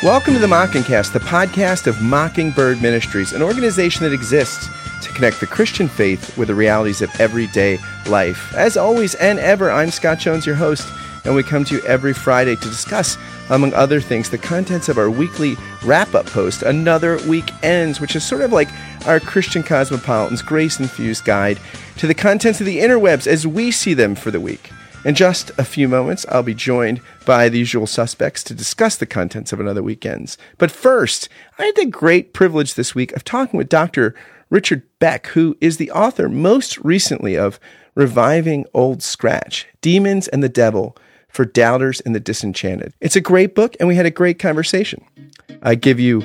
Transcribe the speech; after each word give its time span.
Welcome 0.00 0.34
to 0.34 0.38
the 0.38 0.46
Mockingcast, 0.46 1.12
the 1.12 1.18
podcast 1.18 1.88
of 1.88 2.00
Mockingbird 2.00 2.80
Ministries, 2.80 3.32
an 3.32 3.42
organization 3.42 4.04
that 4.04 4.12
exists 4.12 4.68
to 5.02 5.12
connect 5.12 5.40
the 5.40 5.46
Christian 5.48 5.88
faith 5.88 6.38
with 6.38 6.46
the 6.46 6.54
realities 6.54 7.02
of 7.02 7.10
everyday 7.20 7.80
life. 8.06 8.54
As 8.54 8.76
always 8.76 9.16
and 9.16 9.40
ever, 9.40 9.72
I'm 9.72 9.90
Scott 9.90 10.20
Jones, 10.20 10.46
your 10.46 10.54
host, 10.54 10.88
and 11.24 11.34
we 11.34 11.42
come 11.42 11.64
to 11.64 11.74
you 11.74 11.82
every 11.82 12.12
Friday 12.12 12.54
to 12.54 12.68
discuss, 12.68 13.18
among 13.50 13.74
other 13.74 14.00
things, 14.00 14.30
the 14.30 14.38
contents 14.38 14.88
of 14.88 14.98
our 14.98 15.10
weekly 15.10 15.56
wrap 15.82 16.14
up 16.14 16.26
post, 16.26 16.62
Another 16.62 17.18
Week 17.26 17.50
Ends, 17.64 18.00
which 18.00 18.14
is 18.14 18.22
sort 18.22 18.42
of 18.42 18.52
like 18.52 18.68
our 19.04 19.18
Christian 19.18 19.64
Cosmopolitan's 19.64 20.42
grace 20.42 20.78
infused 20.78 21.24
guide 21.24 21.58
to 21.96 22.06
the 22.06 22.14
contents 22.14 22.60
of 22.60 22.66
the 22.66 22.78
interwebs 22.78 23.26
as 23.26 23.48
we 23.48 23.72
see 23.72 23.94
them 23.94 24.14
for 24.14 24.30
the 24.30 24.40
week. 24.40 24.70
In 25.08 25.14
just 25.14 25.50
a 25.56 25.64
few 25.64 25.88
moments, 25.88 26.26
I'll 26.28 26.42
be 26.42 26.52
joined 26.52 27.00
by 27.24 27.48
the 27.48 27.58
usual 27.58 27.86
suspects 27.86 28.44
to 28.44 28.52
discuss 28.52 28.94
the 28.94 29.06
contents 29.06 29.54
of 29.54 29.58
Another 29.58 29.82
Week 29.82 30.04
Ends. 30.04 30.36
But 30.58 30.70
first, 30.70 31.30
I 31.58 31.64
had 31.64 31.76
the 31.76 31.86
great 31.86 32.34
privilege 32.34 32.74
this 32.74 32.94
week 32.94 33.12
of 33.12 33.24
talking 33.24 33.56
with 33.56 33.70
Dr. 33.70 34.14
Richard 34.50 34.82
Beck, 34.98 35.28
who 35.28 35.56
is 35.62 35.78
the 35.78 35.90
author 35.92 36.28
most 36.28 36.76
recently 36.84 37.38
of 37.38 37.58
Reviving 37.94 38.66
Old 38.74 39.02
Scratch 39.02 39.66
Demons 39.80 40.28
and 40.28 40.42
the 40.42 40.48
Devil 40.50 40.94
for 41.30 41.46
Doubters 41.46 42.00
and 42.02 42.14
the 42.14 42.20
Disenchanted. 42.20 42.92
It's 43.00 43.16
a 43.16 43.22
great 43.22 43.54
book, 43.54 43.76
and 43.80 43.88
we 43.88 43.96
had 43.96 44.04
a 44.04 44.10
great 44.10 44.38
conversation. 44.38 45.02
I 45.62 45.74
give 45.74 45.98
you 45.98 46.22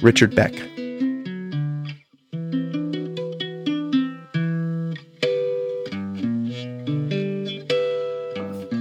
Richard 0.00 0.34
Beck. 0.34 0.54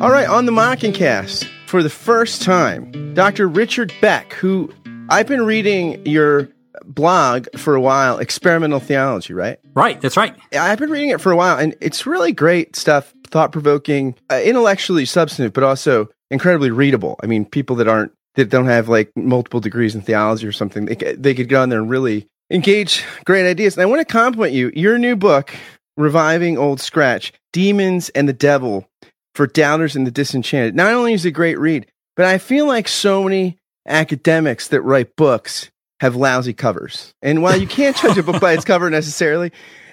All 0.03 0.11
right, 0.11 0.27
on 0.27 0.45
the 0.45 0.51
Mockingcast, 0.51 1.47
for 1.65 1.81
the 1.81 1.89
first 1.89 2.41
time, 2.41 3.13
Dr. 3.13 3.47
Richard 3.47 3.93
Beck, 4.01 4.33
who 4.33 4.69
I've 5.07 5.27
been 5.27 5.45
reading 5.45 6.05
your 6.05 6.49
blog 6.83 7.47
for 7.55 7.73
a 7.73 7.79
while, 7.79 8.17
Experimental 8.17 8.81
Theology, 8.81 9.33
right? 9.33 9.59
Right, 9.73 10.01
that's 10.01 10.17
right. 10.17 10.35
I've 10.51 10.77
been 10.77 10.89
reading 10.89 11.11
it 11.11 11.21
for 11.21 11.31
a 11.31 11.37
while, 11.37 11.57
and 11.57 11.73
it's 11.79 12.05
really 12.05 12.33
great 12.33 12.75
stuff, 12.75 13.13
thought 13.27 13.53
provoking, 13.53 14.15
uh, 14.29 14.41
intellectually 14.43 15.05
substantive, 15.05 15.53
but 15.53 15.63
also 15.63 16.09
incredibly 16.29 16.69
readable. 16.69 17.17
I 17.23 17.27
mean, 17.27 17.45
people 17.45 17.77
that 17.77 17.87
aren't 17.87 18.11
that 18.35 18.49
don't 18.49 18.65
have 18.65 18.89
like 18.89 19.09
multiple 19.15 19.61
degrees 19.61 19.95
in 19.95 20.01
theology 20.01 20.45
or 20.45 20.51
something, 20.51 20.83
they 20.83 20.95
they 20.95 21.33
could 21.33 21.47
go 21.47 21.61
on 21.61 21.69
there 21.69 21.79
and 21.79 21.89
really 21.89 22.27
engage 22.51 23.05
great 23.23 23.49
ideas. 23.49 23.77
And 23.77 23.83
I 23.83 23.85
want 23.85 24.05
to 24.05 24.13
compliment 24.13 24.51
you. 24.51 24.69
Your 24.75 24.97
new 24.97 25.15
book, 25.15 25.55
Reviving 25.95 26.57
Old 26.57 26.81
Scratch: 26.81 27.31
Demons 27.53 28.09
and 28.09 28.27
the 28.27 28.33
Devil 28.33 28.85
for 29.35 29.47
doubters 29.47 29.95
and 29.95 30.05
the 30.05 30.11
disenchanted. 30.11 30.75
Not 30.75 30.93
only 30.93 31.13
is 31.13 31.25
it 31.25 31.29
a 31.29 31.31
great 31.31 31.59
read, 31.59 31.87
but 32.15 32.25
I 32.25 32.37
feel 32.37 32.67
like 32.67 32.87
so 32.87 33.23
many 33.23 33.57
academics 33.87 34.67
that 34.69 34.81
write 34.81 35.15
books 35.15 35.69
have 35.99 36.15
lousy 36.15 36.53
covers. 36.53 37.13
And 37.21 37.41
while 37.41 37.55
you 37.57 37.67
can't 37.67 37.95
judge 37.95 38.17
a 38.17 38.23
book 38.23 38.41
by 38.41 38.53
its 38.53 38.65
cover 38.65 38.89
necessarily, 38.89 39.51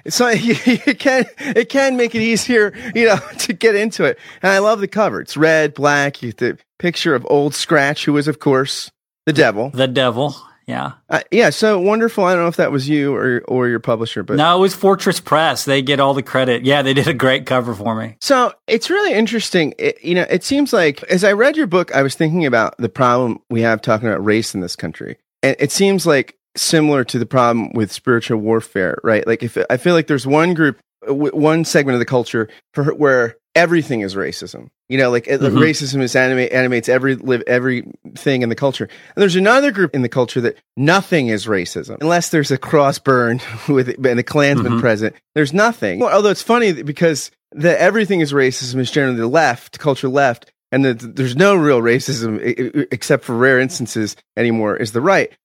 so 0.09 0.29
it 0.33 0.99
can 0.99 1.25
it 1.39 1.69
can 1.69 1.97
make 1.97 2.15
it 2.15 2.23
easier, 2.23 2.75
you 2.95 3.07
know, 3.07 3.19
to 3.39 3.53
get 3.53 3.75
into 3.75 4.05
it. 4.05 4.19
And 4.43 4.53
I 4.53 4.59
love 4.59 4.81
the 4.81 4.89
cover. 4.89 5.21
It's 5.21 5.37
red, 5.37 5.75
black. 5.75 6.19
The 6.19 6.59
picture 6.79 7.15
of 7.15 7.27
Old 7.31 7.55
Scratch, 7.55 8.05
who 8.05 8.17
is 8.17 8.29
of 8.29 8.39
course 8.39 8.91
the 9.27 9.33
devil. 9.33 9.71
The 9.71 9.89
devil. 9.89 10.35
Yeah. 10.71 10.93
Uh, 11.09 11.21
yeah. 11.33 11.51
So 11.51 11.81
wonderful. 11.81 12.25
I 12.25 12.35
don't 12.35 12.45
know 12.45 12.49
if 12.49 12.57
that 12.57 12.71
was 12.71 12.89
you 12.89 13.15
or 13.15 13.43
or 13.49 13.69
your 13.69 13.81
publisher, 13.81 14.23
but 14.23 14.37
no, 14.37 14.57
it 14.57 14.61
was 14.61 14.75
Fortress 14.75 15.19
Press. 15.19 15.65
They 15.65 15.83
get 15.83 15.99
all 15.99 16.15
the 16.15 16.23
credit. 16.23 16.65
Yeah, 16.65 16.83
they 16.83 16.95
did 16.95 17.09
a 17.09 17.15
great 17.15 17.45
cover 17.45 17.75
for 17.75 17.97
me. 17.97 18.17
So 18.21 18.55
it's 18.69 18.89
really 18.89 19.13
interesting. 19.13 19.75
It, 19.79 19.99
you 20.03 20.15
know, 20.15 20.27
it 20.31 20.45
seems 20.45 20.73
like 20.73 21.03
as 21.05 21.25
I 21.25 21.33
read 21.33 21.57
your 21.57 21.67
book, 21.67 21.93
I 21.95 22.03
was 22.03 22.15
thinking 22.15 22.47
about 22.47 22.79
the 22.79 22.89
problem 22.89 23.41
we 23.51 23.63
have 23.63 23.83
talking 23.83 24.09
about 24.09 24.25
race 24.25 24.55
in 24.55 24.61
this 24.61 24.77
country, 24.77 25.19
and 25.43 25.57
it 25.59 25.73
seems 25.73 26.07
like 26.07 26.39
similar 26.57 27.03
to 27.05 27.19
the 27.19 27.27
problem 27.27 27.73
with 27.73 27.91
spiritual 27.91 28.39
warfare, 28.39 28.99
right? 29.03 29.27
Like 29.27 29.43
if 29.43 29.59
I 29.69 29.77
feel 29.77 29.95
like 29.95 30.07
there's 30.07 30.27
one 30.27 30.55
group, 30.55 30.79
one 31.09 31.65
segment 31.65 31.95
of 31.95 32.01
the 32.01 32.07
culture 32.07 32.49
for 32.75 32.95
where 32.95 33.37
everything 33.55 34.01
is 34.01 34.15
racism. 34.15 34.71
You 34.89 34.99
know, 34.99 35.11
like 35.11 35.25
mm-hmm. 35.25 35.57
racism 35.57 36.03
is 36.03 36.17
anima- 36.17 36.43
animates 36.43 36.89
every 36.89 37.17
live 37.17 37.43
everything 37.47 38.43
in 38.43 38.49
the 38.49 38.55
culture. 38.55 38.85
And 38.85 39.23
there's 39.23 39.37
another 39.37 39.71
group 39.71 39.95
in 39.95 40.03
the 40.03 40.09
culture 40.09 40.41
that 40.41 40.57
nothing 40.77 41.29
is 41.29 41.47
racism 41.47 41.99
unless 42.01 42.31
there's 42.31 42.51
a 42.51 42.59
cross 42.59 42.99
burned 42.99 43.43
with 43.69 43.89
it, 43.89 43.99
and 43.99 44.19
a 44.19 44.23
Klansman 44.23 44.73
mm-hmm. 44.73 44.81
present. 44.81 45.15
There's 45.35 45.53
nothing. 45.53 46.01
Well, 46.01 46.15
although 46.15 46.31
it's 46.31 46.43
funny 46.43 46.83
because 46.83 47.31
the 47.53 47.81
everything 47.81 48.21
is 48.21 48.33
racism 48.33 48.79
is 48.79 48.91
generally 48.91 49.19
the 49.19 49.27
left 49.27 49.79
culture 49.79 50.09
left, 50.09 50.51
and 50.73 50.85
the, 50.85 50.95
there's 50.95 51.37
no 51.37 51.57
real 51.57 51.81
racism 51.81 52.87
except 52.93 53.25
for 53.25 53.35
rare 53.35 53.61
instances 53.61 54.17
anymore 54.37 54.77
is 54.77 54.93
the 54.93 55.01
right. 55.01 55.37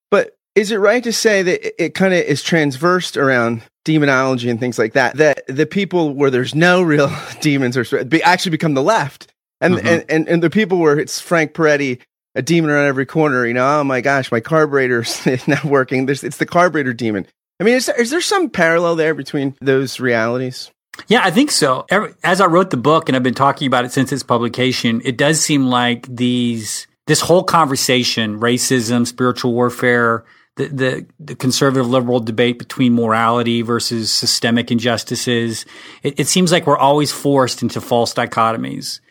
Is 0.56 0.72
it 0.72 0.78
right 0.78 1.04
to 1.04 1.12
say 1.12 1.44
that 1.44 1.68
it, 1.68 1.76
it 1.78 1.94
kind 1.94 2.14
of 2.14 2.22
is 2.22 2.42
transversed 2.42 3.18
around 3.18 3.62
demonology 3.84 4.50
and 4.50 4.60
things 4.60 4.80
like 4.80 4.94
that? 4.94 5.18
That 5.18 5.46
the 5.48 5.66
people 5.66 6.14
where 6.14 6.32
there's 6.32 6.56
no 6.56 6.82
real 6.82 7.12
demons 7.42 7.78
or 7.78 7.86
actually 8.24 8.52
become 8.52 8.74
the 8.74 8.84
left, 8.84 9.32
and, 9.62 9.76
mm-hmm. 9.76 9.88
and, 9.88 10.06
and 10.10 10.28
and 10.30 10.44
the 10.44 10.50
people 10.50 10.80
where 10.80 10.98
it's 10.98 11.20
Frank 11.20 11.54
Peretti, 11.54 12.02
a 12.36 12.42
demon 12.42 12.70
around 12.70 12.88
every 12.88 13.06
corner. 13.06 13.46
You 13.46 13.54
know, 13.54 13.80
oh 13.80 13.84
my 13.84 14.02
gosh, 14.02 14.32
my 14.32 14.40
carburetor's 14.40 15.26
not 15.48 15.66
working. 15.66 16.06
There's, 16.06 16.24
it's 16.24 16.38
the 16.38 16.46
carburetor 16.46 16.94
demon. 16.94 17.28
I 17.60 17.64
mean, 17.64 17.76
is 17.76 17.86
there, 17.86 18.00
is 18.00 18.10
there 18.10 18.22
some 18.22 18.50
parallel 18.50 18.96
there 18.96 19.14
between 19.14 19.56
those 19.62 20.00
realities? 20.00 20.72
Yeah, 21.08 21.22
I 21.24 21.32
think 21.32 21.52
so. 21.52 21.86
As 22.24 22.42
I 22.42 22.46
wrote 22.46 22.70
the 22.70 22.78
book 22.78 23.10
and 23.10 23.16
I've 23.16 23.24
been 23.24 23.34
talking 23.34 23.68
about 23.68 23.86
it 23.86 23.92
since 23.92 24.12
its 24.12 24.24
publication, 24.24 25.02
it 25.04 25.18
does 25.18 25.42
seem 25.42 25.68
like 25.68 26.08
these 26.08 26.88
this 27.08 27.22
whole 27.22 27.44
conversation, 27.44 28.40
racism, 28.40 29.06
spiritual 29.06 29.54
warfare, 29.54 30.24
the, 30.56 30.68
the, 30.68 31.06
the, 31.20 31.36
conservative 31.36 31.88
liberal 31.88 32.20
debate 32.20 32.60
between 32.60 32.94
morality 32.94 33.62
versus 33.62 34.12
systemic 34.12 34.72
injustices. 34.72 35.66
It, 36.02 36.20
it, 36.20 36.28
seems 36.28 36.52
like 36.52 36.66
we're 36.66 36.78
always 36.78 37.12
forced 37.12 37.62
into 37.62 37.82
false 37.82 38.14
dichotomies. 38.14 39.02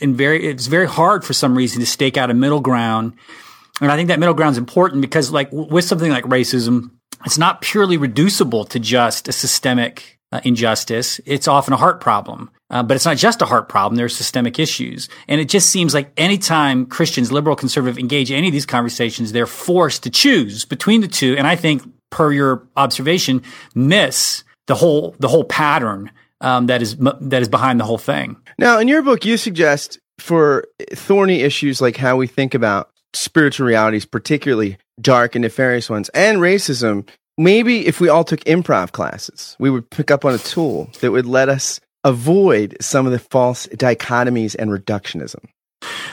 And 0.00 0.14
very, 0.14 0.46
it's 0.46 0.66
very 0.66 0.86
hard 0.86 1.24
for 1.24 1.32
some 1.32 1.56
reason 1.56 1.80
to 1.80 1.86
stake 1.86 2.18
out 2.18 2.30
a 2.30 2.34
middle 2.34 2.60
ground. 2.60 3.14
And 3.80 3.90
I 3.90 3.96
think 3.96 4.08
that 4.08 4.18
middle 4.18 4.34
ground 4.34 4.52
is 4.52 4.58
important 4.58 5.00
because 5.00 5.30
like 5.30 5.48
with 5.52 5.86
something 5.86 6.10
like 6.10 6.24
racism, 6.24 6.90
it's 7.24 7.38
not 7.38 7.62
purely 7.62 7.96
reducible 7.96 8.64
to 8.66 8.78
just 8.78 9.26
a 9.26 9.32
systemic 9.32 10.18
uh, 10.32 10.40
injustice. 10.44 11.18
It's 11.24 11.48
often 11.48 11.72
a 11.72 11.78
heart 11.78 12.00
problem. 12.00 12.50
Uh, 12.70 12.82
but 12.82 12.94
it's 12.94 13.04
not 13.04 13.16
just 13.16 13.42
a 13.42 13.46
heart 13.46 13.68
problem. 13.68 13.96
There's 13.96 14.16
systemic 14.16 14.58
issues. 14.58 15.08
And 15.26 15.40
it 15.40 15.48
just 15.48 15.70
seems 15.70 15.92
like 15.92 16.12
anytime 16.16 16.86
Christians, 16.86 17.32
liberal, 17.32 17.56
conservative, 17.56 17.98
engage 17.98 18.30
in 18.30 18.36
any 18.36 18.46
of 18.46 18.52
these 18.52 18.66
conversations, 18.66 19.32
they're 19.32 19.46
forced 19.46 20.04
to 20.04 20.10
choose 20.10 20.64
between 20.64 21.00
the 21.00 21.08
two. 21.08 21.36
And 21.36 21.46
I 21.46 21.56
think, 21.56 21.82
per 22.10 22.32
your 22.32 22.68
observation, 22.76 23.42
miss 23.74 24.44
the 24.66 24.76
whole, 24.76 25.16
the 25.18 25.28
whole 25.28 25.44
pattern 25.44 26.12
um, 26.40 26.66
that 26.66 26.82
is 26.82 26.96
that 26.96 27.42
is 27.42 27.48
behind 27.48 27.80
the 27.80 27.84
whole 27.84 27.98
thing. 27.98 28.36
Now, 28.58 28.78
in 28.78 28.88
your 28.88 29.02
book, 29.02 29.24
you 29.24 29.36
suggest 29.36 29.98
for 30.18 30.64
thorny 30.92 31.42
issues 31.42 31.80
like 31.80 31.96
how 31.96 32.16
we 32.16 32.26
think 32.26 32.54
about 32.54 32.90
spiritual 33.12 33.66
realities, 33.66 34.04
particularly 34.04 34.78
dark 35.00 35.34
and 35.34 35.42
nefarious 35.42 35.90
ones, 35.90 36.08
and 36.10 36.38
racism, 36.38 37.08
maybe 37.36 37.86
if 37.86 38.00
we 38.00 38.08
all 38.08 38.24
took 38.24 38.40
improv 38.44 38.92
classes, 38.92 39.56
we 39.58 39.70
would 39.70 39.90
pick 39.90 40.10
up 40.10 40.24
on 40.24 40.34
a 40.34 40.38
tool 40.38 40.90
that 41.00 41.10
would 41.10 41.26
let 41.26 41.48
us 41.48 41.80
avoid 42.04 42.76
some 42.80 43.06
of 43.06 43.12
the 43.12 43.18
false 43.18 43.66
dichotomies 43.68 44.56
and 44.58 44.70
reductionism. 44.70 45.44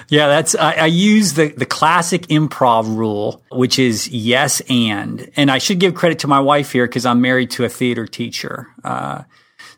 Yeah, 0.10 0.28
that's 0.28 0.56
I, 0.56 0.74
I, 0.74 0.86
use 0.86 1.34
the 1.34 1.50
the 1.50 1.66
classic 1.66 2.28
improv 2.28 2.86
rule, 2.96 3.44
which 3.52 3.78
is 3.78 4.08
yes 4.08 4.62
and. 4.70 5.30
And 5.36 5.52
I 5.52 5.58
should 5.58 5.80
give 5.80 5.96
credit 5.96 6.20
to 6.20 6.28
my 6.28 6.40
wife 6.40 6.72
here 6.72 6.88
because 6.88 7.06
I'm 7.06 7.20
married 7.20 7.52
to 7.52 7.66
a 7.66 7.70
theater 7.70 8.08
teacher. 8.08 8.68
Uh, 8.86 9.24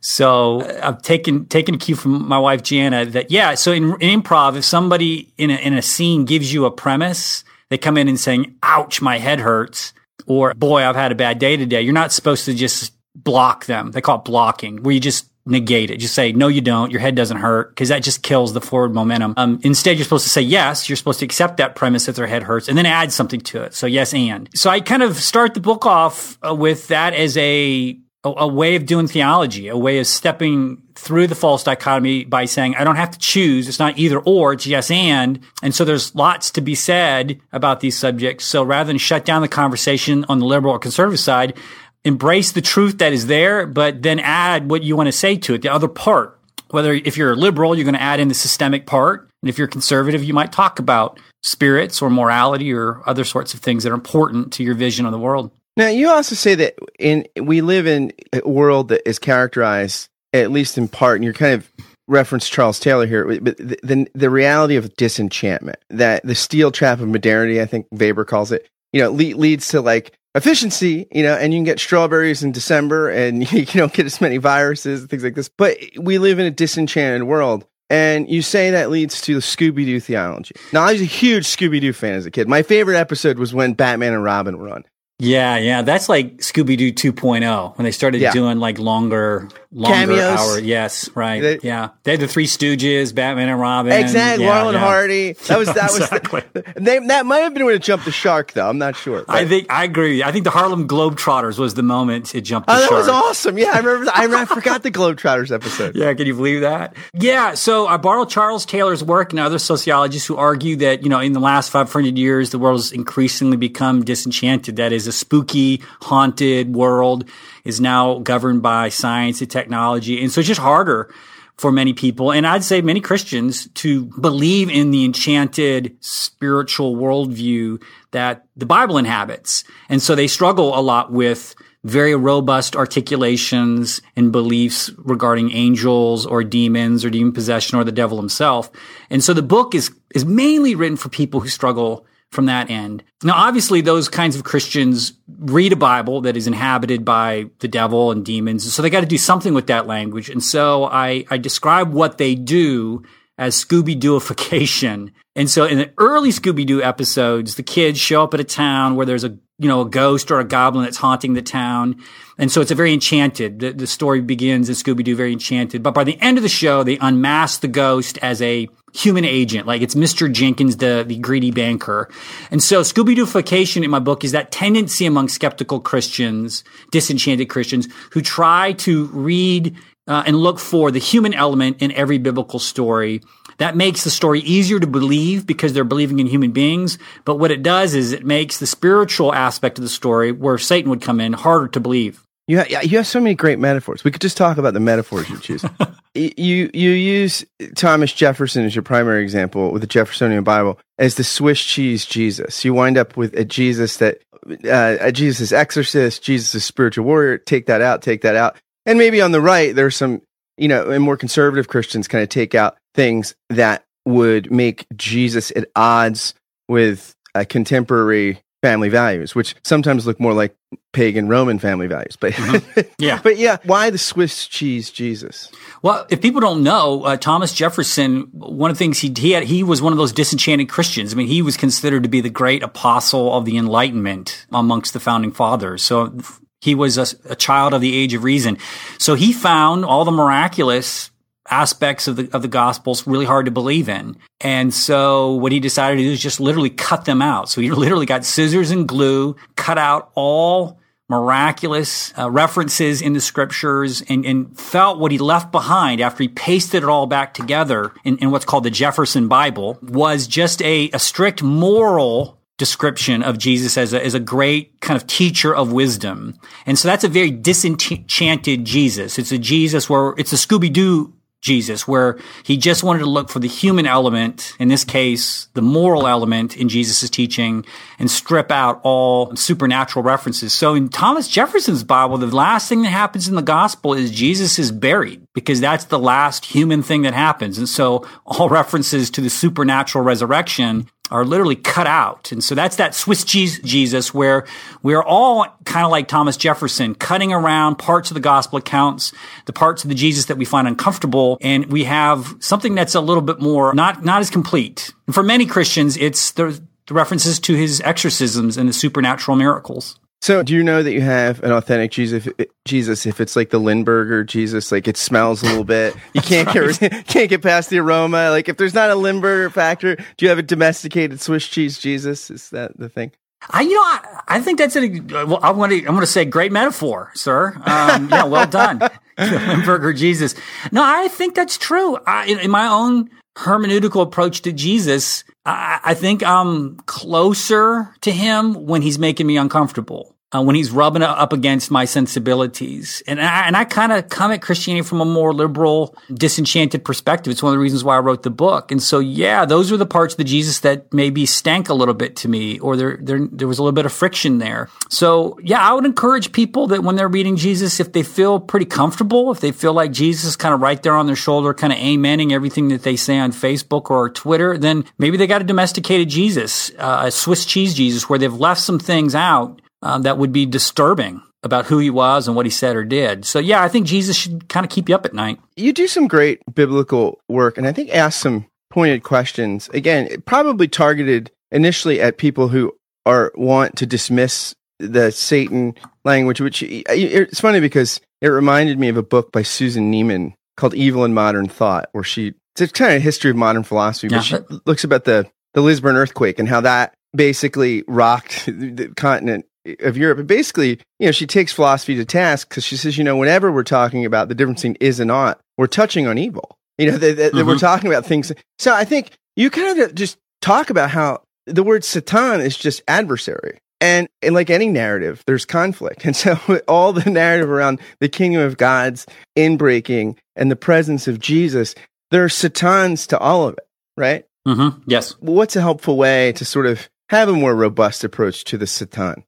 so 0.02 0.62
I've 0.82 1.02
taken 1.02 1.46
taken 1.48 1.76
a 1.76 1.78
cue 1.78 1.96
from 1.96 2.28
my 2.28 2.38
wife 2.38 2.62
Jana 2.62 3.06
that 3.06 3.32
yeah. 3.32 3.56
So 3.56 3.72
in, 3.72 3.96
in 4.00 4.22
improv, 4.22 4.56
if 4.56 4.64
somebody 4.64 5.34
in 5.38 5.50
a, 5.50 5.56
in 5.56 5.74
a 5.74 5.82
scene 5.82 6.26
gives 6.26 6.54
you 6.54 6.66
a 6.66 6.72
premise, 6.72 7.44
they 7.70 7.78
come 7.78 7.98
in 7.98 8.08
and 8.08 8.20
saying, 8.20 8.56
"Ouch, 8.62 9.02
my 9.02 9.18
head 9.18 9.40
hurts," 9.40 9.94
or 10.28 10.54
"Boy, 10.54 10.84
I've 10.84 10.96
had 10.96 11.12
a 11.12 11.16
bad 11.16 11.40
day 11.40 11.58
today." 11.58 11.82
You're 11.82 11.94
not 11.94 12.12
supposed 12.12 12.46
to 12.46 12.54
just 12.54 12.94
block 13.16 13.66
them. 13.66 13.92
They 13.92 14.02
call 14.02 14.20
it 14.20 14.26
blocking, 14.26 14.84
where 14.84 14.94
you 14.94 15.00
just 15.00 15.29
negate 15.46 15.90
it. 15.90 15.98
Just 15.98 16.14
say, 16.14 16.32
no, 16.32 16.48
you 16.48 16.62
don't. 16.62 16.92
Your 16.92 17.02
head 17.02 17.16
doesn't 17.16 17.38
hurt 17.38 17.70
because 17.70 17.90
that 17.90 18.04
just 18.04 18.22
kills 18.22 18.54
the 18.54 18.62
forward 18.62 18.94
momentum. 18.94 19.34
Um, 19.38 19.60
instead, 19.64 19.98
you're 19.98 20.04
supposed 20.04 20.26
to 20.26 20.30
say 20.30 20.42
yes. 20.42 20.90
You're 20.90 20.96
supposed 20.96 21.20
to 21.20 21.26
accept 21.26 21.58
that 21.58 21.76
premise 21.76 22.06
that 22.06 22.16
their 22.16 22.28
head 22.28 22.44
hurts 22.44 22.68
and 22.68 22.78
then 22.78 22.86
add 22.86 23.12
something 23.12 23.42
to 23.42 23.64
it. 23.64 23.74
So 23.74 23.88
yes, 23.88 24.14
and. 24.14 24.50
So 24.54 24.70
I 24.70 24.80
kind 24.80 25.04
of 25.04 25.18
start 25.18 25.54
the 25.54 25.60
book 25.60 25.86
off 25.86 26.38
uh, 26.48 26.54
with 26.54 26.88
that 26.90 27.14
as 27.14 27.36
a, 27.38 27.98
a, 28.24 28.30
a 28.30 28.48
way 28.48 28.76
of 28.76 28.86
doing 28.86 29.08
theology, 29.08 29.70
a 29.70 29.78
way 29.78 30.00
of 30.00 30.08
stepping 30.08 30.84
through 30.96 31.28
the 31.28 31.36
false 31.36 31.64
dichotomy 31.64 32.26
by 32.26 32.46
saying, 32.46 32.76
I 32.76 32.84
don't 32.84 32.98
have 32.98 33.12
to 33.12 33.20
choose. 33.20 33.68
It's 33.68 33.80
not 33.80 33.98
either 33.98 34.20
or, 34.20 34.54
it's 34.54 34.68
yes 34.68 34.92
and. 34.92 35.40
And 35.64 35.74
so 35.74 35.86
there's 35.86 36.14
lots 36.14 36.52
to 36.52 36.62
be 36.62 36.76
said 36.76 37.40
about 37.54 37.80
these 37.80 37.98
subjects. 37.98 38.46
So 38.46 38.62
rather 38.64 38.88
than 38.88 38.98
shut 38.98 39.24
down 39.24 39.42
the 39.42 39.48
conversation 39.48 40.26
on 40.28 40.40
the 40.40 40.46
liberal 40.46 40.74
or 40.74 40.80
conservative 40.80 41.20
side, 41.20 41.58
embrace 42.06 42.52
the 42.52 42.62
truth 42.62 42.98
that 43.00 43.14
is 43.14 43.28
there, 43.28 43.66
but 43.66 44.02
then 44.02 44.20
add 44.20 44.70
what 44.70 44.84
you 44.84 44.96
want 44.96 45.08
to 45.08 45.12
say 45.12 45.36
to 45.38 45.54
it, 45.54 45.62
the 45.62 45.72
other 45.72 45.88
part. 45.88 46.40
Whether 46.72 46.94
if 46.94 47.18
you're 47.18 47.34
a 47.34 47.36
liberal, 47.36 47.76
you're 47.76 47.84
going 47.84 47.96
to 47.96 48.02
add 48.02 48.20
in 48.20 48.28
the 48.28 48.34
systemic 48.36 48.86
part. 48.86 49.30
And 49.42 49.50
if 49.50 49.58
you're 49.58 49.68
conservative, 49.68 50.24
you 50.24 50.34
might 50.34 50.52
talk 50.52 50.80
about 50.80 51.20
spirits 51.42 52.02
or 52.02 52.10
morality 52.10 52.74
or 52.74 53.02
other 53.08 53.24
sorts 53.24 53.54
of 53.54 53.62
things 53.62 53.84
that 53.84 53.92
are 53.92 53.96
important 53.96 54.54
to 54.54 54.64
your 54.64 54.76
vision 54.76 55.06
of 55.06 55.12
the 55.12 55.20
world. 55.20 55.52
Now, 55.78 55.88
you 55.88 56.10
also 56.10 56.36
say 56.36 56.56
that 56.56 56.76
in 57.00 57.26
we 57.42 57.62
live 57.62 57.88
in 57.88 58.12
a 58.34 58.48
world 58.48 58.90
that 58.90 59.08
is 59.08 59.18
characterized, 59.18 60.10
at 60.34 60.52
least 60.52 60.78
in 60.78 60.90
part, 60.90 61.16
and 61.16 61.24
you're 61.24 61.34
kind 61.34 61.54
of 61.54 61.72
reference 62.10 62.50
Charles 62.50 62.80
Taylor 62.80 63.06
here, 63.06 63.40
but 63.40 63.58
the, 63.58 63.80
the, 63.82 64.08
the 64.14 64.30
reality 64.30 64.76
of 64.76 64.94
disenchantment, 64.96 65.78
that 65.90 66.26
the 66.26 66.36
steel 66.36 66.72
trap 66.72 67.00
of 67.00 67.08
modernity, 67.08 67.62
I 67.62 67.66
think 67.66 67.88
Weber 67.92 68.26
calls 68.26 68.52
it, 68.52 68.68
you 68.92 69.02
know, 69.02 69.12
le- 69.12 69.38
leads 69.38 69.70
to 69.70 69.80
like 69.80 70.19
efficiency, 70.36 71.08
you 71.12 71.24
know, 71.24 71.36
and 71.36 71.54
you 71.54 71.58
can 71.58 71.66
get 71.66 71.80
strawberries 71.80 72.44
in 72.44 72.52
December 72.52 73.10
and 73.10 73.52
you 73.52 73.66
don't 73.66 73.94
get 73.94 74.06
as 74.06 74.22
many 74.22 74.38
viruses 74.38 75.02
and 75.02 75.10
things 75.10 75.24
like 75.24 75.36
this. 75.36 75.50
But 75.50 75.78
we 75.98 76.18
live 76.18 76.40
in 76.40 76.46
a 76.46 76.52
disenchanted 76.52 77.24
world. 77.24 77.66
And 77.92 78.30
you 78.30 78.44
say 78.44 78.70
that 78.70 78.92
leads 78.92 79.20
to 79.22 79.34
the 79.34 79.40
Scooby 79.40 79.84
Doo 79.84 80.00
theology. 80.00 80.54
Now, 80.72 80.84
I 80.84 80.92
was 80.92 81.02
a 81.02 81.06
huge 81.06 81.48
Scooby 81.48 81.82
Doo 81.82 81.92
fan 81.92 82.14
as 82.14 82.28
a 82.28 82.30
kid. 82.30 82.48
My 82.48 82.62
favorite 82.62 82.98
episode 82.98 83.40
was 83.40 83.52
when 83.52 83.74
Batman 83.74 84.14
and 84.14 84.24
Robin 84.24 84.60
were 84.60 84.70
on. 84.70 84.84
Yeah, 85.22 85.58
yeah, 85.58 85.82
that's 85.82 86.08
like 86.08 86.38
Scooby 86.38 86.78
Doo 86.78 86.94
2.0 86.94 87.78
when 87.78 87.84
they 87.84 87.92
started 87.92 88.22
yeah. 88.22 88.32
doing 88.32 88.58
like 88.60 88.80
longer, 88.80 89.50
longer 89.70 89.94
Cameos. 89.94 90.40
hour. 90.40 90.60
Yes, 90.60 91.10
right. 91.14 91.42
They, 91.42 91.60
yeah, 91.62 91.90
they 92.04 92.12
had 92.12 92.22
the 92.22 92.28
Three 92.28 92.48
Stooges, 92.48 93.14
Batman 93.14 93.50
and 93.50 93.60
Robin. 93.60 93.92
Exactly, 93.92 94.46
yeah, 94.46 94.62
Laurel 94.62 94.74
yeah. 94.74 94.80
Hardy. 94.80 95.34
That 95.34 95.60
was 95.60 95.74
that 95.74 95.92
exactly. 95.92 96.44
was 96.56 96.64
the, 96.64 96.74
they, 96.80 97.00
that 97.00 97.26
might 97.26 97.40
have 97.40 97.54
been 97.54 97.66
when 97.66 97.76
it 97.76 97.82
jumped 97.82 98.06
the 98.06 98.14
shark, 98.14 98.54
though. 98.54 98.70
I'm 98.70 98.78
not 98.78 98.96
sure. 98.96 99.26
But. 99.28 99.36
I 99.36 99.46
think 99.46 99.70
I 99.70 99.84
agree. 99.84 100.24
I 100.24 100.32
think 100.32 100.46
the 100.46 100.52
Harlem 100.52 100.88
Globetrotters 100.88 101.60
was 101.60 101.74
the 101.74 101.84
moment 101.84 102.34
it 102.34 102.42
jumped. 102.42 102.70
Oh, 102.70 102.74
the 102.74 102.78
oh, 102.78 102.82
that 102.84 102.90
shark. 102.90 103.00
was 103.00 103.10
awesome. 103.10 103.58
Yeah, 103.58 103.72
I 103.74 103.80
remember. 103.80 104.12
I, 104.16 104.42
I 104.42 104.46
forgot 104.46 104.84
the 104.84 104.92
Globetrotters 104.92 105.52
episode. 105.52 105.98
yeah, 105.98 106.14
can 106.14 106.28
you 106.28 106.36
believe 106.36 106.62
that? 106.62 106.96
Yeah. 107.14 107.56
So 107.56 107.88
uh, 107.88 107.96
I 107.96 107.98
borrowed 107.98 108.30
Charles 108.30 108.66
Taylor's 108.66 109.04
work 109.04 109.34
and 109.34 109.40
other 109.42 109.60
sociologists 109.60 110.30
who 110.30 110.38
argue 110.38 110.78
that 110.78 111.04
you 111.04 111.10
know 111.10 111.20
in 111.20 111.34
the 111.34 111.42
last 111.42 111.72
500 111.72 112.18
years 112.18 112.52
the 112.52 112.60
world 112.60 112.78
has 112.80 112.94
increasingly 112.94 113.58
become 113.58 114.06
disenchanted. 114.06 114.78
That 114.78 114.94
is 114.94 115.09
a 115.10 115.12
spooky 115.12 115.82
haunted 116.02 116.74
world 116.74 117.26
is 117.66 117.82
now 117.82 118.20
governed 118.20 118.62
by 118.62 118.88
science 118.88 119.42
and 119.42 119.52
technology. 119.52 120.22
And 120.22 120.32
so 120.32 120.40
it's 120.40 120.48
just 120.48 120.62
harder 120.62 121.14
for 121.60 121.74
many 121.74 121.92
people. 121.92 122.32
And 122.32 122.48
I'd 122.48 122.64
say 122.64 122.82
many 122.82 123.02
Christians 123.02 123.68
to 123.76 124.06
believe 124.06 124.70
in 124.70 124.92
the 124.92 125.04
enchanted 125.04 125.98
spiritual 126.00 126.96
worldview 126.96 127.84
that 128.12 128.46
the 128.56 128.66
Bible 128.66 128.98
inhabits. 128.98 129.66
And 129.90 130.02
so 130.02 130.16
they 130.16 130.28
struggle 130.28 130.78
a 130.78 130.80
lot 130.80 131.12
with 131.12 131.56
very 131.84 132.16
robust 132.16 132.76
articulations 132.76 134.02
and 134.16 134.32
beliefs 134.32 134.90
regarding 134.98 135.52
angels 135.52 136.26
or 136.26 136.44
demons 136.44 137.04
or 137.04 137.10
demon 137.10 137.34
possession 137.34 137.78
or 137.78 137.84
the 137.84 137.92
devil 137.92 138.18
himself. 138.18 138.72
And 139.10 139.24
so 139.24 139.34
the 139.34 139.42
book 139.42 139.76
is, 139.76 139.92
is 140.16 140.26
mainly 140.26 140.76
written 140.76 140.98
for 140.98 141.10
people 141.10 141.42
who 141.42 141.50
struggle 141.50 142.06
from 142.32 142.46
that 142.46 142.70
end. 142.70 143.04
Now, 143.24 143.34
obviously, 143.36 143.82
those 143.82 144.08
kinds 144.08 144.36
of 144.36 144.44
Christians 144.44 145.14
read 145.40 145.74
a 145.74 145.76
Bible 145.76 146.22
that 146.22 146.38
is 146.38 146.48
inhabited 146.48 147.04
by 147.04 147.48
the 147.60 147.68
devil 147.68 148.12
and 148.12 148.24
demons. 148.24 148.72
So 148.72 148.82
they 148.82 148.90
got 148.90 149.02
to 149.02 149.08
do 149.08 149.18
something 149.18 149.54
with 149.54 149.68
that 149.68 149.88
language. 149.88 150.30
And 150.30 150.44
so 150.44 150.86
I, 150.86 151.26
I 151.30 151.38
describe 151.38 151.92
what 151.92 152.18
they 152.18 152.36
do 152.36 153.04
as 153.40 153.56
Scooby 153.56 153.98
Dooification. 153.98 155.12
And 155.34 155.50
so 155.50 155.66
in 155.66 155.78
the 155.78 155.92
early 155.98 156.30
Scooby 156.30 156.66
Doo 156.66 156.84
episodes, 156.84 157.56
the 157.56 157.64
kids 157.64 157.98
show 157.98 158.22
up 158.22 158.34
at 158.34 158.42
a 158.42 158.44
town 158.44 158.98
where 158.98 159.06
there's 159.06 159.24
a, 159.24 159.38
you 159.58 159.70
know, 159.70 159.80
a 159.80 159.90
ghost 159.90 160.30
or 160.30 160.42
a 160.42 160.44
goblin 160.44 160.84
that's 160.84 160.98
haunting 160.98 161.36
the 161.36 161.42
town. 161.42 161.96
And 162.38 162.52
so 162.52 162.60
it's 162.60 162.70
a 162.70 162.76
very 162.76 162.94
enchanted. 162.94 163.60
The, 163.60 163.72
the 163.72 163.88
story 163.88 164.20
begins 164.20 164.68
in 164.68 164.76
Scooby 164.76 165.06
Doo 165.06 165.16
very 165.16 165.32
enchanted. 165.32 165.82
But 165.82 165.94
by 165.94 166.04
the 166.04 166.20
end 166.20 166.38
of 166.38 166.44
the 166.44 166.50
show, 166.50 166.84
they 166.84 166.98
unmask 166.98 167.62
the 167.62 167.70
ghost 167.70 168.18
as 168.22 168.42
a 168.42 168.68
human 168.94 169.24
agent. 169.24 169.66
Like 169.66 169.82
it's 169.82 169.96
Mr. 169.96 170.30
Jenkins, 170.30 170.76
the, 170.78 171.06
the 171.08 171.18
greedy 171.18 171.52
banker. 171.52 172.10
And 172.52 172.62
so 172.62 172.82
Scooby 172.82 173.16
Dooification 173.16 173.86
in 173.86 173.90
my 173.90 174.00
book 174.00 174.26
is 174.26 174.34
that 174.34 174.52
tendency 174.52 175.06
among 175.06 175.30
skeptical 175.30 175.80
Christians, 175.80 176.66
disenchanted 176.92 177.48
Christians 177.48 177.88
who 178.12 178.22
try 178.22 178.74
to 178.74 179.06
read 179.08 179.78
uh, 180.10 180.24
and 180.26 180.36
look 180.36 180.60
for 180.60 180.92
the 180.92 181.00
human 181.00 181.34
element 181.34 181.78
in 181.80 181.94
every 181.94 182.18
biblical 182.18 182.60
story. 182.60 183.22
That 183.60 183.76
makes 183.78 184.04
the 184.04 184.10
story 184.10 184.40
easier 184.42 184.80
to 184.80 184.88
believe 184.88 185.46
because 185.46 185.74
they're 185.74 185.84
believing 185.84 186.20
in 186.20 186.28
human 186.28 186.52
beings. 186.52 186.98
But 187.26 187.36
what 187.36 187.52
it 187.52 187.62
does 187.62 187.94
is 187.94 188.12
it 188.12 188.26
makes 188.26 188.58
the 188.58 188.68
spiritual 188.68 189.34
aspect 189.34 189.78
of 189.78 189.84
the 189.84 189.90
story 189.90 190.32
where 190.32 190.58
Satan 190.58 190.90
would 190.90 191.02
come 191.02 191.20
in 191.22 191.34
harder 191.34 191.68
to 191.70 191.80
believe. 191.80 192.24
You 192.48 192.58
have, 192.58 192.72
you 192.72 192.98
have 192.98 193.06
so 193.06 193.20
many 193.20 193.36
great 193.36 193.60
metaphors. 193.60 194.04
We 194.04 194.10
could 194.10 194.22
just 194.22 194.36
talk 194.36 194.58
about 194.58 194.74
the 194.74 194.80
metaphors 194.80 195.30
you 195.30 195.38
choose. 195.38 195.64
you 196.16 196.72
you 196.74 196.90
use 196.90 197.46
Thomas 197.76 198.12
Jefferson 198.12 198.66
as 198.66 198.76
your 198.76 198.82
primary 198.82 199.22
example 199.22 199.72
with 199.72 199.84
the 199.84 199.88
Jeffersonian 199.88 200.44
Bible 200.44 200.80
as 200.98 201.14
the 201.14 201.24
Swiss 201.24 201.64
cheese 201.64 202.06
Jesus. 202.06 202.66
You 202.66 202.74
wind 202.74 202.98
up 202.98 203.16
with 203.16 203.38
a 203.38 203.46
Jesus 203.46 203.98
that 203.98 204.24
uh, 204.66 204.98
a 205.00 205.12
Jesus 205.12 205.52
exorcist, 205.52 206.24
Jesus 206.24 206.56
is 206.56 206.66
spiritual 206.66 207.06
warrior. 207.06 207.38
Take 207.38 207.68
that 207.68 207.82
out, 207.82 208.02
take 208.02 208.22
that 208.22 208.36
out, 208.36 208.58
and 208.90 208.98
maybe 208.98 209.22
on 209.22 209.32
the 209.32 209.42
right 209.42 209.76
there's 209.76 209.96
some 209.96 210.22
you 210.60 210.68
know, 210.68 210.92
and 210.92 211.04
more 211.04 211.18
conservative 211.18 211.68
Christians 211.68 212.08
kind 212.08 212.22
of 212.22 212.30
take 212.30 212.54
out 212.54 212.78
things 212.94 213.34
that 213.50 213.86
would 214.06 214.52
make 214.52 214.86
Jesus 214.96 215.52
at 215.56 215.70
odds 215.76 216.34
with 216.68 217.16
uh, 217.34 217.46
contemporary 217.48 218.42
family 218.62 218.90
values, 218.90 219.34
which 219.34 219.56
sometimes 219.64 220.06
look 220.06 220.20
more 220.20 220.34
like 220.34 220.54
pagan 220.92 221.30
Roman 221.30 221.60
family 221.60 221.88
values. 221.88 222.18
But 222.18 222.34
mm-hmm. 222.34 222.82
yeah, 223.00 223.22
but 223.24 223.38
yeah, 223.38 223.58
why 223.64 223.90
the 223.90 223.98
Swiss 223.98 224.48
cheese 224.48 224.92
Jesus? 224.92 225.50
Well, 225.82 226.06
if 226.10 226.22
people 226.22 226.42
don't 226.42 226.62
know, 226.62 227.06
uh, 227.06 227.16
Thomas 227.16 227.54
Jefferson, 227.54 228.24
one 228.34 228.70
of 228.70 228.76
the 228.76 228.80
things 228.80 229.00
he 229.00 229.14
he 229.18 229.32
had, 229.32 229.44
he 229.44 229.64
was 229.64 229.82
one 229.82 229.94
of 229.94 229.98
those 229.98 230.12
disenchanted 230.12 230.68
Christians. 230.68 231.14
I 231.14 231.16
mean, 231.16 231.28
he 231.28 231.42
was 231.42 231.56
considered 231.56 232.04
to 232.04 232.10
be 232.10 232.20
the 232.20 232.30
great 232.30 232.64
apostle 232.64 233.34
of 233.34 233.46
the 233.46 233.58
Enlightenment 233.58 234.46
amongst 234.52 234.92
the 234.92 235.00
founding 235.00 235.32
fathers. 235.32 235.84
So 235.84 236.14
he 236.62 236.76
was 236.76 236.98
a, 236.98 237.06
a 237.32 237.36
child 237.36 237.74
of 237.74 237.82
the 237.82 237.96
age 237.96 238.14
of 238.14 238.24
reason. 238.24 238.58
So 238.98 239.16
he 239.16 239.34
found 239.34 239.86
all 239.86 240.06
the 240.06 240.12
miraculous 240.12 241.12
aspects 241.50 242.08
of 242.08 242.16
the 242.16 242.30
of 242.32 242.42
the 242.42 242.48
gospels 242.48 243.08
really 243.08 243.26
hard 243.26 243.46
to 243.46 243.52
believe 243.52 243.90
in. 243.90 244.18
And 244.40 244.74
so 244.74 245.34
what 245.34 245.52
he 245.52 245.60
decided 245.60 245.98
to 245.98 246.04
do 246.04 246.12
is 246.12 246.22
just 246.22 246.40
literally 246.40 246.70
cut 246.70 247.06
them 247.06 247.22
out. 247.22 247.50
So 247.50 247.62
he 247.62 247.72
literally 247.86 248.06
got 248.06 248.26
scissors 248.26 248.72
and 248.72 248.88
glue, 248.88 249.36
cut 249.56 249.78
out 249.78 250.12
all 250.16 250.80
miraculous 251.10 252.14
uh, 252.20 252.30
references 252.30 253.02
in 253.02 253.14
the 253.14 253.20
scriptures 253.20 254.04
and, 254.04 254.24
and, 254.26 254.58
felt 254.60 255.00
what 255.00 255.12
he 255.12 255.18
left 255.18 255.52
behind 255.52 256.00
after 256.00 256.22
he 256.22 256.30
pasted 256.30 256.84
it 256.84 256.90
all 256.90 257.08
back 257.08 257.34
together 257.34 257.92
in, 258.04 258.16
in 258.20 258.30
what's 258.30 258.46
called 258.46 258.64
the 258.64 258.70
Jefferson 258.70 259.28
Bible 259.28 259.80
was 259.82 260.28
just 260.28 260.62
a, 260.62 260.92
a 260.94 261.00
strict 261.00 261.42
moral 261.42 262.39
description 262.60 263.24
of 263.24 263.40
Jesus 263.40 263.76
as 263.76 263.94
a, 263.94 264.06
as 264.06 264.14
a 264.14 264.20
great 264.20 264.80
kind 264.82 264.96
of 264.96 265.08
teacher 265.08 265.56
of 265.56 265.72
wisdom. 265.72 266.40
And 266.68 266.78
so 266.78 266.88
that's 266.88 267.04
a 267.04 267.10
very 267.10 267.32
disenchanted 267.32 268.66
Jesus. 268.66 269.18
It's 269.18 269.32
a 269.32 269.40
Jesus 269.40 269.90
where 269.90 270.14
it's 270.18 270.34
a 270.34 270.36
Scooby 270.36 270.72
Doo 270.72 271.16
Jesus, 271.42 271.88
where 271.88 272.20
he 272.44 272.58
just 272.58 272.84
wanted 272.84 273.00
to 273.00 273.06
look 273.06 273.30
for 273.30 273.40
the 273.40 273.48
human 273.48 273.88
element, 273.88 274.54
in 274.60 274.68
this 274.68 274.84
case, 274.84 275.48
the 275.54 275.62
moral 275.62 276.06
element 276.06 276.58
in 276.58 276.68
Jesus' 276.68 277.10
teaching, 277.10 277.66
and 277.98 278.12
strip 278.12 278.52
out 278.52 278.82
all 278.84 279.34
supernatural 279.38 280.04
references. 280.04 280.52
So 280.52 280.76
in 280.76 280.90
Thomas 280.90 281.30
Jefferson's 281.30 281.86
Bible, 281.86 282.18
the 282.18 282.28
last 282.28 282.68
thing 282.68 282.82
that 282.82 282.90
happens 282.90 283.30
in 283.30 283.36
the 283.36 283.42
gospel 283.42 283.94
is 283.94 284.12
Jesus 284.12 284.60
is 284.60 284.74
buried, 284.74 285.26
because 285.34 285.62
that's 285.62 285.86
the 285.86 285.98
last 285.98 286.44
human 286.44 286.84
thing 286.84 287.04
that 287.04 287.14
happens. 287.14 287.58
And 287.58 287.70
so 287.70 288.06
all 288.26 288.50
references 288.50 289.10
to 289.12 289.22
the 289.22 289.30
supernatural 289.30 290.04
resurrection 290.04 290.90
are 291.12 291.26
literally 291.26 291.56
cut 291.56 291.88
out. 291.88 292.32
And 292.32 292.44
so 292.44 292.56
that's 292.56 292.76
that 292.78 292.96
Swiss 292.96 293.24
cheese 293.24 293.60
Jesus 293.60 294.14
where 294.14 294.46
we're 294.84 295.04
all 295.04 295.46
kind 295.66 295.86
of 295.86 295.92
like 295.92 296.08
Thomas 296.08 296.38
Jefferson, 296.38 296.96
cutting 296.96 297.34
around 297.34 297.76
parts 297.78 298.12
of 298.12 298.16
the 298.16 298.22
gospel 298.22 298.58
accounts, 298.58 299.12
the 299.46 299.54
parts 299.54 299.84
of 299.84 299.90
the 299.90 299.96
Jesus 299.96 300.26
that 300.26 300.38
we 300.38 300.46
find 300.46 300.68
uncomfortable. 300.68 301.38
And 301.42 301.66
we 301.68 301.86
have 301.86 302.36
something 302.40 302.76
that's 302.76 302.96
a 302.96 303.02
little 303.02 303.24
bit 303.24 303.40
more, 303.40 303.74
not, 303.74 304.04
not 304.04 304.22
as 304.22 304.30
complete. 304.30 304.94
And 305.08 305.16
for 305.16 305.24
many 305.24 305.46
Christians, 305.46 305.98
it's 305.98 306.32
the, 306.32 306.62
the 306.88 306.94
references 306.94 307.40
to 307.42 307.54
his 307.54 307.82
exorcisms 307.82 308.58
and 308.58 308.70
the 308.70 308.74
supernatural 308.74 309.38
miracles. 309.38 310.00
So, 310.22 310.44
do 310.44 310.54
you 310.54 310.64
know 310.64 310.84
that 310.84 310.92
you 310.92 311.02
have 311.02 311.42
an 311.44 311.52
authentic 311.52 311.92
Jesus? 311.92 312.28
Jesus, 312.66 313.06
if 313.06 313.22
it's 313.22 313.38
like 313.38 313.52
the 313.52 313.60
Limburger 313.60 314.26
Jesus, 314.26 314.72
like 314.72 314.88
it 314.88 314.98
smells 314.98 315.42
a 315.42 315.46
little 315.46 315.64
bit, 315.64 315.96
you 316.14 316.22
can't 316.22 316.54
right. 316.54 316.80
get 316.80 316.92
can't 317.08 317.30
get 317.30 317.42
past 317.42 317.70
the 317.70 317.80
aroma. 317.80 318.30
Like 318.30 318.50
if 318.50 318.58
there's 318.58 318.74
not 318.74 318.90
a 318.90 318.96
Limburger 318.96 319.50
factor, 319.50 319.96
do 319.96 320.26
you 320.26 320.30
have 320.30 320.38
a 320.38 320.44
domesticated 320.44 321.22
Swiss 321.22 321.48
cheese 321.48 321.80
Jesus? 321.80 322.30
Is 322.30 322.50
that 322.50 322.78
the 322.78 322.90
thing? 322.90 323.14
I, 323.50 323.62
you 323.62 323.74
know, 323.74 323.82
I, 323.82 324.22
I 324.28 324.42
think 324.42 324.60
that's 324.60 324.76
a. 324.76 325.00
Well, 325.00 325.40
I 325.42 325.52
want 325.52 325.72
to. 325.72 325.78
I'm 325.80 325.94
going 325.94 326.02
to 326.02 326.06
say 326.06 326.26
great 326.26 326.52
metaphor, 326.52 327.12
sir. 327.16 327.54
Um, 327.66 328.10
yeah, 328.10 328.26
well 328.26 328.46
done, 328.46 328.82
Limburger 329.18 329.94
Jesus. 329.94 330.36
No, 330.74 330.84
I 330.84 331.08
think 331.08 331.36
that's 331.36 331.58
true. 331.58 331.98
I, 332.06 332.26
in, 332.26 332.40
in 332.40 332.52
my 332.52 332.68
own 332.68 333.10
hermeneutical 333.40 334.02
approach 334.02 334.42
to 334.42 334.52
Jesus, 334.52 335.24
I, 335.46 335.80
I 335.84 335.94
think 335.94 336.24
I'm 336.24 336.78
closer 336.82 337.96
to 338.02 338.12
him 338.12 338.66
when 338.66 338.82
he's 338.82 339.00
making 339.00 339.28
me 339.28 339.38
uncomfortable. 339.38 340.16
Uh, 340.34 340.42
when 340.42 340.56
he's 340.56 340.70
rubbing 340.70 341.02
up 341.02 341.34
against 341.34 341.72
my 341.72 341.86
sensibilities. 341.86 343.02
And 343.08 343.20
I, 343.20 343.48
and 343.48 343.58
I 343.58 343.66
kind 343.66 343.92
of 343.92 344.10
come 344.10 344.32
at 344.32 344.42
Christianity 344.42 344.88
from 344.88 345.02
a 345.02 345.06
more 345.06 345.34
liberal, 345.34 345.96
disenchanted 346.14 346.86
perspective. 346.86 347.32
It's 347.32 347.42
one 347.42 347.52
of 347.52 347.56
the 347.56 347.62
reasons 347.62 347.84
why 347.84 347.96
I 347.96 348.00
wrote 348.00 348.24
the 348.24 348.30
book. 348.30 348.72
And 348.72 348.82
so, 348.82 349.00
yeah, 349.00 349.46
those 349.46 349.72
are 349.72 349.78
the 349.78 349.88
parts 349.88 350.14
of 350.14 350.18
the 350.20 350.24
Jesus 350.24 350.60
that 350.60 350.94
maybe 350.94 351.26
stank 351.26 351.70
a 351.70 351.74
little 351.74 351.96
bit 351.96 352.16
to 352.18 352.28
me, 352.28 352.60
or 352.60 352.76
there, 352.76 353.00
there, 353.02 353.28
there 353.32 353.48
was 353.48 353.58
a 353.58 353.64
little 353.64 353.74
bit 353.74 353.86
of 353.86 353.94
friction 353.94 354.38
there. 354.38 354.70
So, 354.90 355.40
yeah, 355.42 355.68
I 355.68 355.74
would 355.74 355.86
encourage 355.86 356.32
people 356.32 356.68
that 356.68 356.84
when 356.84 356.96
they're 356.96 357.08
reading 357.08 357.36
Jesus, 357.36 357.80
if 357.80 357.92
they 357.94 358.04
feel 358.04 358.40
pretty 358.40 358.66
comfortable, 358.68 359.32
if 359.32 359.40
they 359.40 359.52
feel 359.52 359.74
like 359.74 359.92
Jesus 359.92 360.26
is 360.26 360.36
kind 360.36 360.54
of 360.54 360.62
right 360.62 360.82
there 360.84 360.96
on 360.96 361.08
their 361.08 361.16
shoulder, 361.16 361.54
kind 361.56 361.74
of 361.74 361.80
amening 361.80 362.32
everything 362.32 362.68
that 362.70 362.84
they 362.84 362.96
say 362.96 363.18
on 363.18 363.32
Facebook 363.32 363.90
or 363.90 364.10
Twitter, 364.10 364.58
then 364.58 364.86
maybe 365.00 365.18
they 365.18 365.26
got 365.26 365.42
a 365.42 365.46
domesticated 365.46 366.08
Jesus, 366.08 366.72
uh, 366.78 367.04
a 367.06 367.12
Swiss 367.12 367.46
cheese 367.46 367.74
Jesus, 367.74 368.08
where 368.08 368.20
they've 368.20 368.34
left 368.34 368.62
some 368.62 368.78
things 368.78 369.16
out 369.16 369.60
um, 369.82 370.04
that 370.04 370.18
would 370.18 370.32
be 370.32 370.46
disturbing 370.46 371.22
about 371.44 371.68
who 371.68 371.80
he 371.80 371.90
was 371.90 372.28
and 372.28 372.36
what 372.36 372.46
he 372.46 372.50
said 372.50 372.76
or 372.76 372.84
did. 372.84 373.26
So 373.26 373.40
yeah, 373.40 373.64
I 373.64 373.70
think 373.70 373.88
Jesus 373.88 374.16
should 374.16 374.50
kind 374.50 374.66
of 374.66 374.70
keep 374.70 374.90
you 374.90 374.96
up 374.96 375.06
at 375.06 375.14
night. 375.14 375.40
You 375.56 375.72
do 375.72 375.88
some 375.88 376.08
great 376.08 376.42
biblical 376.54 377.20
work 377.30 377.58
and 377.58 377.66
I 377.66 377.72
think 377.72 377.90
ask 377.92 378.20
some 378.20 378.46
pointed 378.70 379.04
questions. 379.04 379.70
Again, 379.74 380.22
probably 380.26 380.68
targeted 380.68 381.32
initially 381.52 382.02
at 382.02 382.18
people 382.18 382.50
who 382.50 382.74
are 383.06 383.32
want 383.36 383.78
to 383.78 383.86
dismiss 383.86 384.54
the 384.80 385.12
Satan 385.12 385.76
language, 386.06 386.42
which 386.42 386.64
it's 386.64 387.40
funny 387.40 387.60
because 387.60 388.02
it 388.22 388.28
reminded 388.28 388.80
me 388.80 388.90
of 388.90 388.98
a 388.98 389.04
book 389.04 389.32
by 389.32 389.44
Susan 389.44 389.92
Neiman 389.92 390.34
called 390.58 390.74
Evil 390.74 391.06
in 391.06 391.14
Modern 391.14 391.48
Thought, 391.48 391.90
where 391.94 392.04
she 392.04 392.34
it's 392.60 392.74
kind 392.74 392.94
of 392.94 392.98
a 392.98 393.04
history 393.04 393.32
of 393.32 393.38
modern 393.38 393.64
philosophy, 393.64 394.10
but 394.10 394.30
yeah. 394.30 394.40
she 394.50 394.60
looks 394.66 394.84
about 394.84 395.06
the 395.06 395.30
the 395.54 395.62
Lisbon 395.62 395.96
earthquake 395.96 396.40
and 396.40 396.48
how 396.48 396.62
that 396.62 396.94
basically 397.16 397.84
rocked 397.88 398.46
the 398.48 398.92
continent 398.96 399.46
of 399.82 399.98
Europe. 399.98 400.18
But 400.18 400.28
basically, 400.28 400.80
you 401.00 401.08
know, 401.08 401.12
she 401.12 401.28
takes 401.28 401.54
philosophy 401.54 401.96
to 401.96 402.06
task 402.06 402.50
because 402.50 402.64
she 402.64 402.78
says, 402.78 402.98
you 402.98 403.04
know, 403.04 403.18
whenever 403.18 403.52
we're 403.52 403.64
talking 403.64 404.06
about 404.06 404.30
the 404.30 404.36
difference 404.36 404.62
between 404.62 404.78
is 404.80 405.00
and 405.00 405.10
not, 405.10 405.40
we're 405.58 405.68
touching 405.68 406.08
on 406.08 406.18
evil. 406.18 406.58
You 406.78 406.92
know, 406.92 406.98
that, 406.98 407.18
that, 407.18 407.34
mm-hmm. 407.34 407.48
we're 407.48 407.58
talking 407.58 407.90
about 407.90 408.06
things. 408.06 408.32
So 408.58 408.74
I 408.74 408.86
think 408.86 409.12
you 409.36 409.50
kind 409.50 409.80
of 409.80 409.96
just 409.96 410.18
talk 410.42 410.70
about 410.70 410.90
how 410.90 411.24
the 411.46 411.64
word 411.64 411.84
Satan 411.84 412.42
is 412.42 412.58
just 412.58 412.82
adversary. 412.88 413.60
And, 413.82 414.10
and 414.22 414.36
like 414.36 414.50
any 414.50 414.68
narrative, 414.68 415.24
there's 415.26 415.46
conflict. 415.46 416.06
And 416.06 416.16
so 416.16 416.38
all 416.68 416.94
the 416.94 417.10
narrative 417.10 417.50
around 417.50 417.80
the 418.00 418.10
kingdom 418.10 418.42
of 418.42 418.58
God's 418.58 419.06
inbreaking 419.38 420.18
and 420.36 420.50
the 420.50 420.56
presence 420.56 421.08
of 421.08 421.20
Jesus, 421.20 421.76
there 422.12 422.24
are 422.24 422.30
satans 422.30 423.08
to 423.08 423.20
all 423.20 423.48
of 423.48 423.54
it, 423.54 423.68
right? 423.98 424.26
Mm-hmm. 424.48 424.82
Yes. 424.88 425.12
What's 425.20 425.56
a 425.56 425.62
helpful 425.62 425.98
way 425.98 426.32
to 426.34 426.46
sort 426.46 426.66
of 426.66 426.90
have 427.10 427.30
a 427.30 427.34
more 427.34 427.56
robust 427.56 428.04
approach 428.04 428.44
to 428.46 428.58
the 428.58 428.68
Satan? 428.68 429.24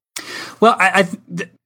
Well, 0.60 0.76
I, 0.80 1.08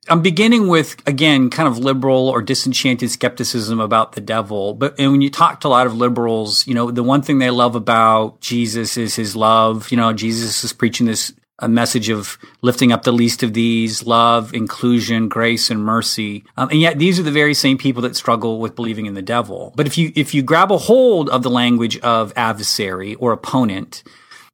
I'm 0.07 0.21
beginning 0.21 0.67
with 0.67 0.95
again 1.07 1.49
kind 1.49 1.67
of 1.67 1.79
liberal 1.79 2.29
or 2.29 2.41
disenchanted 2.41 3.09
skepticism 3.09 3.79
about 3.79 4.13
the 4.13 4.21
devil. 4.21 4.73
But 4.73 4.99
and 4.99 5.11
when 5.11 5.21
you 5.21 5.29
talk 5.29 5.61
to 5.61 5.67
a 5.67 5.69
lot 5.69 5.87
of 5.87 5.95
liberals, 5.95 6.65
you 6.67 6.73
know, 6.73 6.91
the 6.91 7.03
one 7.03 7.21
thing 7.21 7.39
they 7.39 7.49
love 7.49 7.75
about 7.75 8.39
Jesus 8.41 8.97
is 8.97 9.15
his 9.15 9.35
love. 9.35 9.91
You 9.91 9.97
know, 9.97 10.13
Jesus 10.13 10.63
is 10.63 10.73
preaching 10.73 11.07
this 11.07 11.33
a 11.59 11.69
message 11.69 12.09
of 12.09 12.37
lifting 12.61 12.91
up 12.91 13.03
the 13.03 13.13
least 13.13 13.41
of 13.41 13.53
these, 13.53 14.05
love, 14.05 14.53
inclusion, 14.53 15.29
grace, 15.29 15.69
and 15.69 15.81
mercy. 15.81 16.43
Um, 16.57 16.69
and 16.69 16.81
yet 16.81 16.99
these 16.99 17.17
are 17.17 17.23
the 17.23 17.31
very 17.31 17.53
same 17.53 17.77
people 17.77 18.01
that 18.01 18.15
struggle 18.15 18.59
with 18.59 18.75
believing 18.75 19.05
in 19.05 19.13
the 19.13 19.21
devil. 19.21 19.73
But 19.75 19.87
if 19.87 19.97
you 19.97 20.11
if 20.15 20.33
you 20.33 20.43
grab 20.43 20.71
a 20.71 20.77
hold 20.77 21.29
of 21.29 21.43
the 21.43 21.49
language 21.49 21.97
of 21.99 22.33
adversary 22.35 23.15
or 23.15 23.31
opponent, 23.31 24.03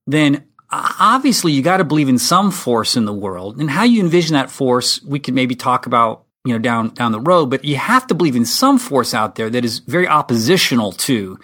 then 0.07 0.45
obviously 0.71 1.51
you 1.51 1.61
got 1.61 1.77
to 1.77 1.83
believe 1.83 2.09
in 2.09 2.17
some 2.17 2.51
force 2.51 2.95
in 2.95 3.05
the 3.05 3.13
world 3.13 3.59
and 3.59 3.69
how 3.69 3.83
you 3.83 4.01
envision 4.01 4.33
that 4.33 4.49
force 4.49 5.01
we 5.03 5.19
could 5.19 5.33
maybe 5.33 5.55
talk 5.55 5.85
about 5.85 6.23
you 6.45 6.53
know 6.53 6.59
down 6.59 6.89
down 6.89 7.11
the 7.11 7.19
road 7.19 7.47
but 7.47 7.63
you 7.65 7.75
have 7.75 8.07
to 8.07 8.13
believe 8.13 8.35
in 8.35 8.45
some 8.45 8.77
force 8.77 9.13
out 9.13 9.35
there 9.35 9.49
that 9.49 9.65
is 9.65 9.79
very 9.79 10.07
oppositional 10.07 10.91
to 10.91 11.37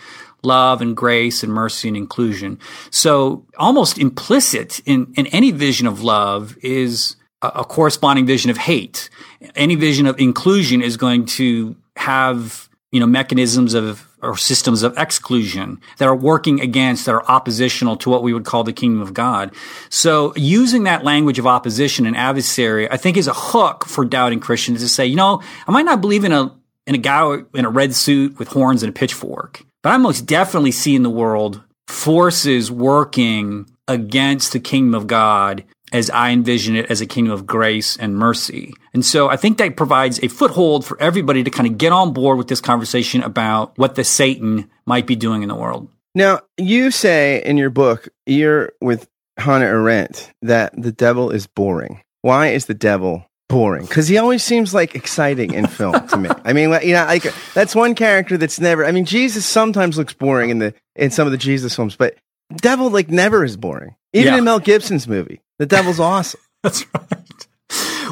love 0.44 0.82
and 0.82 0.96
grace 0.96 1.44
and 1.44 1.52
mercy 1.52 1.88
and 1.88 1.98
inclusion. 1.98 2.60
So 2.90 3.46
almost 3.58 3.98
implicit 3.98 4.80
in 4.86 5.14
in 5.16 5.28
any 5.28 5.52
vision 5.52 5.88
of 5.88 6.02
love 6.02 6.58
is 6.62 7.16
a, 7.42 7.48
a 7.48 7.66
corresponding 7.66 8.26
vision 8.26 8.50
of 8.50 8.58
hate. 8.58 9.10
Any 9.56 9.76
vision 9.76 10.08
of 10.08 10.20
inclusion 10.20 10.82
is 10.82 10.98
going 10.98 11.26
to 11.38 11.76
have 11.96 12.70
you 12.92 13.00
know 13.00 13.08
mechanisms 13.08 13.74
of 13.74 14.07
or 14.22 14.36
systems 14.36 14.84
of 14.84 14.98
exclusion 14.98 15.80
that 15.98 16.08
are 16.08 16.16
working 16.16 16.60
against, 16.60 17.06
that 17.06 17.14
are 17.14 17.30
oppositional 17.30 17.96
to 17.98 18.10
what 18.10 18.24
we 18.24 18.34
would 18.34 18.46
call 18.46 18.64
the 18.64 18.74
kingdom 18.74 19.02
of 19.02 19.14
God. 19.14 19.54
So 19.90 20.34
using 20.36 20.84
that 20.84 21.04
language 21.04 21.40
of 21.40 21.46
opposition 21.46 22.06
and 22.06 22.18
adversary, 22.18 22.90
I 22.90 22.98
think 22.98 23.18
is 23.18 23.28
a 23.28 23.34
hook 23.34 23.86
for 23.86 24.06
doubting 24.06 24.40
Christians 24.40 24.82
to 24.82 24.90
say, 24.90 25.06
you 25.06 25.16
know, 25.16 25.42
I 25.68 25.72
might 25.72 25.86
not 25.86 26.02
believe 26.02 26.24
in 26.24 26.32
a, 26.32 26.52
in 26.88 26.96
a 26.96 27.00
guy 27.00 27.38
in 27.54 27.66
a 27.66 27.70
red 27.70 27.94
suit 27.94 28.40
with 28.40 28.48
horns 28.48 28.82
and 28.82 28.90
a 28.90 28.94
pitchfork, 28.94 29.64
but 29.84 29.94
I 29.94 29.98
most 29.98 30.26
definitely 30.26 30.72
see 30.72 30.96
in 30.96 31.04
the 31.04 31.10
world 31.10 31.62
forces 31.88 32.72
working 32.72 33.70
against 33.88 34.52
the 34.52 34.60
kingdom 34.60 34.96
of 34.96 35.08
God 35.08 35.64
as 35.92 36.10
I 36.10 36.32
envision 36.32 36.76
it 36.76 36.92
as 36.92 37.02
a 37.02 37.06
kingdom 37.06 37.34
of 37.34 37.46
grace 37.46 37.98
and 37.98 38.16
mercy. 38.16 38.74
And 38.94 39.06
so 39.06 39.30
I 39.30 39.38
think 39.38 39.58
that 39.58 39.78
provides 39.78 40.20
a 40.22 40.28
foothold 40.28 40.86
for 40.86 41.00
everybody 41.02 41.44
to 41.44 41.50
kind 41.50 41.70
of 41.70 41.78
get 41.78 41.92
on 41.92 42.14
board 42.14 42.38
with 42.38 42.48
this 42.48 42.62
conversation 42.62 43.24
about 43.24 43.78
what 43.78 43.96
the 43.96 44.04
Satan 44.04 44.70
might 44.86 45.08
be 45.08 45.16
doing 45.16 45.44
in 45.44 45.50
the 45.50 45.56
world. 45.56 45.90
Now, 46.14 46.42
you 46.58 46.92
say 46.92 47.44
in 47.46 47.58
your 47.58 47.70
book, 47.70 48.10
you're 48.26 48.74
with 48.82 49.08
Hannah 49.38 49.66
Arendt, 49.66 50.32
that 50.42 50.74
the 50.76 50.92
devil 50.92 51.30
is 51.30 51.48
boring. 51.48 52.02
Why 52.22 52.48
is 52.48 52.66
the 52.66 52.74
devil 52.74 53.26
boring? 53.48 53.86
Because 53.86 54.08
he 54.08 54.18
always 54.18 54.44
seems 54.44 54.74
like 54.74 54.96
exciting 54.96 55.54
in 55.54 55.68
film 55.68 56.08
to 56.08 56.18
me. 56.18 56.30
I 56.44 56.54
mean, 56.54 56.72
you 56.84 56.94
know, 56.94 57.06
like 57.06 57.32
that's 57.54 57.76
one 57.76 57.94
character 57.94 58.38
that's 58.38 58.60
never. 58.60 58.84
I 58.84 58.92
mean, 58.92 59.06
Jesus 59.06 59.46
sometimes 59.46 59.98
looks 59.98 60.14
boring 60.14 60.50
in 60.50 60.60
the 60.60 60.74
in 60.96 61.12
some 61.12 61.28
of 61.28 61.32
the 61.32 61.38
Jesus 61.38 61.76
films, 61.76 61.96
but 61.96 62.16
devil 62.56 62.90
like 62.90 63.10
never 63.10 63.44
is 63.44 63.58
boring. 63.58 63.96
Even 64.14 64.34
yeah. 64.34 64.40
in 64.40 64.44
Mel 64.46 64.60
Gibson's 64.60 65.08
movie, 65.08 65.42
the 65.60 65.66
devil's 65.66 66.00
awesome. 66.00 66.42
That's 66.64 66.86
right. 66.94 67.48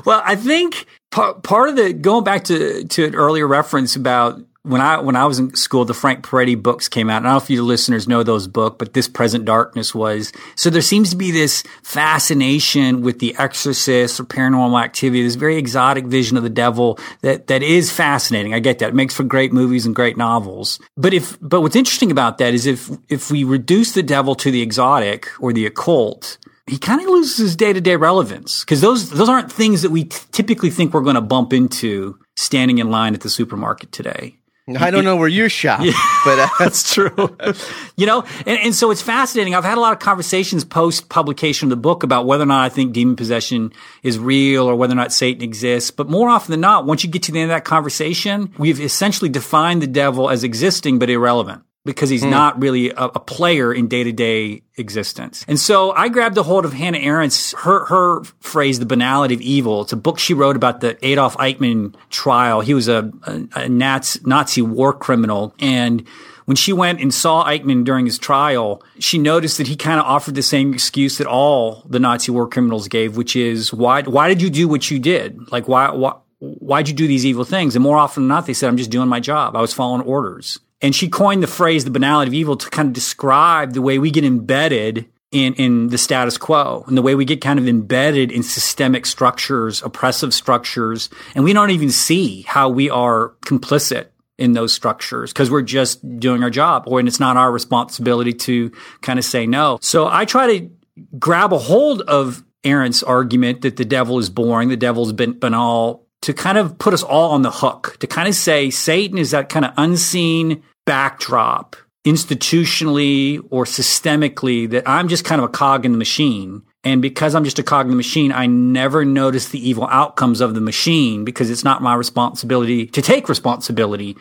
Well, 0.06 0.22
I 0.24 0.36
think 0.36 0.86
part, 1.12 1.44
part 1.44 1.70
of 1.70 1.76
the 1.78 1.94
going 1.94 2.24
back 2.24 2.44
to 2.46 2.84
to 2.84 3.06
an 3.06 3.16
earlier 3.16 3.48
reference 3.48 3.96
about 3.96 4.42
when 4.66 4.82
I 4.82 5.00
when 5.00 5.16
I 5.16 5.26
was 5.26 5.40
in 5.40 5.56
school, 5.56 5.86
the 5.86 5.94
Frank 5.94 6.26
Peretti 6.26 6.62
books 6.62 6.90
came 6.90 7.10
out. 7.10 7.18
I 7.18 7.26
don't 7.26 7.32
know 7.34 7.38
if 7.38 7.50
you 7.50 7.64
listeners 7.64 8.08
know 8.08 8.24
those 8.24 8.48
books, 8.48 8.76
but 8.80 8.94
this 8.94 9.08
Present 9.08 9.46
Darkness 9.46 9.94
was 9.94 10.32
so. 10.56 10.70
There 10.70 10.82
seems 10.82 11.12
to 11.12 11.16
be 11.16 11.32
this 11.32 11.64
fascination 11.84 13.02
with 13.02 13.20
the 13.20 13.36
Exorcist 13.38 14.20
or 14.20 14.24
paranormal 14.24 14.84
activity. 14.84 15.24
This 15.24 15.36
very 15.36 15.58
exotic 15.58 16.06
vision 16.06 16.36
of 16.38 16.44
the 16.44 16.50
devil 16.50 17.00
that 17.22 17.48
that 17.48 17.62
is 17.64 17.92
fascinating. 17.92 18.54
I 18.54 18.60
get 18.60 18.80
that. 18.80 18.90
It 18.90 18.96
makes 18.96 19.14
for 19.14 19.24
great 19.24 19.54
movies 19.54 19.86
and 19.86 19.96
great 19.96 20.18
novels. 20.18 20.80
But 20.98 21.14
if 21.14 21.38
but 21.42 21.62
what's 21.62 21.76
interesting 21.76 22.12
about 22.12 22.40
that 22.40 22.54
is 22.54 22.66
if 22.66 22.90
if 23.08 23.30
we 23.30 23.44
reduce 23.44 23.92
the 23.92 24.04
devil 24.04 24.36
to 24.36 24.52
the 24.52 24.62
exotic 24.62 25.30
or 25.40 25.54
the 25.54 25.66
occult, 25.66 26.38
he 26.68 26.78
kind 26.78 27.02
of 27.02 27.08
loses 27.08 27.38
his 27.38 27.56
day 27.56 27.74
to 27.74 27.82
day 27.82 27.96
relevance 27.96 28.62
because 28.62 28.82
those 28.82 29.12
those 29.12 29.30
aren't 29.30 29.52
things 29.52 29.84
that 29.84 29.92
we 29.92 30.06
t- 30.06 30.20
typically 30.32 30.72
think 30.72 30.94
we're 30.94 31.02
going 31.02 31.16
to 31.16 31.22
bump 31.22 31.54
into 31.54 32.18
standing 32.36 32.80
in 32.80 32.90
line 32.90 33.14
at 33.14 33.22
the 33.22 33.30
supermarket 33.30 33.92
today. 33.92 34.36
I 34.68 34.90
don't 34.90 35.04
know 35.04 35.16
where 35.16 35.28
you 35.28 35.48
shop, 35.48 35.82
yeah, 35.84 35.94
but 36.26 36.40
uh, 36.40 36.48
that's 36.60 36.92
true. 36.92 37.38
you 37.98 38.08
know, 38.08 38.24
and, 38.48 38.60
and 38.60 38.76
so 38.76 38.90
it's 38.90 39.02
fascinating. 39.02 39.54
I've 39.54 39.64
had 39.64 39.78
a 39.78 39.82
lot 39.82 39.94
of 39.94 40.00
conversations 40.00 40.66
post 40.66 41.08
publication 41.08 41.68
of 41.68 41.70
the 41.70 41.76
book 41.76 42.02
about 42.02 42.26
whether 42.26 42.44
or 42.44 42.48
not 42.48 42.64
I 42.64 42.70
think 42.70 42.92
demon 42.92 43.16
possession 43.16 43.74
is 44.02 44.18
real 44.18 44.68
or 44.68 44.76
whether 44.76 44.94
or 44.94 44.96
not 44.96 45.14
Satan 45.14 45.44
exists. 45.44 45.92
But 45.92 46.10
more 46.10 46.30
often 46.30 46.52
than 46.52 46.62
not, 46.62 46.88
once 46.88 47.04
you 47.04 47.12
get 47.12 47.22
to 47.24 47.32
the 47.32 47.42
end 47.42 47.52
of 47.52 47.56
that 47.56 47.64
conversation, 47.64 48.54
we've 48.58 48.82
essentially 48.82 49.30
defined 49.30 49.84
the 49.84 49.88
devil 49.88 50.32
as 50.32 50.44
existing 50.44 50.98
but 50.98 51.12
irrelevant 51.12 51.62
because 51.86 52.10
he's 52.10 52.24
mm. 52.24 52.32
not 52.32 52.60
really 52.60 52.90
a, 52.90 53.06
a 53.06 53.20
player 53.20 53.74
in 53.74 53.88
day 53.88 54.04
to 54.04 54.12
day 54.12 54.64
existence. 54.76 55.46
And 55.48 55.60
so 55.60 55.92
I 55.92 56.10
grabbed 56.10 56.38
a 56.38 56.44
hold 56.44 56.66
of 56.66 56.74
Hannah 56.74 56.98
Arendt's, 56.98 57.54
her, 57.60 57.86
her 57.86 58.24
phrase, 58.42 58.80
the 58.80 58.86
banality 58.86 59.36
of 59.36 59.42
evil. 59.42 59.84
It's 59.84 59.94
a 59.94 59.98
book 59.98 60.20
she 60.20 60.34
wrote 60.34 60.56
about 60.56 60.82
the 60.82 60.98
Adolf 61.06 61.38
Eichmann 61.38 61.96
trial. 62.10 62.62
He 62.62 62.74
was 62.74 62.88
a, 62.88 63.12
a, 63.24 63.48
a 63.56 63.70
Nazi, 63.70 64.20
Nazi 64.26 64.62
war 64.62 64.92
criminal. 64.94 65.54
And 65.60 66.06
when 66.46 66.58
she 66.58 66.74
went 66.74 67.00
and 67.00 67.14
saw 67.14 67.46
Eichmann 67.46 67.86
during 67.86 68.06
his 68.06 68.18
trial, 68.18 68.84
she 69.00 69.18
noticed 69.18 69.58
that 69.60 69.68
he 69.68 69.76
kind 69.76 70.00
of 70.00 70.06
offered 70.06 70.36
the 70.36 70.44
same 70.44 70.74
excuse 70.74 71.18
that 71.20 71.28
all 71.28 71.84
the 71.88 72.00
Nazi 72.00 72.32
war 72.32 72.48
criminals 72.48 72.88
gave, 72.88 73.16
which 73.16 73.36
is 73.36 73.72
why, 73.72 74.02
why 74.04 74.28
did 74.28 74.42
you 74.42 74.50
do 74.50 74.68
what 74.68 74.90
you 74.90 75.00
did? 75.00 75.52
Like, 75.52 75.68
why, 75.68 75.92
why, 75.92 76.16
why'd 76.40 76.88
you 76.88 76.94
do 76.94 77.08
these 77.08 77.26
evil 77.26 77.46
things? 77.46 77.76
And 77.76 77.84
more 77.84 77.98
often 77.98 78.24
than 78.24 78.28
not, 78.30 78.46
they 78.46 78.54
said, 78.54 78.68
I'm 78.68 78.78
just 78.78 78.92
doing 78.92 79.08
my 79.08 79.20
job. 79.20 79.56
I 79.56 79.62
was 79.62 79.74
following 79.74 80.02
orders. 80.02 80.60
And 80.86 80.94
she 80.94 81.10
coined 81.10 81.42
the 81.42 81.48
phrase 81.48 81.84
the 81.84 81.90
banality 81.90 82.30
of 82.30 82.36
evil 82.36 82.56
to 82.58 82.70
kind 82.70 82.90
of 82.90 82.94
describe 82.94 83.74
the 83.74 83.82
way 83.82 83.98
we 83.98 84.12
get 84.12 84.24
embedded 84.24 85.10
in, 85.32 85.56
in 85.56 85.88
the 85.88 85.98
status 85.98 86.38
quo 86.38 86.84
and 86.86 86.96
the 86.96 87.02
way 87.02 87.16
we 87.16 87.26
get 87.26 87.42
kind 87.42 87.58
of 87.58 87.68
embedded 87.68 88.32
in 88.32 88.44
systemic 88.44 89.08
structures, 89.08 89.82
oppressive 89.82 90.32
structures, 90.32 91.10
and 91.34 91.44
we 91.44 91.54
don't 91.54 91.72
even 91.72 91.90
see 91.90 92.44
how 92.44 92.70
we 92.70 92.88
are 92.92 93.30
complicit 93.48 94.10
in 94.38 94.54
those 94.54 94.74
structures 94.74 95.34
because 95.34 95.50
we're 95.50 95.64
just 95.64 96.20
doing 96.20 96.44
our 96.44 96.52
job 96.52 96.84
or 96.86 97.00
and 97.00 97.08
it's 97.08 97.20
not 97.20 97.36
our 97.36 97.52
responsibility 97.52 98.32
to 98.34 98.72
kind 99.02 99.18
of 99.18 99.26
say 99.26 99.48
no. 99.48 99.80
So 99.82 100.08
I 100.08 100.26
try 100.26 100.60
to 100.60 100.70
grab 101.18 101.52
a 101.52 101.58
hold 101.58 102.02
of 102.02 102.44
Arendt's 102.64 103.02
argument 103.02 103.64
that 103.64 103.78
the 103.78 103.86
devil 103.86 104.20
is 104.20 104.30
boring, 104.30 104.70
the 104.70 104.78
devil's 104.78 105.14
been 105.14 105.40
banal, 105.40 106.06
to 106.22 106.32
kind 106.32 106.60
of 106.60 106.78
put 106.78 106.94
us 106.94 107.02
all 107.02 107.32
on 107.32 107.42
the 107.42 107.50
hook, 107.50 107.98
to 108.02 108.06
kind 108.08 108.28
of 108.28 108.36
say 108.36 108.70
Satan 108.70 109.18
is 109.18 109.32
that 109.32 109.50
kind 109.50 109.66
of 109.66 109.72
unseen 109.78 110.62
backdrop 110.86 111.76
institutionally 112.06 113.46
or 113.50 113.66
systemically 113.66 114.70
that 114.70 114.88
I'm 114.88 115.08
just 115.08 115.26
kind 115.26 115.42
of 115.42 115.46
a 115.46 115.52
cog 115.52 115.86
in 115.86 115.92
the 115.92 115.98
machine. 115.98 116.62
And 116.84 117.02
because 117.02 117.34
I'm 117.34 117.44
just 117.44 117.58
a 117.58 117.64
cog 117.64 117.88
in 117.88 117.90
the 117.90 117.98
machine, 117.98 118.32
I 118.32 118.46
never 118.46 119.04
notice 119.04 119.50
the 119.50 119.68
evil 119.68 119.88
outcomes 119.90 120.40
of 120.40 120.54
the 120.54 120.62
machine 120.62 121.26
because 121.26 121.50
it's 121.50 121.64
not 121.64 121.82
my 121.82 121.96
responsibility 121.96 122.86
to 122.88 123.02
take 123.02 123.28
responsibility 123.28 124.16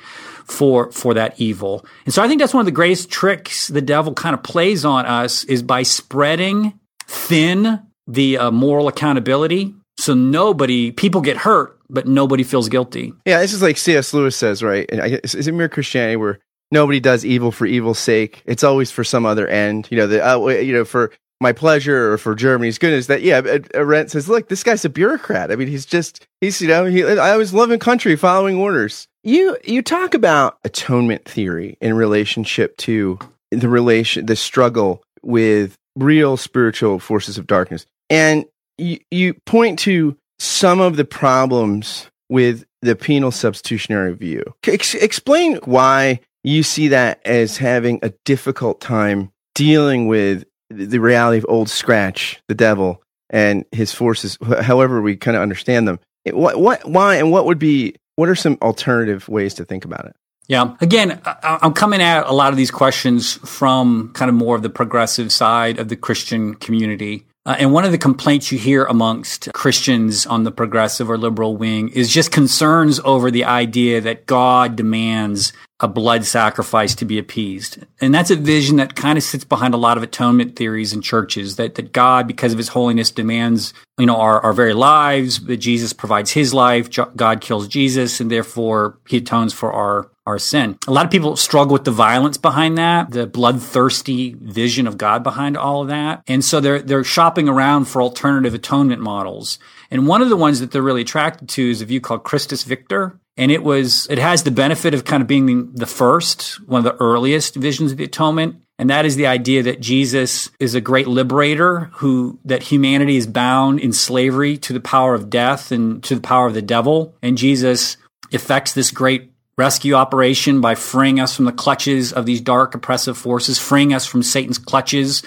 for, 0.47 0.91
for 0.93 1.13
that 1.13 1.39
evil. 1.39 1.85
And 2.07 2.15
so 2.15 2.23
I 2.23 2.29
think 2.29 2.41
that's 2.41 2.55
one 2.55 2.63
of 2.63 2.67
the 2.67 2.73
greatest 2.73 3.11
tricks 3.11 3.69
the 3.69 3.83
devil 3.83 4.15
kind 4.15 4.35
of 4.35 4.43
plays 4.43 4.87
on 4.87 5.05
us 5.05 5.45
is 5.45 5.63
by 5.63 5.83
spreading 5.83 6.79
thin 7.07 7.83
the 8.07 8.39
uh, 8.39 8.51
moral 8.51 8.89
accountability. 8.89 9.75
So 9.99 10.15
nobody, 10.15 10.91
people 10.91 11.21
get 11.21 11.37
hurt, 11.37 11.79
but 11.91 12.09
nobody 12.09 12.45
feels 12.45 12.71
guilty. 12.71 13.13
Yeah, 13.27 13.41
this 13.41 13.53
is 13.53 13.63
like 13.63 13.77
C.S. 13.77 14.15
Lewis 14.15 14.37
says, 14.37 14.63
right? 14.63 14.91
And 14.91 15.21
is 15.23 15.47
it 15.47 15.53
Mere 15.53 15.69
Christianity 15.69 16.17
where 16.17 16.41
nobody 16.75 17.01
does 17.01 17.25
evil 17.25 17.51
for 17.51 17.65
evil's 17.65 17.99
sake. 17.99 18.43
It's 18.45 18.65
always 18.65 18.91
for 18.91 19.05
some 19.05 19.25
other 19.25 19.49
end. 19.49 19.89
You 19.91 19.97
know, 19.97 20.07
the 20.07 20.29
uh, 20.29 20.47
you 20.49 20.75
know 20.75 20.85
for 20.85 21.11
my 21.41 21.53
pleasure 21.53 22.13
or 22.13 22.19
for 22.19 22.35
Germany's 22.35 22.77
goodness. 22.77 23.07
That 23.07 23.23
yeah, 23.23 23.41
Arendt 23.73 24.11
says, 24.11 24.29
look, 24.29 24.49
this 24.49 24.63
guy's 24.63 24.85
a 24.85 24.91
bureaucrat. 24.91 25.51
I 25.51 25.57
mean, 25.57 25.69
he's 25.69 25.87
just 25.87 26.27
he's 26.43 26.61
you 26.61 26.69
know 26.69 26.85
he 26.85 27.03
I 27.05 27.33
always 27.33 27.55
loving 27.55 27.79
country, 27.79 28.17
following 28.17 28.57
orders. 28.57 29.09
You 29.23 29.57
you 29.65 29.81
talk 29.81 30.13
about 30.13 30.59
atonement 30.65 31.25
theory 31.25 31.79
in 31.81 31.95
relationship 31.95 32.77
to 32.79 33.19
the 33.51 33.69
relation 33.69 34.27
the 34.27 34.37
struggle 34.37 35.03
with 35.23 35.79
real 35.97 36.37
spiritual 36.37 36.99
forces 36.99 37.39
of 37.39 37.47
darkness, 37.47 37.87
and 38.11 38.45
you 38.77 38.99
you 39.11 39.35
point 39.47 39.79
to 39.81 40.17
some 40.41 40.81
of 40.81 40.97
the 40.97 41.05
problems 41.05 42.11
with 42.29 42.65
the 42.83 42.97
penal 42.97 43.31
substitutionary 43.31 44.15
view. 44.15 44.43
Ex- 44.67 44.95
explain 44.95 45.57
why 45.65 46.21
you 46.45 46.63
see 46.63 46.89
that 46.89 47.21
as 47.27 47.57
having 47.57 47.99
a 48.03 48.11
difficult 48.25 48.81
time 48.81 49.33
dealing 49.55 50.07
with 50.07 50.45
the 50.71 50.99
reality 50.99 51.39
of 51.39 51.47
old 51.49 51.69
scratch, 51.69 52.41
the 52.49 52.55
devil, 52.55 53.03
and 53.31 53.65
his 53.73 53.93
forces, 53.93 54.39
however 54.61 55.01
we 55.01 55.17
kind 55.17 55.37
of 55.37 55.43
understand 55.43 55.89
them. 55.89 55.99
What, 56.31 56.61
what, 56.61 56.89
why, 56.89 57.17
and 57.17 57.31
what 57.31 57.47
would 57.47 57.59
be, 57.59 57.97
what 58.17 58.29
are 58.29 58.35
some 58.35 58.59
alternative 58.63 59.29
ways 59.29 59.55
to 59.55 59.65
think 59.65 59.85
about 59.85 60.05
it? 60.07 60.15
Yeah. 60.47 60.77
Again, 60.81 61.21
I'm 61.43 61.73
coming 61.73 62.03
at 62.03 62.27
a 62.27 62.33
lot 62.33 62.51
of 62.51 62.57
these 62.57 62.71
questions 62.71 63.33
from 63.33 64.13
kind 64.13 64.29
of 64.29 64.35
more 64.35 64.57
of 64.57 64.63
the 64.63 64.71
progressive 64.71 65.33
side 65.33 65.79
of 65.79 65.89
the 65.89 65.97
Christian 65.97 66.55
community. 66.55 67.27
Uh, 67.47 67.57
and 67.59 67.73
one 67.73 67.85
of 67.85 67.93
the 67.93 67.99
complaints 67.99 68.53
you 68.53 68.59
hear 68.59 68.85
amongst 68.85 69.53
Christians 69.53 70.27
on 70.27 70.45
the 70.45 70.51
progressive 70.51 71.11
or 71.11 71.19
liberal 71.19 71.57
wing 71.57 71.91
is 71.91 72.13
just 72.13 72.31
concerns 72.31 73.01
over 73.05 73.31
the 73.31 73.45
idea 73.45 74.01
that 74.03 74.27
God 74.27 74.77
demands 74.77 75.53
a 75.81 75.89
blood 75.89 76.25
sacrifice 76.25 76.95
to 76.95 77.05
be 77.05 77.19
appeased. 77.19 77.85
And 78.01 78.15
that's 78.15 78.31
a 78.31 78.37
vision 78.37 78.77
that 78.77 78.95
kind 78.95 79.19
of 79.19 79.25
sits 79.25 79.45
behind 79.45 79.75
a 79.75 79.79
lot 79.79 79.97
of 79.97 80.03
atonement 80.03 80.57
theories 80.57 80.93
in 80.93 81.03
churches 81.03 81.57
that, 81.57 81.75
that 81.75 81.93
God, 81.93 82.27
because 82.27 82.53
of 82.53 82.59
his 82.59 82.69
holiness, 82.69 83.11
demands, 83.11 83.75
you 83.99 84.07
know, 84.07 84.17
our, 84.17 84.41
our 84.41 84.53
very 84.53 84.73
lives, 84.73 85.45
that 85.47 85.57
Jesus 85.57 85.93
provides 85.93 86.31
his 86.31 86.55
life, 86.55 86.89
God 87.17 87.41
kills 87.41 87.67
Jesus, 87.67 88.21
and 88.21 88.31
therefore 88.31 88.99
he 89.09 89.17
atones 89.19 89.53
for 89.53 89.73
our 89.73 90.11
our 90.27 90.39
sin. 90.39 90.79
A 90.87 90.91
lot 90.91 91.05
of 91.05 91.11
people 91.11 91.37
struggle 91.37 91.75
with 91.75 91.85
the 91.85 91.91
violence 91.91 92.39
behind 92.39 92.79
that, 92.79 93.11
the 93.11 93.27
bloodthirsty 93.27 94.35
vision 94.41 94.87
of 94.87 94.97
God 94.97 95.23
behind 95.23 95.57
all 95.57 95.83
of 95.83 95.89
that. 95.89 96.23
And 96.27 96.43
so 96.43 96.61
they're, 96.61 96.81
they're 96.81 97.05
shopping 97.05 97.49
around 97.49 97.87
for 97.87 98.01
alternative 98.01 98.55
atonement 98.55 99.03
models. 99.03 99.59
And 99.91 100.07
one 100.07 100.23
of 100.23 100.31
the 100.31 100.37
ones 100.37 100.61
that 100.61 100.71
they're 100.71 100.83
really 100.83 101.03
attracted 101.03 101.49
to 101.51 101.71
is 101.71 101.83
a 101.83 101.85
view 101.85 102.01
called 102.01 102.25
Christus 102.25 102.65
Victor. 102.65 103.21
And 103.37 103.51
it 103.51 103.63
was, 103.63 104.07
it 104.09 104.19
has 104.19 104.45
the 104.45 104.51
benefit 104.51 104.95
of 104.95 105.05
kind 105.05 105.21
of 105.21 105.27
being 105.27 105.73
the 105.73 105.87
first, 105.87 106.61
one 106.69 106.79
of 106.79 106.85
the 106.85 107.03
earliest 107.03 107.57
visions 107.57 107.93
of 107.93 107.99
the 107.99 108.05
atonement. 108.05 108.57
And 108.79 108.91
that 108.91 109.07
is 109.07 109.17
the 109.17 109.27
idea 109.27 109.63
that 109.65 109.81
Jesus 109.81 110.51
is 110.59 110.75
a 110.75 110.81
great 110.81 111.07
liberator 111.07 111.91
who, 111.95 112.39
that 112.45 112.63
humanity 112.63 113.17
is 113.17 113.27
bound 113.27 113.81
in 113.81 113.93
slavery 113.93 114.57
to 114.59 114.73
the 114.73 114.81
power 114.81 115.15
of 115.15 115.31
death 115.31 115.73
and 115.73 116.03
to 116.05 116.15
the 116.15 116.21
power 116.21 116.47
of 116.47 116.55
the 116.55 116.63
devil. 116.63 117.17
And 117.23 117.39
Jesus 117.39 117.97
effects 118.31 118.73
this 118.73 118.91
great 118.91 119.33
rescue 119.57 119.95
operation 119.95 120.61
by 120.61 120.75
freeing 120.75 121.21
us 121.21 121.35
from 121.35 121.45
the 121.45 121.53
clutches 121.53 122.13
of 122.13 122.27
these 122.27 122.41
dark 122.41 122.75
oppressive 122.75 123.17
forces, 123.17 123.59
freeing 123.59 123.93
us 123.93 124.07
from 124.07 124.23
Satan's 124.23 124.59
clutches. 124.59 125.23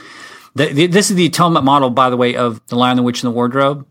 The, 0.55 0.67
the, 0.67 0.87
this 0.87 1.09
is 1.09 1.15
the 1.15 1.25
atonement 1.25 1.63
model, 1.63 1.89
by 1.89 2.09
the 2.09 2.17
way, 2.17 2.35
of 2.35 2.65
the 2.67 2.75
Lion, 2.75 2.97
the 2.97 3.03
Witch, 3.03 3.23
and 3.23 3.31
the 3.31 3.35
Wardrobe, 3.35 3.87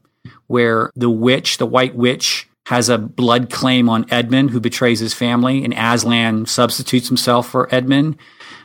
where 0.46 0.90
the 0.94 1.10
witch, 1.10 1.58
the 1.58 1.66
white 1.66 1.94
witch, 1.94 2.48
has 2.66 2.88
a 2.88 2.98
blood 2.98 3.50
claim 3.50 3.88
on 3.88 4.06
Edmund, 4.10 4.50
who 4.50 4.60
betrays 4.60 5.00
his 5.00 5.14
family, 5.14 5.64
and 5.64 5.74
Aslan 5.74 6.46
substitutes 6.46 7.08
himself 7.08 7.48
for 7.48 7.72
Edmund. 7.74 8.16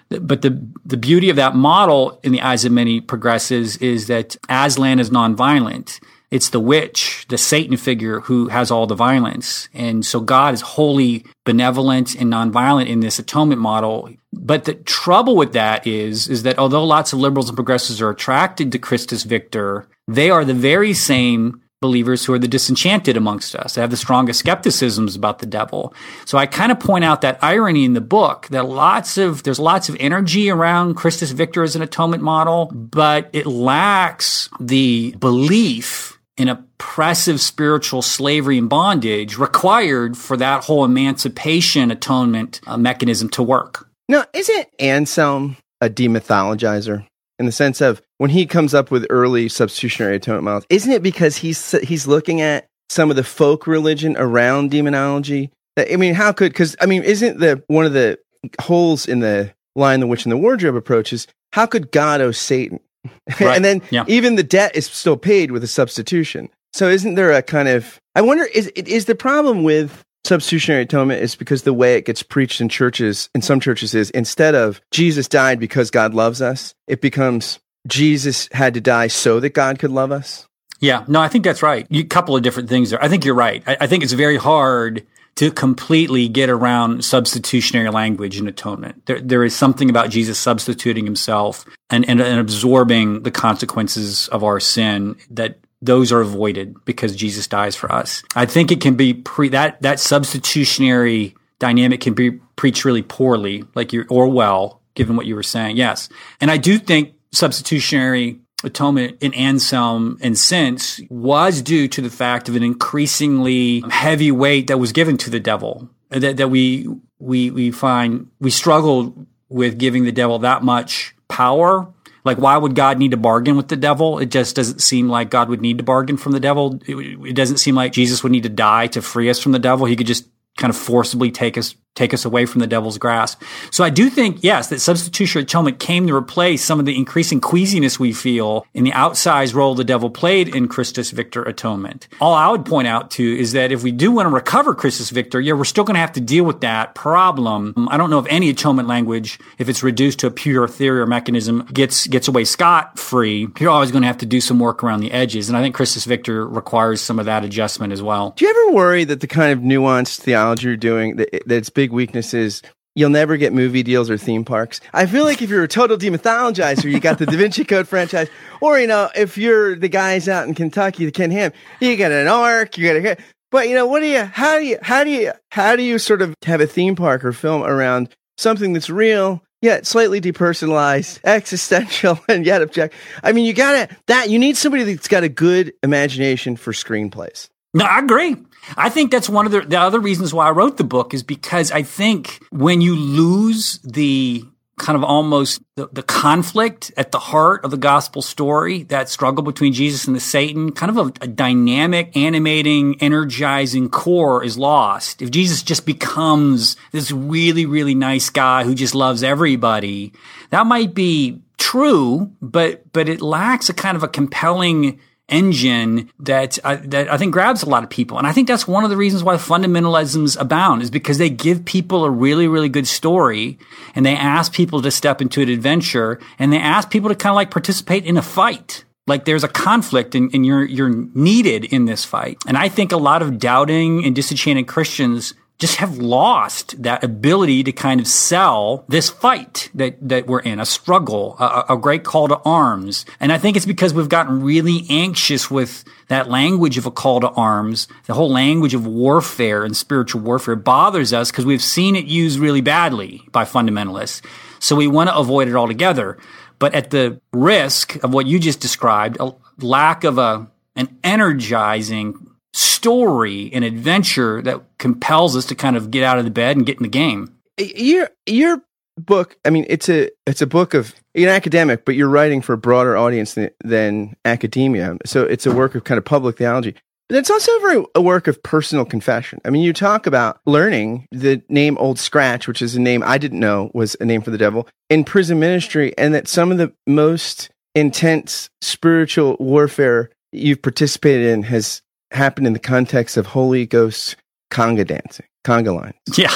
But 0.10 0.42
the 0.42 0.62
the 0.86 0.98
beauty 0.98 1.30
of 1.30 1.38
that 1.38 1.56
model, 1.56 2.20
in 2.24 2.32
the 2.32 2.42
eyes 2.42 2.66
of 2.66 2.72
many 2.72 3.00
progressives, 3.02 3.78
is 3.78 4.08
that 4.08 4.36
Aslan 4.50 5.00
is 5.00 5.10
nonviolent 5.10 6.00
it's 6.32 6.50
the 6.50 6.62
witch, 6.62 7.26
the 7.28 7.38
Satan 7.38 7.76
figure 7.76 8.22
who 8.22 8.48
has 8.48 8.72
all 8.72 8.88
the 8.88 8.96
violence. 8.96 9.68
And 9.74 10.06
so 10.06 10.22
God 10.22 10.54
is 10.54 10.62
wholly 10.62 11.26
benevolent 11.44 12.16
and 12.16 12.32
nonviolent 12.32 12.88
in 12.88 13.02
this 13.02 13.20
atonement 13.20 13.60
model. 13.60 14.10
But 14.32 14.64
the 14.64 14.76
trouble 14.76 15.36
with 15.36 15.52
that 15.54 15.86
is, 15.86 16.30
is 16.30 16.44
that 16.44 16.58
although 16.58 16.86
lots 16.86 17.12
of 17.12 17.20
liberals 17.20 17.50
and 17.50 17.58
progressives 17.58 18.02
are 18.02 18.10
attracted 18.10 18.72
to 18.72 18.80
Christus 18.80 19.24
Victor, 19.24 19.88
they 20.08 20.30
are 20.30 20.46
the 20.46 20.54
very 20.54 20.94
same 20.94 21.62
believers 21.82 22.24
who 22.24 22.34
are 22.34 22.40
the 22.40 22.48
disenchanted 22.48 23.18
amongst 23.18 23.56
us. 23.56 23.74
They 23.74 23.82
have 23.82 23.90
the 23.90 23.98
strongest 23.98 24.40
skepticisms 24.40 25.16
about 25.16 25.40
the 25.40 25.48
devil. 25.48 25.94
So 26.26 26.38
I 26.38 26.46
kind 26.46 26.72
of 26.72 26.80
point 26.80 27.04
out 27.04 27.22
that 27.22 27.44
irony 27.44 27.84
in 27.84 27.94
the 27.94 28.02
book 28.02 28.48
that 28.50 28.68
lots 28.68 29.18
of, 29.18 29.44
there's 29.44 29.60
lots 29.60 29.90
of 29.90 29.98
energy 30.00 30.50
around 30.50 30.94
Christus 30.94 31.32
Victor 31.32 31.64
as 31.64 31.76
an 31.76 31.82
atonement 31.82 32.22
model, 32.22 32.68
but 32.68 33.30
it 33.34 33.48
lacks 33.48 34.48
the 34.60 35.16
belief 35.20 36.20
in 36.38 36.50
oppressive 36.50 37.42
spiritual 37.42 38.02
slavery 38.02 38.60
and 38.60 38.70
bondage 38.70 39.38
required 39.38 40.16
for 40.16 40.38
that 40.38 40.64
whole 40.64 40.86
emancipation 40.86 41.92
atonement 41.92 42.62
uh, 42.68 42.78
mechanism 42.78 43.28
to 43.30 43.44
work. 43.44 43.88
Now, 44.08 44.26
isn't 44.34 44.68
Anselm 44.80 45.58
a 45.82 45.90
demythologizer 45.90 47.06
in 47.42 47.46
the 47.48 47.52
sense 47.52 47.82
of 47.82 48.02
when 48.20 48.30
he 48.30 48.46
comes 48.46 48.74
up 48.74 48.92
with 48.92 49.06
early 49.10 49.50
substitutionary 49.50 50.16
atonement 50.16 50.46
models? 50.46 50.66
Isn't 50.70 50.92
it 50.92 51.04
because 51.04 51.36
he's 51.38 51.72
he's 51.84 52.08
looking 52.08 52.40
at 52.40 52.68
some 52.90 53.10
of 53.10 53.16
the 53.18 53.24
folk 53.24 53.68
religion 53.68 54.16
around 54.18 54.72
demonology? 54.72 55.52
That 55.76 55.92
I 55.92 55.98
mean, 55.98 56.14
how 56.14 56.32
could 56.32 56.54
because 56.54 56.76
I 56.80 56.86
mean, 56.86 57.04
isn't 57.04 57.40
the 57.40 57.64
one 57.68 57.86
of 57.86 57.94
the 57.94 58.20
holes 58.62 59.08
in 59.08 59.20
the 59.20 59.54
Lion, 59.76 60.00
the 60.00 60.08
witch, 60.08 60.26
in 60.26 60.30
the 60.30 60.38
wardrobe 60.38 60.76
approaches? 60.76 61.28
How 61.52 61.66
could 61.66 61.92
God 61.92 62.22
owe 62.22 62.32
Satan? 62.32 62.80
Right. 63.40 63.56
and 63.56 63.66
then 63.66 63.82
yeah. 63.90 64.04
even 64.08 64.36
the 64.36 64.44
debt 64.44 64.76
is 64.76 64.86
still 64.86 65.18
paid 65.18 65.50
with 65.50 65.64
a 65.64 65.68
substitution. 65.68 66.50
So 66.74 66.88
isn't 66.88 67.16
there 67.16 67.32
a 67.32 67.42
kind 67.42 67.68
of 67.68 68.00
I 68.14 68.22
wonder 68.22 68.46
is 68.46 68.68
is 68.68 69.06
the 69.06 69.16
problem 69.16 69.64
with 69.64 70.04
substitutionary 70.26 70.84
atonement 70.84 71.22
is 71.22 71.36
because 71.36 71.64
the 71.64 71.74
way 71.74 71.96
it 71.96 72.06
gets 72.06 72.24
preached 72.24 72.62
in 72.62 72.70
churches 72.70 73.30
in 73.34 73.42
some 73.42 73.60
churches 73.60 73.94
is 73.96 74.10
instead 74.12 74.56
of 74.56 74.82
Jesus 74.92 75.28
died 75.28 75.60
because 75.60 75.92
God 75.92 76.14
loves 76.14 76.42
us, 76.42 76.76
it 76.88 77.02
becomes 77.02 77.60
Jesus 77.88 78.48
had 78.52 78.74
to 78.76 78.82
die 78.82 79.08
so 79.08 79.40
that 79.40 79.54
God 79.54 79.80
could 79.80 79.92
love 79.92 80.12
us. 80.12 80.46
Yeah, 80.80 81.06
no, 81.08 81.22
I 81.22 81.28
think 81.28 81.44
that's 81.44 81.62
right. 81.62 81.86
A 81.92 82.04
couple 82.04 82.36
of 82.36 82.42
different 82.42 82.70
things 82.70 82.90
there. 82.90 83.04
I 83.04 83.08
think 83.08 83.24
you're 83.24 83.36
right. 83.36 83.64
I, 83.68 83.78
I 83.82 83.88
think 83.88 84.04
it's 84.04 84.14
very 84.14 84.38
hard 84.38 85.06
to 85.36 85.52
completely 85.52 86.28
get 86.28 86.50
around 86.50 87.06
substitutionary 87.06 87.90
language 87.90 88.40
in 88.40 88.48
atonement. 88.48 89.06
There, 89.06 89.22
there 89.22 89.44
is 89.44 89.56
something 89.56 89.90
about 89.90 90.10
Jesus 90.10 90.38
substituting 90.38 91.06
himself 91.06 91.66
and, 91.90 92.08
and, 92.10 92.20
and 92.20 92.40
absorbing 92.40 93.24
the 93.24 93.32
consequences 93.32 94.28
of 94.30 94.44
our 94.44 94.60
sin 94.60 95.16
that 95.30 95.60
those 95.82 96.12
are 96.12 96.22
avoided 96.22 96.76
because 96.86 97.16
Jesus 97.16 97.48
dies 97.48 97.76
for 97.76 97.92
us. 97.92 98.24
I 98.36 98.46
think 98.46 98.72
it 98.72 98.82
can 98.82 98.96
be 98.96 99.14
pre 99.14 99.50
that 99.50 99.82
that 99.82 100.00
substitutionary 100.00 101.36
dynamic 101.60 102.02
can 102.02 102.14
be 102.14 102.32
preached 102.56 102.86
really 102.86 103.02
poorly, 103.02 103.64
like 103.76 103.94
you 103.94 104.06
or 104.10 104.28
well, 104.28 104.82
given 104.96 105.16
what 105.16 105.26
you 105.26 105.36
were 105.36 105.44
saying. 105.44 105.78
Yes, 105.78 106.10
and 106.40 106.52
I 106.52 106.58
do 106.58 106.78
think 106.78 107.14
substitutionary 107.32 108.40
atonement 108.64 109.18
in 109.22 109.34
Anselm 109.34 110.18
and 110.22 110.38
since 110.38 111.02
was 111.10 111.62
due 111.62 111.88
to 111.88 112.02
the 112.02 112.10
fact 112.10 112.50
of 112.50 112.56
an 112.56 112.64
increasingly 112.64 113.84
heavy 113.90 114.32
weight 114.32 114.68
that 114.68 114.78
was 114.78 114.92
given 114.92 115.18
to 115.18 115.30
the 115.30 115.40
devil. 115.40 115.90
That, 116.10 116.38
that 116.38 116.50
we, 116.50 116.88
we, 117.20 117.52
we 117.52 117.72
find 117.72 118.30
we 118.40 118.50
struggle 118.50 119.26
with 119.50 119.78
giving 119.78 120.04
the 120.04 120.12
devil 120.12 120.40
that 120.40 120.64
much 120.64 121.16
power. 121.28 121.88
Like, 122.24 122.38
why 122.38 122.58
would 122.58 122.76
God 122.76 123.00
need 123.00 123.12
to 123.12 123.18
bargain 123.18 123.58
with 123.58 123.68
the 123.68 123.76
devil? 123.76 124.20
It 124.20 124.30
just 124.30 124.56
doesn't 124.56 124.80
seem 124.80 125.10
like 125.10 125.30
God 125.30 125.50
would 125.50 125.62
need 125.62 125.80
to 125.80 125.84
bargain 125.84 126.18
from 126.18 126.34
the 126.34 126.40
devil. 126.40 126.80
It, 126.86 126.96
it 126.96 127.36
doesn't 127.36 127.58
seem 127.58 127.76
like 127.76 127.94
Jesus 127.94 128.24
would 128.24 128.32
need 128.32 128.44
to 128.44 128.50
die 128.50 128.88
to 128.88 129.02
free 129.02 129.30
us 129.30 129.40
from 129.40 129.52
the 129.52 129.60
devil. 129.60 129.86
He 129.86 129.96
could 129.96 130.08
just 130.08 130.28
kind 130.58 130.70
of 130.70 130.78
forcibly 130.78 131.32
take 131.32 131.58
us 131.58 131.76
take 131.96 132.14
us 132.14 132.24
away 132.24 132.46
from 132.46 132.60
the 132.60 132.68
devil's 132.68 132.98
grasp. 132.98 133.42
So 133.70 133.84
I 133.84 133.90
do 133.90 134.10
think, 134.10 134.40
yes, 134.42 134.70
that 134.70 134.80
substitutionary 134.80 135.44
atonement 135.44 135.80
came 135.80 136.08
to 136.08 136.16
replace 136.16 136.64
some 136.64 136.80
of 136.80 136.86
the 136.86 136.96
increasing 136.96 137.42
queasiness 137.42 138.00
we 138.00 138.14
feel 138.14 138.66
in 138.74 138.84
the 138.84 138.92
outsized 138.92 139.54
role 139.54 139.76
the 139.76 139.84
devil 139.84 140.10
played 140.10 140.56
in 140.56 140.68
Christus 140.68 141.12
Victor 141.12 141.44
atonement. 141.44 142.08
All 142.22 142.34
I 142.34 142.50
would 142.50 142.66
point 142.66 142.88
out 142.88 143.12
to 143.12 143.40
is 143.40 143.52
that 143.54 143.72
if 143.72 143.84
we 143.84 143.92
do 143.92 144.12
want 144.12 144.28
to 144.28 144.34
recover 144.34 144.74
Christus 144.74 145.10
Victor, 145.10 145.42
yeah, 145.42 145.54
we're 145.54 145.66
still 145.66 145.84
going 145.84 145.96
to 145.96 146.00
have 146.00 146.14
to 146.14 146.22
deal 146.22 146.46
with 146.46 146.62
that 146.62 146.96
problem. 146.96 147.74
I 147.90 147.98
don't 147.98 148.10
know 148.10 148.20
if 148.20 148.26
any 148.30 148.50
atonement 148.50 148.88
language, 148.88 149.40
if 149.58 149.68
it's 149.68 149.84
reduced 149.84 150.20
to 150.20 150.28
a 150.28 150.32
pure 150.32 150.68
theory 150.68 151.02
or 151.02 151.08
mechanism, 151.08 151.68
gets 151.74 152.08
gets 152.08 152.28
away 152.28 152.46
scot 152.46 152.98
free. 152.98 153.48
You're 153.60 153.70
always 153.70 153.92
going 153.92 154.04
to 154.04 154.08
have 154.08 154.20
to 154.20 154.26
do 154.26 154.40
some 154.40 154.60
work 154.60 154.84
around 154.84 155.02
the 155.02 155.12
edges, 155.12 155.50
and 155.50 155.58
I 155.58 155.62
think 155.62 155.76
Christus 155.76 156.06
Victor 156.06 156.48
requires 156.48 157.02
some 157.02 157.20
of 157.20 157.26
that 157.26 157.44
adjustment 157.44 157.92
as 157.92 158.02
well. 158.02 158.34
Do 158.38 158.46
you 158.46 158.52
ever 158.52 158.76
worry 158.76 159.04
that 159.04 159.20
the 159.20 159.28
kind 159.28 159.52
of 159.52 159.60
nuanced 159.60 160.22
theology 160.22 160.68
you're 160.68 160.78
doing 160.78 161.18
that, 161.18 161.32
that 161.32 161.56
its 161.56 161.70
big 161.82 161.92
weakness 161.92 162.36
is 162.36 162.62
you'll 162.94 163.10
never 163.10 163.38
get 163.38 163.54
movie 163.54 163.82
deals 163.82 164.08
or 164.08 164.16
theme 164.16 164.46
parks. 164.46 164.82
I 164.94 165.08
feel 165.08 165.24
like 165.24 165.42
if 165.42 165.50
you're 165.50 165.64
a 165.64 165.68
total 165.68 165.98
demythologizer, 165.98 166.92
you 166.92 167.00
got 167.00 167.18
the 167.18 167.26
Da 167.26 167.36
Vinci 167.36 167.64
Code 167.66 167.88
franchise, 167.88 168.30
or 168.62 168.80
you 168.80 168.86
know, 168.86 169.10
if 169.16 169.36
you're 169.36 169.76
the 169.76 169.90
guys 169.90 170.30
out 170.30 170.48
in 170.48 170.54
Kentucky, 170.54 171.06
the 171.06 171.12
Ken 171.12 171.32
Ham, 171.32 171.52
you 171.80 171.98
got 171.98 172.12
an 172.12 172.28
ark, 172.28 172.78
you 172.78 172.86
got 172.86 173.04
a. 173.04 173.18
But 173.50 173.68
you 173.68 173.74
know, 173.74 173.88
what 173.88 174.02
do 174.02 174.06
you? 174.06 174.24
How 174.24 174.60
do 174.60 174.66
you? 174.66 174.78
How 174.84 175.04
do 175.04 175.10
you? 175.10 175.32
How 175.50 175.76
do 175.76 175.82
you 175.82 175.98
sort 175.98 176.22
of 176.22 176.36
have 176.44 176.62
a 176.62 176.68
theme 176.68 176.96
park 176.96 177.26
or 177.26 177.34
film 177.34 177.64
around 177.64 178.10
something 178.38 178.74
that's 178.74 178.92
real? 178.92 179.42
Yet 179.64 179.88
slightly 179.88 180.22
depersonalized, 180.22 181.20
existential, 181.24 182.20
and 182.30 182.46
yet 182.46 182.62
object. 182.62 182.94
I 183.24 183.32
mean, 183.32 183.46
you 183.46 183.54
gotta 183.54 183.90
that 184.06 184.30
you 184.30 184.38
need 184.38 184.56
somebody 184.56 184.84
that's 184.84 185.08
got 185.08 185.24
a 185.24 185.30
good 185.30 185.74
imagination 185.82 186.58
for 186.58 186.74
screenplays. 186.74 187.50
No, 187.74 187.86
I 187.86 188.00
agree. 188.00 188.36
I 188.78 188.90
think 188.90 189.12
that's 189.12 189.30
one 189.30 189.46
of 189.46 189.52
the, 189.52 189.62
the 189.62 189.80
other 189.80 190.00
reasons 190.00 190.34
why 190.34 190.48
I 190.48 190.52
wrote 190.52 190.78
the 190.78 190.84
book 190.84 191.14
is 191.14 191.24
because 191.24 191.72
I 191.72 191.84
think 191.84 192.42
when 192.52 192.82
you 192.82 192.96
lose 192.96 193.80
the 193.84 194.46
kind 194.82 194.96
of 194.96 195.04
almost 195.04 195.62
the, 195.76 195.88
the, 195.92 196.02
conflict 196.02 196.92
at 196.98 197.12
the 197.12 197.20
heart 197.20 197.64
of 197.64 197.70
the 197.70 197.78
gospel 197.78 198.22
story, 198.22 198.84
that 198.84 199.10
struggle 199.10 199.44
between 199.44 199.74
Jesus 199.74 200.08
and 200.08 200.16
the 200.16 200.20
Satan, 200.20 200.72
kind 200.72 200.90
of 200.90 200.98
a, 200.98 201.24
a, 201.24 201.28
dynamic, 201.28 202.18
animating, 202.18 203.00
energizing 203.00 203.90
core 203.90 204.44
is 204.44 204.58
lost. 204.58 205.22
If 205.22 205.30
Jesus 205.30 205.62
just 205.62 205.86
becomes 205.86 206.78
this 206.92 207.12
really, 207.12 207.68
really 207.68 207.94
nice 207.94 208.32
guy 208.32 208.64
who 208.64 208.74
just 208.74 208.96
loves 208.96 209.22
everybody, 209.22 210.14
that 210.50 210.66
might 210.66 210.96
be 210.96 211.42
true, 211.60 212.32
but, 212.42 212.92
but 212.92 213.08
it 213.08 213.22
lacks 213.22 213.70
a 213.70 213.74
kind 213.74 213.96
of 213.96 214.02
a 214.04 214.08
compelling 214.08 215.00
engine 215.32 216.12
that 216.20 216.60
I, 216.64 216.76
that 216.76 217.12
I 217.12 217.18
think 217.18 217.34
grabs 217.34 217.64
a 217.64 217.70
lot 217.70 217.84
of 217.84 217.90
people. 217.90 218.18
And 218.18 218.28
I 218.28 218.32
think 218.32 218.48
that's 218.48 218.68
one 218.68 218.84
of 218.84 218.90
the 218.90 218.98
reasons 218.98 219.24
why 219.24 219.36
fundamentalisms 219.36 220.40
abound 220.40 220.84
is 220.84 220.92
because 220.92 221.18
they 221.18 221.30
give 221.30 221.66
people 221.66 222.04
a 222.04 222.10
really, 222.10 222.48
really 222.48 222.70
good 222.70 222.88
story 222.88 223.58
and 223.96 224.06
they 224.06 224.16
ask 224.16 224.54
people 224.54 224.82
to 224.82 224.92
step 224.92 225.22
into 225.22 225.42
an 225.42 225.50
adventure 225.50 226.20
and 226.38 226.54
they 226.54 226.60
ask 226.60 226.90
people 226.90 227.10
to 227.10 227.16
kind 227.16 227.32
of 227.32 227.36
like 227.36 227.50
participate 227.52 228.06
in 228.06 228.18
a 228.18 228.22
fight. 228.22 228.86
Like 229.08 229.26
there's 229.26 229.44
a 229.44 229.48
conflict 229.50 230.14
and, 230.14 230.34
and 230.34 230.46
you're, 230.46 230.64
you're 230.64 230.94
needed 231.16 231.66
in 231.66 231.86
this 231.86 232.06
fight. 232.06 232.38
And 232.48 232.56
I 232.56 232.70
think 232.70 232.92
a 232.92 232.98
lot 232.98 233.22
of 233.22 233.40
doubting 233.40 234.06
and 234.06 234.16
disenchanted 234.16 234.68
Christians 234.68 235.34
just 235.62 235.76
have 235.76 236.00
lost 236.00 236.82
that 236.82 237.04
ability 237.04 237.64
to 237.64 237.72
kind 237.72 238.02
of 238.02 238.08
sell 238.08 238.84
this 238.90 239.12
fight 239.12 239.70
that, 239.76 239.96
that 240.02 240.26
we're 240.26 240.40
in, 240.40 240.60
a 240.60 240.66
struggle, 240.66 241.36
a, 241.40 241.66
a, 241.70 241.78
great 241.78 242.04
call 242.04 242.28
to 242.28 242.40
arms. 242.40 243.06
And 243.20 243.32
I 243.32 243.38
think 243.38 243.56
it's 243.56 243.68
because 243.68 243.94
we've 243.94 244.10
gotten 244.10 244.42
really 244.42 244.88
anxious 244.90 245.52
with 245.52 245.84
that 246.08 246.28
language 246.28 246.80
of 246.80 246.88
a 246.88 246.92
call 246.92 247.20
to 247.20 247.30
arms. 247.30 247.88
The 248.08 248.16
whole 248.16 248.32
language 248.32 248.74
of 248.74 248.88
warfare 248.88 249.64
and 249.64 249.78
spiritual 249.78 250.22
warfare 250.22 250.56
bothers 250.56 251.14
us 251.14 251.30
because 251.30 251.46
we've 251.46 251.62
seen 251.62 251.96
it 251.96 252.06
used 252.06 252.40
really 252.40 252.62
badly 252.62 253.22
by 253.32 253.46
fundamentalists. 253.46 254.26
So 254.58 254.76
we 254.76 254.88
want 254.88 255.12
to 255.12 255.16
avoid 255.16 255.48
it 255.48 255.56
altogether. 255.56 256.18
But 256.58 256.74
at 256.74 256.90
the 256.90 257.22
risk 257.34 258.04
of 258.04 258.16
what 258.16 258.26
you 258.26 258.40
just 258.40 258.62
described, 258.62 259.18
a 259.20 259.32
lack 259.60 260.06
of 260.06 260.18
a, 260.18 260.48
an 260.76 260.98
energizing 261.04 262.31
story 262.54 263.50
and 263.54 263.64
adventure 263.64 264.42
that 264.42 264.62
compels 264.78 265.36
us 265.36 265.46
to 265.46 265.56
kind 265.56 265.78
of 265.78 265.92
get 265.92 266.04
out 266.04 266.20
of 266.20 266.26
the 266.26 266.32
bed 266.32 266.58
and 266.58 266.66
get 266.66 266.78
in 266.78 266.84
the 266.84 266.90
game. 266.90 267.36
Your 267.58 268.10
your 268.26 268.62
book, 268.98 269.38
I 269.46 269.50
mean, 269.50 269.66
it's 269.70 269.90
a 269.90 270.10
it's 270.26 270.42
a 270.42 270.48
book 270.48 270.74
of 270.74 270.94
an 271.16 271.28
academic, 271.28 271.86
but 271.86 271.96
you're 271.96 272.10
writing 272.10 272.42
for 272.42 272.54
a 272.54 272.58
broader 272.58 272.98
audience 272.98 273.34
than, 273.34 273.50
than 273.64 274.16
academia. 274.26 274.98
So 275.06 275.24
it's 275.24 275.46
a 275.46 275.52
work 275.52 275.76
of 275.76 275.84
kind 275.84 275.98
of 275.98 276.06
public 276.06 276.38
theology. 276.38 276.76
But 277.10 277.18
it's 277.18 277.30
also 277.30 277.52
very, 277.60 277.84
a 277.94 278.02
work 278.02 278.28
of 278.28 278.42
personal 278.42 278.86
confession. 278.86 279.42
I 279.44 279.50
mean, 279.50 279.64
you 279.64 279.74
talk 279.74 280.08
about 280.08 280.40
learning 280.46 281.10
the 281.12 281.42
name 281.50 281.78
Old 281.78 282.00
Scratch, 282.00 282.48
which 282.48 282.62
is 282.62 282.78
a 282.78 282.80
name 282.80 283.04
I 283.06 283.18
didn't 283.18 283.42
know 283.42 283.70
was 283.74 283.98
a 284.00 284.06
name 284.06 284.22
for 284.22 284.32
the 284.32 284.38
devil, 284.38 284.66
in 284.90 285.04
prison 285.04 285.38
ministry, 285.38 285.94
and 285.98 286.14
that 286.14 286.30
some 286.30 286.54
of 286.54 286.58
the 286.58 286.72
most 286.88 287.50
intense 287.76 288.50
spiritual 288.62 289.36
warfare 289.42 290.10
you've 290.32 290.62
participated 290.62 291.28
in 291.28 291.44
has 291.44 291.82
happened 292.12 292.48
in 292.48 292.54
the 292.54 292.60
context 292.60 293.18
of 293.18 293.26
Holy 293.26 293.66
Ghost 293.66 294.16
conga 294.52 294.86
dancing, 294.86 295.26
conga 295.46 295.76
lines. 295.76 295.96
Yeah. 296.18 296.36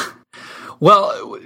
Well, 0.79 1.37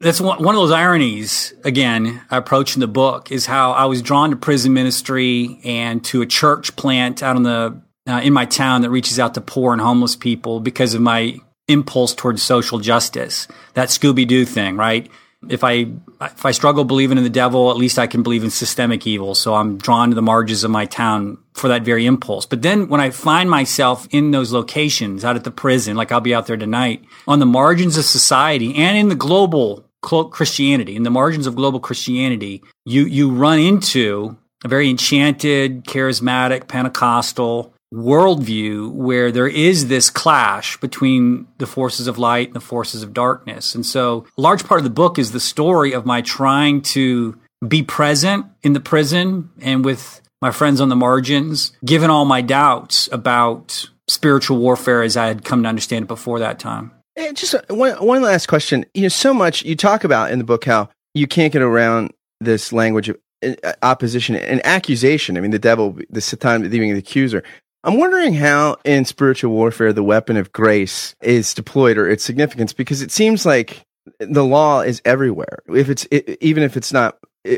that's 0.00 0.20
one, 0.20 0.38
of 0.54 0.60
those 0.60 0.72
ironies, 0.72 1.52
again, 1.64 2.22
I 2.30 2.38
in 2.76 2.80
the 2.80 2.88
book 2.88 3.30
is 3.30 3.46
how 3.46 3.72
I 3.72 3.86
was 3.86 4.00
drawn 4.00 4.30
to 4.30 4.36
prison 4.36 4.72
ministry 4.72 5.60
and 5.64 6.04
to 6.06 6.22
a 6.22 6.26
church 6.26 6.74
plant 6.76 7.22
out 7.22 7.36
the, 7.42 7.82
uh, 8.06 8.20
in 8.22 8.32
my 8.32 8.46
town 8.46 8.82
that 8.82 8.90
reaches 8.90 9.18
out 9.18 9.34
to 9.34 9.40
poor 9.40 9.72
and 9.72 9.82
homeless 9.82 10.16
people 10.16 10.60
because 10.60 10.94
of 10.94 11.00
my 11.00 11.38
impulse 11.66 12.14
towards 12.14 12.42
social 12.42 12.78
justice. 12.78 13.46
That 13.74 13.88
Scooby 13.88 14.26
Doo 14.26 14.44
thing, 14.44 14.76
right? 14.76 15.10
If 15.48 15.62
I 15.62 15.86
if 16.20 16.44
I 16.44 16.50
struggle 16.50 16.84
believing 16.84 17.16
in 17.16 17.24
the 17.24 17.30
devil, 17.30 17.70
at 17.70 17.76
least 17.76 17.98
I 17.98 18.06
can 18.06 18.22
believe 18.22 18.42
in 18.42 18.50
systemic 18.50 19.06
evil. 19.06 19.34
So 19.34 19.54
I'm 19.54 19.78
drawn 19.78 20.08
to 20.08 20.14
the 20.14 20.22
margins 20.22 20.64
of 20.64 20.70
my 20.70 20.86
town 20.86 21.38
for 21.54 21.68
that 21.68 21.82
very 21.82 22.06
impulse. 22.06 22.44
But 22.44 22.62
then 22.62 22.88
when 22.88 23.00
I 23.00 23.10
find 23.10 23.48
myself 23.48 24.08
in 24.10 24.32
those 24.32 24.52
locations, 24.52 25.24
out 25.24 25.36
at 25.36 25.44
the 25.44 25.50
prison, 25.50 25.96
like 25.96 26.10
I'll 26.10 26.20
be 26.20 26.34
out 26.34 26.46
there 26.46 26.56
tonight, 26.56 27.04
on 27.26 27.38
the 27.38 27.46
margins 27.46 27.96
of 27.96 28.04
society 28.04 28.74
and 28.74 28.96
in 28.98 29.08
the 29.08 29.14
global 29.14 29.84
Christianity, 30.00 30.96
in 30.96 31.02
the 31.02 31.10
margins 31.10 31.46
of 31.46 31.56
global 31.56 31.80
Christianity, 31.80 32.62
you 32.84 33.04
you 33.04 33.30
run 33.30 33.58
into 33.58 34.36
a 34.64 34.68
very 34.68 34.90
enchanted, 34.90 35.84
charismatic, 35.84 36.66
Pentecostal, 36.66 37.74
worldview 37.92 38.92
where 38.92 39.32
there 39.32 39.48
is 39.48 39.88
this 39.88 40.10
clash 40.10 40.76
between 40.78 41.46
the 41.58 41.66
forces 41.66 42.06
of 42.06 42.18
light 42.18 42.48
and 42.48 42.56
the 42.56 42.60
forces 42.60 43.02
of 43.02 43.14
darkness. 43.14 43.74
And 43.74 43.84
so 43.84 44.26
a 44.36 44.40
large 44.40 44.64
part 44.64 44.78
of 44.78 44.84
the 44.84 44.90
book 44.90 45.18
is 45.18 45.32
the 45.32 45.40
story 45.40 45.92
of 45.92 46.04
my 46.04 46.20
trying 46.20 46.82
to 46.82 47.38
be 47.66 47.82
present 47.82 48.46
in 48.62 48.72
the 48.72 48.80
prison 48.80 49.50
and 49.60 49.84
with 49.84 50.20
my 50.40 50.50
friends 50.50 50.80
on 50.80 50.88
the 50.88 50.96
margins, 50.96 51.72
given 51.84 52.10
all 52.10 52.24
my 52.24 52.40
doubts 52.40 53.08
about 53.10 53.88
spiritual 54.06 54.58
warfare 54.58 55.02
as 55.02 55.16
I 55.16 55.26
had 55.26 55.44
come 55.44 55.62
to 55.62 55.68
understand 55.68 56.04
it 56.04 56.08
before 56.08 56.38
that 56.38 56.58
time. 56.58 56.92
And 57.16 57.36
just 57.36 57.54
one, 57.68 57.94
one 57.94 58.22
last 58.22 58.46
question. 58.46 58.84
You 58.94 59.02
know, 59.02 59.08
so 59.08 59.34
much 59.34 59.64
you 59.64 59.74
talk 59.74 60.04
about 60.04 60.30
in 60.30 60.38
the 60.38 60.44
book 60.44 60.64
how 60.64 60.88
you 61.14 61.26
can't 61.26 61.52
get 61.52 61.62
around 61.62 62.12
this 62.40 62.72
language 62.72 63.08
of 63.08 63.18
uh, 63.42 63.72
opposition 63.82 64.36
and 64.36 64.64
accusation. 64.64 65.36
I 65.36 65.40
mean, 65.40 65.50
the 65.50 65.58
devil, 65.58 65.98
the 66.10 66.20
Satan 66.20 66.68
the 66.70 66.90
accuser. 66.90 67.42
I'm 67.88 67.98
wondering 67.98 68.34
how 68.34 68.76
in 68.84 69.06
spiritual 69.06 69.50
warfare 69.52 69.94
the 69.94 70.02
weapon 70.02 70.36
of 70.36 70.52
grace 70.52 71.14
is 71.22 71.54
deployed 71.54 71.96
or 71.96 72.06
its 72.06 72.22
significance 72.22 72.74
because 72.74 73.00
it 73.00 73.10
seems 73.10 73.46
like 73.46 73.86
the 74.18 74.44
law 74.44 74.82
is 74.82 75.00
everywhere. 75.06 75.60
If 75.74 75.88
it's 75.88 76.06
it, 76.10 76.36
even 76.42 76.62
if 76.62 76.76
it's 76.76 76.92
not 76.92 77.16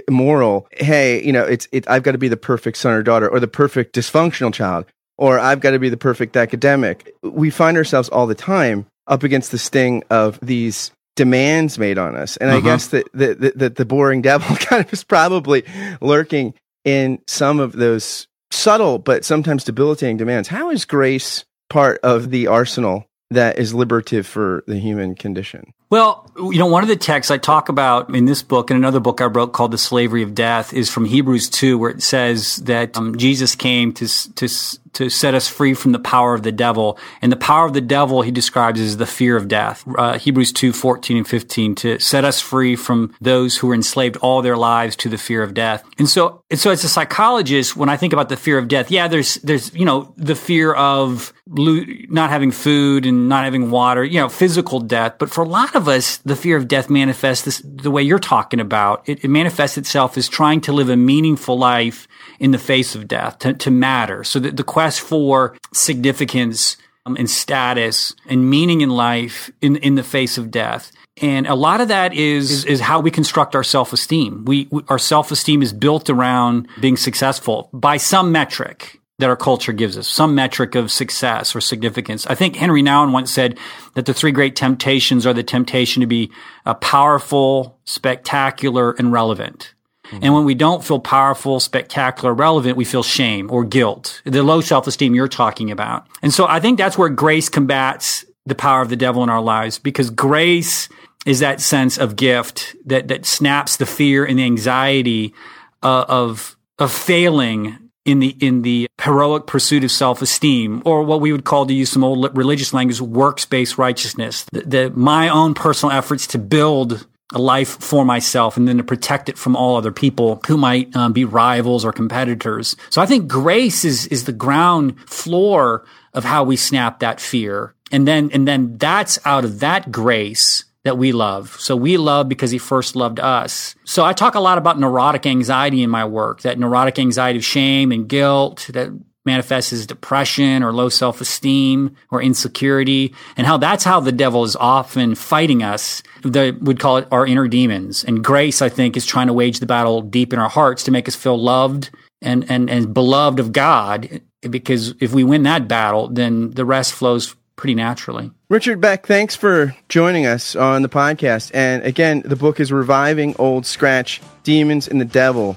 moral, 0.08 0.68
hey, 0.70 1.20
you 1.24 1.32
know, 1.32 1.42
it's 1.42 1.66
it, 1.72 1.90
I've 1.90 2.04
got 2.04 2.12
to 2.12 2.18
be 2.18 2.28
the 2.28 2.36
perfect 2.36 2.76
son 2.76 2.92
or 2.92 3.02
daughter 3.02 3.28
or 3.28 3.40
the 3.40 3.48
perfect 3.48 3.92
dysfunctional 3.96 4.54
child 4.54 4.86
or 5.18 5.40
I've 5.40 5.58
got 5.58 5.72
to 5.72 5.80
be 5.80 5.88
the 5.88 5.96
perfect 5.96 6.36
academic. 6.36 7.12
We 7.24 7.50
find 7.50 7.76
ourselves 7.76 8.08
all 8.08 8.28
the 8.28 8.36
time 8.36 8.86
up 9.08 9.24
against 9.24 9.50
the 9.50 9.58
sting 9.58 10.04
of 10.10 10.38
these 10.40 10.92
demands 11.16 11.76
made 11.76 11.98
on 11.98 12.14
us. 12.14 12.36
And 12.36 12.50
uh-huh. 12.50 12.58
I 12.58 12.60
guess 12.62 12.86
that 12.88 13.12
the, 13.12 13.34
the, 13.34 13.52
the, 13.56 13.70
the 13.70 13.84
boring 13.84 14.22
devil 14.30 14.54
kind 14.60 14.84
of 14.84 14.92
is 14.92 15.02
probably 15.02 15.64
lurking 16.00 16.54
in 16.84 17.20
some 17.26 17.58
of 17.58 17.72
those 17.72 18.28
subtle 18.50 18.98
but 18.98 19.24
sometimes 19.24 19.64
debilitating 19.64 20.16
demands. 20.16 20.48
How 20.48 20.70
is 20.70 20.84
grace 20.84 21.44
part 21.68 22.00
of 22.02 22.30
the 22.30 22.46
arsenal 22.46 23.06
that 23.30 23.58
is 23.58 23.72
liberative 23.74 24.26
for 24.26 24.64
the 24.66 24.78
human 24.78 25.14
condition? 25.14 25.72
Well, 25.90 26.30
you 26.36 26.58
know, 26.58 26.66
one 26.66 26.84
of 26.84 26.88
the 26.88 26.96
texts 26.96 27.32
I 27.32 27.38
talk 27.38 27.68
about 27.68 28.14
in 28.14 28.24
this 28.24 28.42
book 28.42 28.70
and 28.70 28.78
another 28.78 29.00
book 29.00 29.20
I 29.20 29.24
wrote 29.24 29.52
called 29.52 29.72
The 29.72 29.78
Slavery 29.78 30.22
of 30.22 30.34
Death 30.34 30.72
is 30.72 30.88
from 30.88 31.04
Hebrews 31.04 31.50
2, 31.50 31.78
where 31.78 31.90
it 31.90 32.02
says 32.02 32.56
that 32.58 32.96
um, 32.96 33.18
Jesus 33.18 33.56
came 33.56 33.92
to, 33.94 34.06
to, 34.34 34.48
to 34.94 35.08
set 35.08 35.34
us 35.34 35.48
free 35.48 35.74
from 35.74 35.92
the 35.92 35.98
power 35.98 36.34
of 36.34 36.42
the 36.42 36.52
devil. 36.52 36.98
And 37.22 37.30
the 37.30 37.36
power 37.36 37.66
of 37.66 37.72
the 37.72 37.80
devil 37.80 38.22
he 38.22 38.30
describes 38.30 38.80
as 38.80 38.96
the 38.96 39.06
fear 39.06 39.36
of 39.36 39.48
death. 39.48 39.84
Uh, 39.96 40.18
Hebrews 40.18 40.52
2, 40.52 40.72
14 40.72 41.16
and 41.18 41.28
15 41.28 41.74
to 41.76 41.98
set 41.98 42.24
us 42.24 42.40
free 42.40 42.76
from 42.76 43.14
those 43.20 43.56
who 43.56 43.68
were 43.68 43.74
enslaved 43.74 44.16
all 44.18 44.42
their 44.42 44.56
lives 44.56 44.96
to 44.96 45.08
the 45.08 45.18
fear 45.18 45.42
of 45.42 45.54
death. 45.54 45.84
And 45.98 46.08
so, 46.08 46.42
and 46.50 46.58
so 46.58 46.70
as 46.70 46.84
a 46.84 46.88
psychologist, 46.88 47.76
when 47.76 47.88
I 47.88 47.96
think 47.96 48.12
about 48.12 48.28
the 48.28 48.36
fear 48.36 48.58
of 48.58 48.68
death, 48.68 48.90
yeah, 48.90 49.08
there's, 49.08 49.34
there's, 49.36 49.74
you 49.74 49.84
know, 49.84 50.12
the 50.16 50.34
fear 50.34 50.72
of 50.72 51.32
lo- 51.50 51.84
not 52.08 52.30
having 52.30 52.50
food 52.50 53.06
and 53.06 53.28
not 53.28 53.44
having 53.44 53.70
water, 53.70 54.04
you 54.04 54.20
know, 54.20 54.28
physical 54.28 54.80
death. 54.80 55.16
But 55.18 55.30
for 55.30 55.42
a 55.42 55.48
lot 55.48 55.74
of 55.74 55.88
us, 55.88 56.18
the 56.18 56.36
fear 56.36 56.56
of 56.56 56.68
death 56.68 56.88
manifests 56.90 57.44
this, 57.44 57.62
the 57.64 57.90
way 57.90 58.02
you're 58.02 58.18
talking 58.18 58.60
about. 58.60 59.02
It, 59.08 59.24
it 59.24 59.28
manifests 59.28 59.78
itself 59.78 60.16
as 60.16 60.28
trying 60.28 60.60
to 60.62 60.72
live 60.72 60.88
a 60.88 60.96
meaningful 60.96 61.58
life 61.58 62.06
in 62.38 62.52
the 62.52 62.58
face 62.58 62.94
of 62.94 63.06
death, 63.06 63.38
to, 63.40 63.52
to 63.54 63.70
matter. 63.70 64.24
So 64.24 64.38
that 64.38 64.56
the 64.56 64.64
quest 64.80 65.02
for 65.02 65.58
significance 65.74 66.78
um, 67.04 67.14
and 67.16 67.28
status 67.28 68.14
and 68.26 68.48
meaning 68.48 68.80
in 68.80 68.88
life 68.88 69.50
in, 69.60 69.76
in 69.76 69.94
the 69.94 70.02
face 70.02 70.38
of 70.38 70.50
death. 70.50 70.90
And 71.20 71.46
a 71.46 71.54
lot 71.54 71.82
of 71.82 71.88
that 71.88 72.14
is, 72.14 72.50
is, 72.50 72.64
is 72.64 72.80
how 72.80 73.00
we 73.00 73.10
construct 73.10 73.54
our 73.54 73.62
self-esteem. 73.62 74.46
We, 74.46 74.68
we 74.70 74.82
our 74.88 74.98
self-esteem 74.98 75.60
is 75.62 75.74
built 75.74 76.08
around 76.08 76.66
being 76.80 76.96
successful 76.96 77.68
by 77.74 77.98
some 77.98 78.32
metric 78.32 78.98
that 79.18 79.28
our 79.28 79.36
culture 79.36 79.74
gives 79.74 79.98
us, 79.98 80.08
some 80.08 80.34
metric 80.34 80.74
of 80.74 80.90
success 80.90 81.54
or 81.54 81.60
significance. 81.60 82.26
I 82.26 82.34
think 82.34 82.56
Henry 82.56 82.82
Nouwen 82.82 83.12
once 83.12 83.30
said 83.30 83.58
that 83.96 84.06
the 84.06 84.14
three 84.14 84.32
great 84.32 84.56
temptations 84.56 85.26
are 85.26 85.34
the 85.34 85.42
temptation 85.42 86.00
to 86.00 86.06
be 86.06 86.30
a 86.64 86.74
powerful, 86.74 87.78
spectacular, 87.84 88.92
and 88.92 89.12
relevant. 89.12 89.74
Mm-hmm. 90.10 90.24
And 90.24 90.34
when 90.34 90.44
we 90.44 90.54
don't 90.54 90.84
feel 90.84 90.98
powerful, 90.98 91.60
spectacular, 91.60 92.34
relevant, 92.34 92.76
we 92.76 92.84
feel 92.84 93.02
shame 93.02 93.50
or 93.50 93.64
guilt, 93.64 94.22
the 94.24 94.42
low 94.42 94.60
self-esteem 94.60 95.14
you're 95.14 95.28
talking 95.28 95.70
about. 95.70 96.06
And 96.22 96.32
so 96.32 96.46
I 96.46 96.60
think 96.60 96.78
that's 96.78 96.98
where 96.98 97.08
grace 97.08 97.48
combats 97.48 98.24
the 98.46 98.54
power 98.54 98.82
of 98.82 98.88
the 98.88 98.96
devil 98.96 99.22
in 99.22 99.28
our 99.28 99.40
lives 99.40 99.78
because 99.78 100.10
grace 100.10 100.88
is 101.26 101.40
that 101.40 101.60
sense 101.60 101.98
of 101.98 102.16
gift 102.16 102.74
that, 102.86 103.08
that 103.08 103.26
snaps 103.26 103.76
the 103.76 103.86
fear 103.86 104.24
and 104.24 104.38
the 104.38 104.44
anxiety 104.44 105.34
uh, 105.82 106.04
of, 106.08 106.56
of 106.78 106.90
failing 106.90 107.90
in 108.06 108.18
the 108.18 108.34
in 108.40 108.62
the 108.62 108.88
heroic 109.02 109.46
pursuit 109.46 109.84
of 109.84 109.90
self-esteem 109.90 110.82
or 110.86 111.02
what 111.02 111.20
we 111.20 111.32
would 111.32 111.44
call 111.44 111.66
to 111.66 111.74
use 111.74 111.90
some 111.90 112.02
old 112.02 112.34
religious 112.34 112.72
language 112.72 113.00
works-based 113.00 113.76
righteousness 113.76 114.46
the, 114.52 114.62
the, 114.62 114.90
my 114.90 115.28
own 115.28 115.52
personal 115.52 115.94
efforts 115.94 116.26
to 116.26 116.38
build 116.38 117.06
a 117.32 117.38
life 117.38 117.68
for 117.68 118.04
myself 118.04 118.56
and 118.56 118.66
then 118.66 118.78
to 118.78 118.84
protect 118.84 119.28
it 119.28 119.38
from 119.38 119.56
all 119.56 119.76
other 119.76 119.92
people 119.92 120.40
who 120.46 120.56
might 120.56 120.94
um, 120.96 121.12
be 121.12 121.24
rivals 121.24 121.84
or 121.84 121.92
competitors. 121.92 122.76
So 122.90 123.00
I 123.00 123.06
think 123.06 123.28
grace 123.28 123.84
is, 123.84 124.06
is 124.08 124.24
the 124.24 124.32
ground 124.32 124.98
floor 125.08 125.84
of 126.12 126.24
how 126.24 126.44
we 126.44 126.56
snap 126.56 127.00
that 127.00 127.20
fear. 127.20 127.74
And 127.92 128.06
then, 128.06 128.30
and 128.32 128.46
then 128.46 128.78
that's 128.78 129.18
out 129.24 129.44
of 129.44 129.60
that 129.60 129.92
grace 129.92 130.64
that 130.82 130.96
we 130.96 131.12
love. 131.12 131.56
So 131.60 131.76
we 131.76 131.96
love 131.98 132.28
because 132.28 132.50
he 132.50 132.58
first 132.58 132.96
loved 132.96 133.20
us. 133.20 133.74
So 133.84 134.04
I 134.04 134.12
talk 134.12 134.34
a 134.34 134.40
lot 134.40 134.58
about 134.58 134.78
neurotic 134.78 135.26
anxiety 135.26 135.82
in 135.82 135.90
my 135.90 136.04
work, 136.04 136.40
that 136.42 136.58
neurotic 136.58 136.98
anxiety 136.98 137.38
of 137.38 137.44
shame 137.44 137.92
and 137.92 138.08
guilt 138.08 138.68
that 138.72 138.90
manifests 139.30 139.72
as 139.72 139.86
depression 139.86 140.62
or 140.62 140.72
low 140.72 140.88
self-esteem 140.88 141.94
or 142.10 142.20
insecurity 142.20 143.14
and 143.36 143.46
how 143.46 143.56
that's 143.56 143.84
how 143.84 144.00
the 144.00 144.12
devil 144.12 144.42
is 144.44 144.56
often 144.56 145.14
fighting 145.14 145.62
us 145.62 146.02
they 146.24 146.50
would 146.50 146.80
call 146.80 146.96
it 146.98 147.08
our 147.10 147.26
inner 147.26 147.48
demons. 147.48 148.04
And 148.04 148.24
grace 148.24 148.60
i 148.62 148.68
think 148.68 148.96
is 148.96 149.06
trying 149.06 149.28
to 149.28 149.32
wage 149.32 149.60
the 149.60 149.66
battle 149.66 150.02
deep 150.02 150.32
in 150.32 150.38
our 150.38 150.48
hearts 150.48 150.84
to 150.84 150.90
make 150.90 151.06
us 151.08 151.14
feel 151.14 151.38
loved 151.38 151.90
and 152.20 152.50
and 152.50 152.68
and 152.68 152.92
beloved 152.92 153.38
of 153.40 153.52
god 153.52 154.20
because 154.42 154.94
if 155.00 155.12
we 155.12 155.22
win 155.22 155.44
that 155.44 155.68
battle 155.68 156.08
then 156.08 156.50
the 156.50 156.64
rest 156.64 156.92
flows 156.92 157.36
pretty 157.56 157.74
naturally. 157.74 158.30
Richard 158.48 158.80
beck 158.80 159.06
thanks 159.06 159.36
for 159.36 159.76
joining 159.90 160.24
us 160.24 160.56
on 160.56 160.80
the 160.82 160.88
podcast. 160.88 161.50
And 161.54 161.82
again 161.84 162.22
the 162.24 162.36
book 162.36 162.58
is 162.58 162.72
reviving 162.72 163.36
old 163.38 163.66
scratch 163.66 164.20
demons 164.42 164.88
and 164.88 165.00
the 165.00 165.10
devil 165.22 165.56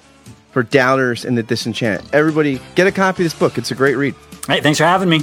for 0.53 0.63
doubters 0.63 1.25
and 1.25 1.37
the 1.37 1.43
disenchanted. 1.43 2.13
Everybody, 2.13 2.61
get 2.75 2.87
a 2.87 2.91
copy 2.91 3.23
of 3.23 3.25
this 3.25 3.37
book. 3.37 3.57
It's 3.57 3.71
a 3.71 3.75
great 3.75 3.95
read. 3.95 4.15
Hey, 4.47 4.61
thanks 4.61 4.77
for 4.77 4.85
having 4.85 5.09
me. 5.09 5.19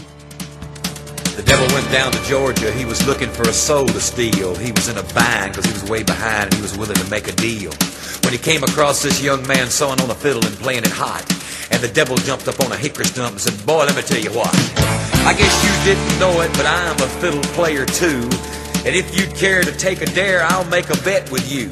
The 1.37 1.45
devil 1.47 1.67
went 1.75 1.91
down 1.91 2.13
to 2.13 2.23
Georgia. 2.25 2.71
He 2.73 2.85
was 2.85 3.07
looking 3.07 3.31
for 3.31 3.43
a 3.49 3.53
soul 3.53 3.87
to 3.87 4.01
steal. 4.01 4.55
He 4.57 4.73
was 4.73 4.89
in 4.89 4.99
a 4.99 5.03
bind 5.15 5.53
because 5.53 5.65
he 5.65 5.73
was 5.73 5.89
way 5.89 6.03
behind 6.03 6.47
and 6.47 6.55
he 6.55 6.61
was 6.61 6.77
willing 6.77 6.97
to 6.97 7.11
make 7.11 7.29
a 7.29 7.33
deal. 7.33 7.73
When 8.25 8.33
he 8.33 8.39
came 8.39 8.63
across 8.63 9.03
this 9.03 9.23
young 9.23 9.47
man 9.47 9.69
sawing 9.69 10.01
on 10.01 10.11
a 10.11 10.15
fiddle 10.15 10.45
and 10.45 10.55
playing 10.57 10.85
it 10.85 10.91
hot, 10.91 11.25
and 11.71 11.81
the 11.81 11.89
devil 11.89 12.17
jumped 12.17 12.49
up 12.49 12.61
on 12.61 12.73
a 12.73 12.77
hickory 12.77 13.05
stump 13.07 13.33
and 13.33 13.41
said, 13.41 13.55
Boy, 13.65 13.87
let 13.87 13.97
me 13.97 14.03
tell 14.03 14.21
you 14.21 14.31
what. 14.31 14.53
I 15.25 15.33
guess 15.33 15.55
you 15.65 15.95
didn't 15.95 16.19
know 16.19 16.41
it, 16.43 16.53
but 16.55 16.67
I'm 16.67 16.97
a 16.97 17.09
fiddle 17.21 17.43
player 17.55 17.87
too. 17.87 18.21
And 18.85 18.97
if 18.97 19.17
you'd 19.17 19.35
care 19.35 19.63
to 19.63 19.73
take 19.73 20.03
a 20.03 20.07
dare, 20.07 20.43
I'll 20.45 20.69
make 20.69 20.91
a 20.91 20.97
bet 21.03 21.31
with 21.31 21.51
you. 21.51 21.71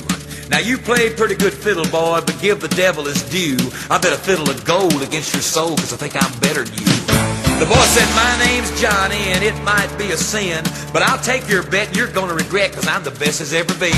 Now 0.51 0.61
you 0.61 0.79
played 0.79 1.19
pretty 1.19 1.35
good 1.35 1.53
fiddle, 1.53 1.85
boy, 1.85 2.21
but 2.25 2.39
give 2.41 2.61
the 2.61 2.69
devil 2.69 3.05
his 3.05 3.23
due. 3.29 3.59
I 3.91 3.99
bet 3.99 4.15
a 4.15 4.17
fiddle 4.17 4.49
of 4.49 4.65
gold 4.65 5.03
against 5.03 5.35
your 5.35 5.43
soul, 5.43 5.77
cause 5.77 5.93
I 5.93 5.97
think 5.97 6.17
I'm 6.17 6.33
better 6.41 6.65
than 6.65 6.73
you. 6.73 6.95
The 7.61 7.67
boy 7.69 7.85
said, 7.93 8.09
my 8.17 8.33
name's 8.47 8.73
Johnny, 8.81 9.21
and 9.37 9.45
it 9.45 9.55
might 9.63 9.95
be 9.99 10.11
a 10.11 10.17
sin, 10.17 10.65
but 10.93 11.03
I'll 11.03 11.21
take 11.21 11.49
your 11.51 11.65
bet, 11.65 11.89
and 11.89 11.97
you're 11.97 12.11
gonna 12.13 12.33
regret, 12.33 12.73
cause 12.73 12.89
I'm 12.89 13.05
the 13.05 13.11
best 13.11 13.43
as 13.43 13.53
ever 13.53 13.75
been. 13.79 13.93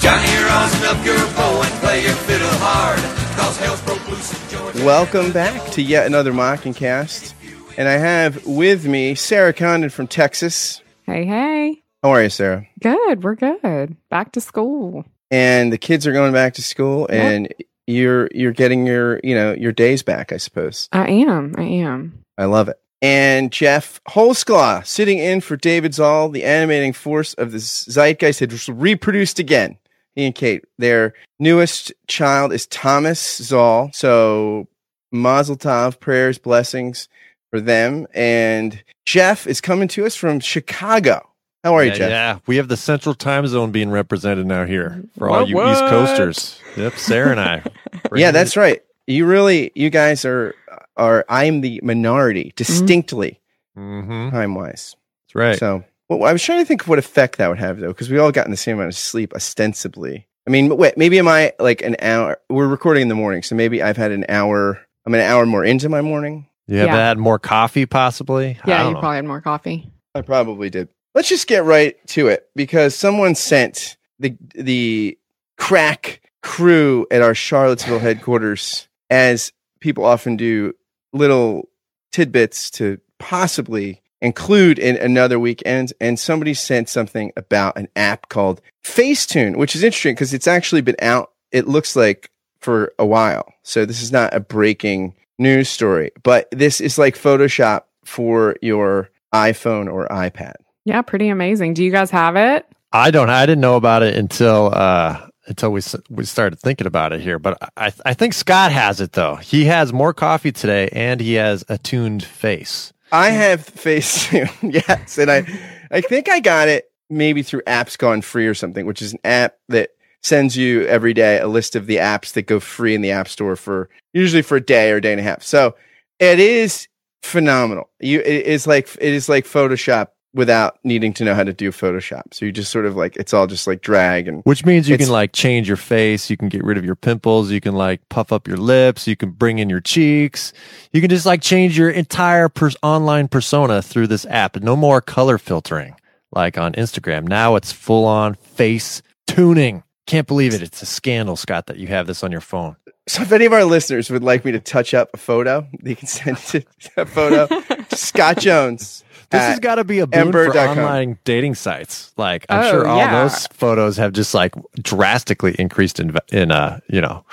Johnny, 0.00 0.26
rosin 0.42 0.84
up 0.90 1.04
your 1.06 1.18
bow 1.38 1.62
and 1.62 1.72
play 1.78 2.02
your 2.02 2.14
fiddle 2.26 2.48
hard, 2.58 2.98
cause 3.38 3.56
hell's 3.58 3.82
broke 3.82 4.08
loose 4.08 4.32
in 4.32 4.58
Georgia. 4.58 4.84
Welcome 4.84 5.30
back 5.30 5.70
to 5.72 5.82
yet 5.82 6.06
another 6.06 6.32
Mocking 6.32 6.74
Cast. 6.74 7.34
And 7.76 7.86
I 7.86 7.92
have 7.92 8.44
with 8.44 8.86
me 8.86 9.14
Sarah 9.14 9.52
Condon 9.52 9.90
from 9.90 10.08
Texas. 10.08 10.82
Hey, 11.06 11.24
hey. 11.24 11.82
How 12.02 12.10
are 12.10 12.22
you, 12.22 12.28
Sarah? 12.28 12.66
Good. 12.80 13.22
We're 13.22 13.36
good. 13.36 13.96
Back 14.08 14.32
to 14.32 14.40
school 14.40 15.04
and 15.30 15.72
the 15.72 15.78
kids 15.78 16.06
are 16.06 16.12
going 16.12 16.32
back 16.32 16.54
to 16.54 16.62
school 16.62 17.06
and 17.10 17.48
yep. 17.58 17.68
you're 17.86 18.28
you're 18.32 18.52
getting 18.52 18.86
your 18.86 19.20
you 19.22 19.34
know 19.34 19.52
your 19.52 19.72
days 19.72 20.02
back 20.02 20.32
i 20.32 20.36
suppose. 20.36 20.88
I 20.92 21.08
am. 21.08 21.54
I 21.56 21.62
am. 21.62 22.24
I 22.36 22.44
love 22.46 22.68
it. 22.68 22.78
And 23.02 23.52
jeff 23.52 24.00
holsclaw 24.08 24.84
sitting 24.84 25.18
in 25.18 25.40
for 25.40 25.56
david 25.56 25.94
Zahl 25.94 26.28
the 26.28 26.44
animating 26.44 26.92
force 26.92 27.34
of 27.34 27.52
the 27.52 27.58
zeitgeist 27.58 28.40
had 28.40 28.68
reproduced 28.68 29.38
again. 29.38 29.78
He 30.14 30.26
and 30.26 30.34
kate 30.34 30.64
their 30.78 31.14
newest 31.38 31.92
child 32.08 32.52
is 32.52 32.66
thomas 32.66 33.38
Zahl. 33.38 33.90
So 33.92 34.68
mazel 35.12 35.56
tov 35.56 36.00
prayers 36.00 36.38
blessings 36.38 37.08
for 37.50 37.60
them. 37.60 38.06
And 38.12 38.82
jeff 39.06 39.46
is 39.46 39.60
coming 39.60 39.88
to 39.88 40.04
us 40.04 40.16
from 40.16 40.40
chicago 40.40 41.29
how 41.62 41.74
are 41.74 41.84
yeah, 41.84 41.92
you, 41.92 41.98
Jeff? 41.98 42.10
Yeah, 42.10 42.38
we 42.46 42.56
have 42.56 42.68
the 42.68 42.76
Central 42.76 43.14
Time 43.14 43.46
Zone 43.46 43.70
being 43.70 43.90
represented 43.90 44.46
now 44.46 44.64
here 44.64 45.04
for 45.18 45.28
all 45.28 45.40
what, 45.40 45.48
you 45.48 45.56
what? 45.56 45.72
East 45.72 45.80
Coasters. 45.80 46.60
Yep, 46.76 46.94
Sarah 46.94 47.30
and 47.30 47.40
I. 47.40 47.62
yeah, 48.14 48.30
that's 48.30 48.56
right. 48.56 48.82
You 49.06 49.26
really, 49.26 49.72
you 49.74 49.90
guys 49.90 50.24
are 50.24 50.54
are. 50.96 51.24
I'm 51.28 51.60
the 51.60 51.80
minority, 51.82 52.52
distinctly 52.56 53.40
mm-hmm. 53.76 54.30
time 54.30 54.54
wise. 54.54 54.96
That's 55.26 55.34
right. 55.34 55.58
So, 55.58 55.84
well, 56.08 56.24
I 56.24 56.32
was 56.32 56.42
trying 56.42 56.60
to 56.60 56.64
think 56.64 56.82
of 56.82 56.88
what 56.88 56.98
effect 56.98 57.38
that 57.38 57.48
would 57.48 57.58
have, 57.58 57.78
though, 57.78 57.88
because 57.88 58.10
we 58.10 58.18
all 58.18 58.32
got 58.32 58.46
in 58.46 58.50
the 58.50 58.56
same 58.56 58.76
amount 58.76 58.88
of 58.88 58.96
sleep, 58.96 59.34
ostensibly. 59.34 60.26
I 60.46 60.50
mean, 60.50 60.74
wait, 60.76 60.96
maybe 60.96 61.18
am 61.18 61.28
I 61.28 61.52
like 61.58 61.82
an 61.82 61.96
hour? 62.00 62.40
We're 62.48 62.68
recording 62.68 63.02
in 63.02 63.08
the 63.08 63.14
morning, 63.14 63.42
so 63.42 63.54
maybe 63.54 63.82
I've 63.82 63.96
had 63.96 64.10
an 64.10 64.24
hour. 64.28 64.80
I'm 65.06 65.14
an 65.14 65.20
hour 65.20 65.46
more 65.46 65.64
into 65.64 65.88
my 65.88 66.00
morning. 66.00 66.48
You 66.66 66.78
have 66.78 66.88
yeah. 66.88 66.96
had 66.96 67.18
more 67.18 67.38
coffee, 67.38 67.84
possibly. 67.86 68.58
Yeah, 68.66 68.86
you 68.86 68.94
know. 68.94 69.00
probably 69.00 69.16
had 69.16 69.24
more 69.24 69.40
coffee. 69.40 69.90
I 70.14 70.22
probably 70.22 70.70
did. 70.70 70.88
Let's 71.14 71.28
just 71.28 71.46
get 71.46 71.64
right 71.64 71.96
to 72.08 72.28
it 72.28 72.48
because 72.54 72.94
someone 72.94 73.34
sent 73.34 73.96
the 74.18 74.36
the 74.54 75.18
crack 75.56 76.22
crew 76.42 77.06
at 77.10 77.22
our 77.22 77.34
Charlottesville 77.34 77.98
headquarters, 77.98 78.88
as 79.10 79.52
people 79.80 80.04
often 80.04 80.36
do, 80.36 80.74
little 81.12 81.68
tidbits 82.12 82.70
to 82.70 82.98
possibly 83.18 84.02
include 84.20 84.78
in 84.78 84.96
another 84.96 85.38
weekend. 85.38 85.92
And 86.00 86.18
somebody 86.18 86.54
sent 86.54 86.88
something 86.88 87.32
about 87.36 87.76
an 87.76 87.88
app 87.96 88.28
called 88.28 88.60
Facetune, 88.84 89.56
which 89.56 89.74
is 89.74 89.82
interesting 89.82 90.14
because 90.14 90.34
it's 90.34 90.46
actually 90.48 90.82
been 90.82 90.96
out. 91.00 91.32
It 91.52 91.66
looks 91.66 91.96
like 91.96 92.30
for 92.60 92.92
a 92.98 93.06
while. 93.06 93.52
So 93.62 93.84
this 93.84 94.02
is 94.02 94.12
not 94.12 94.34
a 94.34 94.40
breaking 94.40 95.14
news 95.38 95.68
story, 95.68 96.12
but 96.22 96.48
this 96.52 96.80
is 96.80 96.98
like 96.98 97.16
Photoshop 97.16 97.82
for 98.04 98.56
your 98.60 99.10
iPhone 99.34 99.92
or 99.92 100.06
iPad. 100.08 100.54
Yeah, 100.84 101.02
pretty 101.02 101.28
amazing. 101.28 101.74
Do 101.74 101.84
you 101.84 101.90
guys 101.90 102.10
have 102.10 102.36
it? 102.36 102.66
I 102.92 103.10
don't. 103.10 103.30
I 103.30 103.46
didn't 103.46 103.60
know 103.60 103.76
about 103.76 104.02
it 104.02 104.16
until 104.16 104.72
uh, 104.74 105.28
until 105.46 105.70
we 105.70 105.80
we 106.08 106.24
started 106.24 106.58
thinking 106.58 106.86
about 106.86 107.12
it 107.12 107.20
here. 107.20 107.38
But 107.38 107.58
I 107.76 107.92
I 108.04 108.14
think 108.14 108.34
Scott 108.34 108.72
has 108.72 109.00
it 109.00 109.12
though. 109.12 109.36
He 109.36 109.66
has 109.66 109.92
more 109.92 110.12
coffee 110.14 110.52
today, 110.52 110.88
and 110.92 111.20
he 111.20 111.34
has 111.34 111.64
a 111.68 111.78
tuned 111.78 112.24
face. 112.24 112.92
I 113.12 113.30
have 113.30 113.64
face 113.64 114.32
yes, 114.62 115.18
and 115.18 115.30
I 115.30 115.46
I 115.90 116.00
think 116.00 116.28
I 116.28 116.40
got 116.40 116.68
it 116.68 116.90
maybe 117.08 117.42
through 117.42 117.62
Apps 117.62 117.98
Gone 117.98 118.22
Free 118.22 118.46
or 118.46 118.54
something, 118.54 118.86
which 118.86 119.02
is 119.02 119.12
an 119.12 119.20
app 119.24 119.56
that 119.68 119.90
sends 120.22 120.56
you 120.56 120.84
every 120.86 121.14
day 121.14 121.38
a 121.38 121.48
list 121.48 121.74
of 121.76 121.86
the 121.86 121.96
apps 121.96 122.32
that 122.32 122.42
go 122.42 122.60
free 122.60 122.94
in 122.94 123.00
the 123.00 123.10
App 123.10 123.26
Store 123.26 123.56
for 123.56 123.88
usually 124.12 124.42
for 124.42 124.56
a 124.56 124.60
day 124.60 124.90
or 124.90 124.96
a 124.96 125.00
day 125.00 125.12
and 125.12 125.20
a 125.20 125.24
half. 125.24 125.42
So 125.42 125.74
it 126.18 126.38
is 126.38 126.88
phenomenal. 127.22 127.90
You 128.00 128.20
it 128.20 128.46
is 128.46 128.66
like 128.66 128.88
it 129.00 129.12
is 129.12 129.28
like 129.28 129.44
Photoshop 129.44 130.08
without 130.32 130.78
needing 130.84 131.12
to 131.14 131.24
know 131.24 131.34
how 131.34 131.42
to 131.42 131.52
do 131.52 131.70
Photoshop. 131.70 132.32
So 132.32 132.44
you 132.44 132.52
just 132.52 132.70
sort 132.70 132.86
of 132.86 132.96
like 132.96 133.16
it's 133.16 133.34
all 133.34 133.46
just 133.46 133.66
like 133.66 133.82
drag 133.82 134.28
and 134.28 134.42
Which 134.44 134.64
means 134.64 134.88
you 134.88 134.96
can 134.96 135.08
like 135.08 135.32
change 135.32 135.66
your 135.66 135.76
face, 135.76 136.30
you 136.30 136.36
can 136.36 136.48
get 136.48 136.64
rid 136.64 136.78
of 136.78 136.84
your 136.84 136.94
pimples, 136.94 137.50
you 137.50 137.60
can 137.60 137.74
like 137.74 138.08
puff 138.08 138.32
up 138.32 138.46
your 138.46 138.56
lips, 138.56 139.06
you 139.06 139.16
can 139.16 139.30
bring 139.30 139.58
in 139.58 139.68
your 139.68 139.80
cheeks. 139.80 140.52
You 140.92 141.00
can 141.00 141.10
just 141.10 141.26
like 141.26 141.42
change 141.42 141.76
your 141.76 141.90
entire 141.90 142.48
pers- 142.48 142.76
online 142.82 143.28
persona 143.28 143.82
through 143.82 144.06
this 144.06 144.26
app. 144.26 144.56
No 144.56 144.76
more 144.76 145.00
color 145.00 145.38
filtering 145.38 145.94
like 146.32 146.58
on 146.58 146.72
Instagram. 146.74 147.26
Now 147.26 147.56
it's 147.56 147.72
full 147.72 148.04
on 148.04 148.34
face 148.34 149.02
tuning. 149.26 149.82
Can't 150.06 150.26
believe 150.26 150.54
it. 150.54 150.62
It's 150.62 150.82
a 150.82 150.86
scandal, 150.86 151.36
Scott, 151.36 151.66
that 151.66 151.76
you 151.76 151.86
have 151.88 152.06
this 152.06 152.24
on 152.24 152.32
your 152.32 152.40
phone. 152.40 152.76
So 153.06 153.22
if 153.22 153.32
any 153.32 153.44
of 153.44 153.52
our 153.52 153.64
listeners 153.64 154.10
would 154.10 154.22
like 154.22 154.44
me 154.44 154.52
to 154.52 154.60
touch 154.60 154.92
up 154.94 155.10
a 155.14 155.16
photo, 155.16 155.66
they 155.82 155.94
can 155.94 156.08
send 156.08 156.38
it 156.54 156.66
a 156.96 157.06
photo 157.06 157.46
to 157.46 157.96
Scott 157.96 158.38
Jones. 158.38 159.04
This 159.30 159.40
has 159.42 159.58
got 159.60 159.76
to 159.76 159.84
be 159.84 160.00
a 160.00 160.06
boon 160.06 160.32
for 160.32 160.40
Ember.com. 160.44 160.78
online 160.78 161.18
dating 161.24 161.54
sites. 161.54 162.12
Like 162.16 162.46
I'm 162.48 162.64
Oh, 162.64 162.70
sure 162.70 162.86
all 162.88 162.96
yeah. 162.98 163.22
those 163.22 163.46
photos 163.48 163.96
have 163.96 164.12
just 164.12 164.34
like 164.34 164.52
drastically 164.82 165.54
increased 165.58 166.00
in 166.00 166.16
in 166.32 166.50
uh 166.50 166.80
you 166.88 167.00
know 167.00 167.24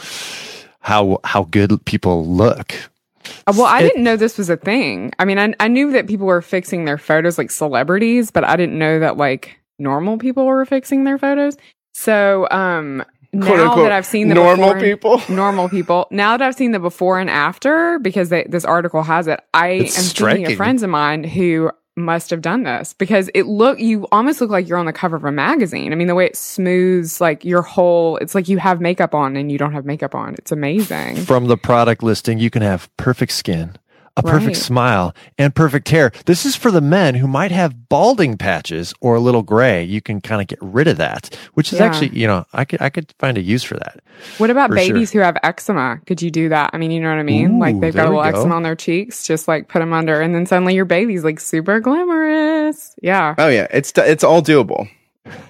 how 0.79 1.19
how 1.23 1.43
good 1.45 1.83
people 1.85 2.25
look. 2.27 2.73
Uh, 3.45 3.53
Well, 3.57 3.65
I 3.65 3.79
It- 3.79 3.87
didn't 3.89 4.03
know 4.03 4.15
this 4.15 4.37
was 4.37 4.49
a 4.49 4.57
thing. 4.57 5.11
I 5.19 5.25
mean, 5.25 5.37
I, 5.39 5.53
I 5.59 5.67
knew 5.67 5.91
that 5.91 6.07
people 6.07 6.27
were 6.27 6.41
fixing 6.41 6.85
their 6.85 6.97
photos 6.97 7.37
like 7.37 7.51
celebrities, 7.51 8.31
but 8.31 8.43
I 8.43 8.55
didn't 8.55 8.77
know 8.77 8.99
that 8.99 9.17
like 9.17 9.57
normal 9.79 10.17
people 10.17 10.45
were 10.45 10.63
fixing 10.65 11.03
their 11.03 11.17
photos. 11.17 11.57
So, 11.93 12.47
um, 12.51 13.03
Quote, 13.33 13.57
now 13.57 13.63
unquote, 13.65 13.85
that 13.85 13.91
I've 13.91 14.05
seen 14.05 14.29
the 14.29 14.35
normal 14.35 14.67
before 14.67 14.77
and- 14.77 14.81
people. 14.85 15.21
normal 15.29 15.67
people, 15.67 16.07
now 16.11 16.37
that 16.37 16.47
I've 16.47 16.55
seen 16.55 16.71
the 16.71 16.79
before 16.79 17.19
and 17.19 17.29
after, 17.29 17.99
because 17.99 18.29
they, 18.29 18.45
this 18.47 18.63
article 18.63 19.03
has 19.03 19.27
it, 19.27 19.41
I 19.53 19.67
am 19.67 19.81
It's 19.81 20.13
thinking 20.13 20.45
of 20.47 20.55
friends 20.55 20.81
of 20.83 20.89
mine 20.89 21.23
who 21.25 21.69
must 21.97 22.29
have 22.29 22.41
done 22.41 22.63
this 22.63 22.93
because 22.93 23.29
it 23.33 23.47
look 23.47 23.79
you 23.79 24.07
almost 24.11 24.39
look 24.39 24.49
like 24.49 24.67
you're 24.67 24.77
on 24.77 24.85
the 24.85 24.93
cover 24.93 25.15
of 25.15 25.25
a 25.25 25.31
magazine. 25.31 25.91
I 25.91 25.95
mean, 25.95 26.07
the 26.07 26.15
way 26.15 26.25
it 26.25 26.37
smooths 26.37 27.19
like 27.19 27.43
your 27.43 27.63
whole, 27.63 28.17
it's 28.17 28.35
like 28.35 28.47
you 28.47 28.59
have 28.59 28.79
makeup 28.79 29.15
on 29.15 29.35
and 29.35 29.51
you 29.51 29.57
don't 29.57 29.73
have 29.73 29.85
makeup 29.85 30.13
on. 30.13 30.35
It's 30.35 30.51
amazing. 30.51 31.17
From 31.17 31.47
the 31.47 31.57
product 31.57 32.03
listing, 32.03 32.37
you 32.37 32.49
can 32.49 32.61
have 32.61 32.95
perfect 32.97 33.31
skin, 33.31 33.75
a 34.17 34.21
perfect 34.23 34.47
Right. 34.47 34.55
smile, 34.57 35.15
and 35.37 35.55
perfect 35.55 35.87
hair. 35.89 36.11
This 36.25 36.45
is 36.45 36.55
for 36.57 36.71
the 36.71 36.81
men 36.81 37.15
who 37.15 37.27
might 37.27 37.51
have 37.51 37.87
balding 37.87 38.35
patches 38.37 38.93
or 38.99 39.15
a 39.15 39.19
little 39.21 39.43
gray. 39.43 39.83
You 39.83 40.01
can 40.01 40.19
kind 40.19 40.41
of 40.41 40.47
get 40.47 40.59
rid 40.61 40.87
of 40.89 40.97
that, 40.97 41.33
which 41.53 41.71
is 41.71 41.79
Yeah. 41.79 41.85
actually, 41.85 42.09
you 42.19 42.27
know, 42.27 42.45
I 42.53 42.65
could 42.65 42.81
I 42.81 42.89
could 42.89 43.13
find 43.19 43.37
a 43.37 43.41
use 43.41 43.63
for 43.63 43.75
that. 43.75 43.99
What 44.39 44.49
about 44.49 44.69
For 44.71 44.75
babies 44.75 45.11
who 45.11 45.19
have 45.19 45.37
eczema? 45.43 45.99
Could 46.05 46.21
you 46.21 46.31
do 46.31 46.49
that? 46.49 46.71
I 46.73 46.77
mean, 46.77 46.91
you 46.91 46.99
know 46.99 47.09
what 47.09 47.19
I 47.19 47.23
mean? 47.23 47.55
Ooh, 47.55 47.59
like 47.59 47.79
they've 47.79 47.93
got 47.93 48.07
a 48.07 48.09
little 48.09 48.23
go. 48.23 48.27
eczema 48.39 48.55
on 48.55 48.63
their 48.63 48.75
cheeks, 48.75 49.25
just 49.25 49.47
like 49.47 49.67
put 49.69 49.79
them 49.79 49.93
under, 49.93 50.19
and 50.19 50.35
then 50.35 50.45
suddenly 50.45 50.73
your 50.75 50.85
baby's 50.85 51.23
like 51.23 51.39
super 51.39 51.79
glamorous. 51.79 52.95
Yeah, 53.01 53.35
Oh 53.37 53.47
yeah, 53.49 53.67
it's 53.71 53.93
it's 53.95 54.23
all 54.23 54.41
doable. 54.41 54.89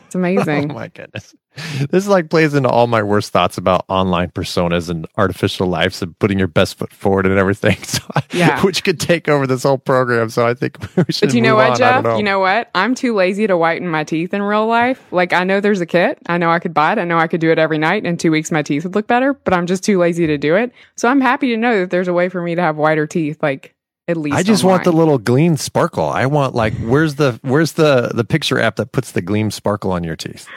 it's 0.06 0.16
amazing. 0.16 0.72
Oh 0.72 0.74
my 0.74 0.88
goodness. 0.90 1.34
This 1.90 2.08
like 2.08 2.30
plays 2.30 2.54
into 2.54 2.70
all 2.70 2.88
my 2.88 3.02
worst 3.04 3.32
thoughts 3.32 3.58
about 3.58 3.86
online 3.88 4.30
personas 4.32 4.90
and 4.90 5.08
artificial 5.18 5.68
lives 5.68 6.02
and 6.02 6.18
putting 6.20 6.38
your 6.38 6.48
best 6.48 6.78
foot 6.78 6.92
forward 6.94 7.26
and 7.26 7.38
everything. 7.38 7.78
So 7.84 8.02
I- 8.16 8.24
Yeah. 8.32 8.62
which 8.64 8.84
could 8.84 9.00
take 9.00 9.28
over 9.30 9.48
this 9.48 9.64
whole 9.64 9.78
program. 9.78 10.30
So 10.30 10.46
I 10.46 10.54
think 10.54 10.78
we 10.96 11.06
should. 11.10 11.30
But 11.30 11.36
you 11.36 11.42
know 11.42 11.56
what, 11.56 11.72
on. 11.72 11.78
Jeff? 11.78 12.04
don't 12.04 12.18
You 12.18 12.24
know 12.24 12.40
what? 12.40 12.70
I'm 12.76 12.94
too 12.96 13.14
lazy 13.16 13.48
to 13.48 13.56
whiten 13.58 13.88
my 13.88 14.04
teeth 14.04 14.34
in 14.34 14.42
real 14.42 14.68
life. 14.68 15.02
Like 15.12 15.34
I 15.34 15.44
know 15.44 15.60
there's 15.60 15.82
a 15.82 15.86
kit. 15.86 16.20
I 16.28 16.38
know 16.38 16.50
I 16.52 16.60
could 16.60 16.74
buy 16.74 16.94
it. 16.94 16.98
I 17.00 17.04
know 17.06 17.18
I 17.18 17.28
could 17.28 17.42
do 17.42 17.52
it 17.52 17.60
every 17.60 17.78
night. 17.78 18.06
In 18.06 18.18
two 18.18 18.32
weeks, 18.32 18.52
my 18.52 18.62
teeth 18.64 18.84
would 18.84 18.96
look 18.96 19.08
better. 19.08 19.34
But 19.34 19.54
I'm 19.54 19.68
just 19.68 19.84
too 19.84 19.98
lazy 20.00 20.28
to 20.28 20.38
do 20.38 20.56
it. 20.56 20.72
So 20.96 21.08
I'm 21.10 21.22
happy 21.22 21.50
to 21.50 21.58
know 21.58 21.82
that 21.82 21.90
there's 21.90 22.08
a 22.08 22.14
way 22.14 22.30
for 22.30 22.42
me 22.42 22.56
to 22.56 22.62
have 22.62 22.76
whiter 22.78 23.08
teeth. 23.08 23.42
Like 23.42 23.74
at 24.10 24.18
least 24.18 24.38
I 24.38 24.44
just 24.44 24.64
want 24.64 24.84
the 24.86 24.92
little 24.94 25.18
gleam 25.18 25.58
sparkle. 25.58 26.06
I 26.08 26.26
want 26.28 26.56
like 26.56 26.74
where's 26.78 27.16
the 27.16 27.40
where's 27.44 27.74
the 27.74 28.12
the 28.14 28.24
picture 28.24 28.60
app 28.60 28.76
that 28.78 28.92
puts 28.92 29.12
the 29.12 29.22
gleam 29.22 29.52
sparkle 29.52 29.92
on 29.92 30.04
your 30.04 30.16
teeth? 30.16 30.48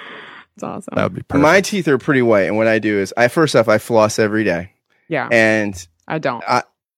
It's 0.61 0.89
awesome. 0.89 0.93
That 0.95 1.05
would 1.05 1.15
be 1.15 1.23
perfect. 1.23 1.43
My 1.43 1.61
teeth 1.63 1.89
are 1.89 1.97
pretty 1.99 2.23
white, 2.23 2.43
and 2.43 2.57
what 2.57 2.67
I 2.69 2.79
do 2.79 2.99
is 2.99 3.15
I 3.17 3.29
first 3.29 3.57
off 3.57 3.67
I 3.69 3.79
floss 3.79 4.19
every 4.19 4.45
day, 4.45 4.73
yeah, 5.09 5.27
and 5.33 5.75
I 6.07 6.19
don't. 6.19 6.45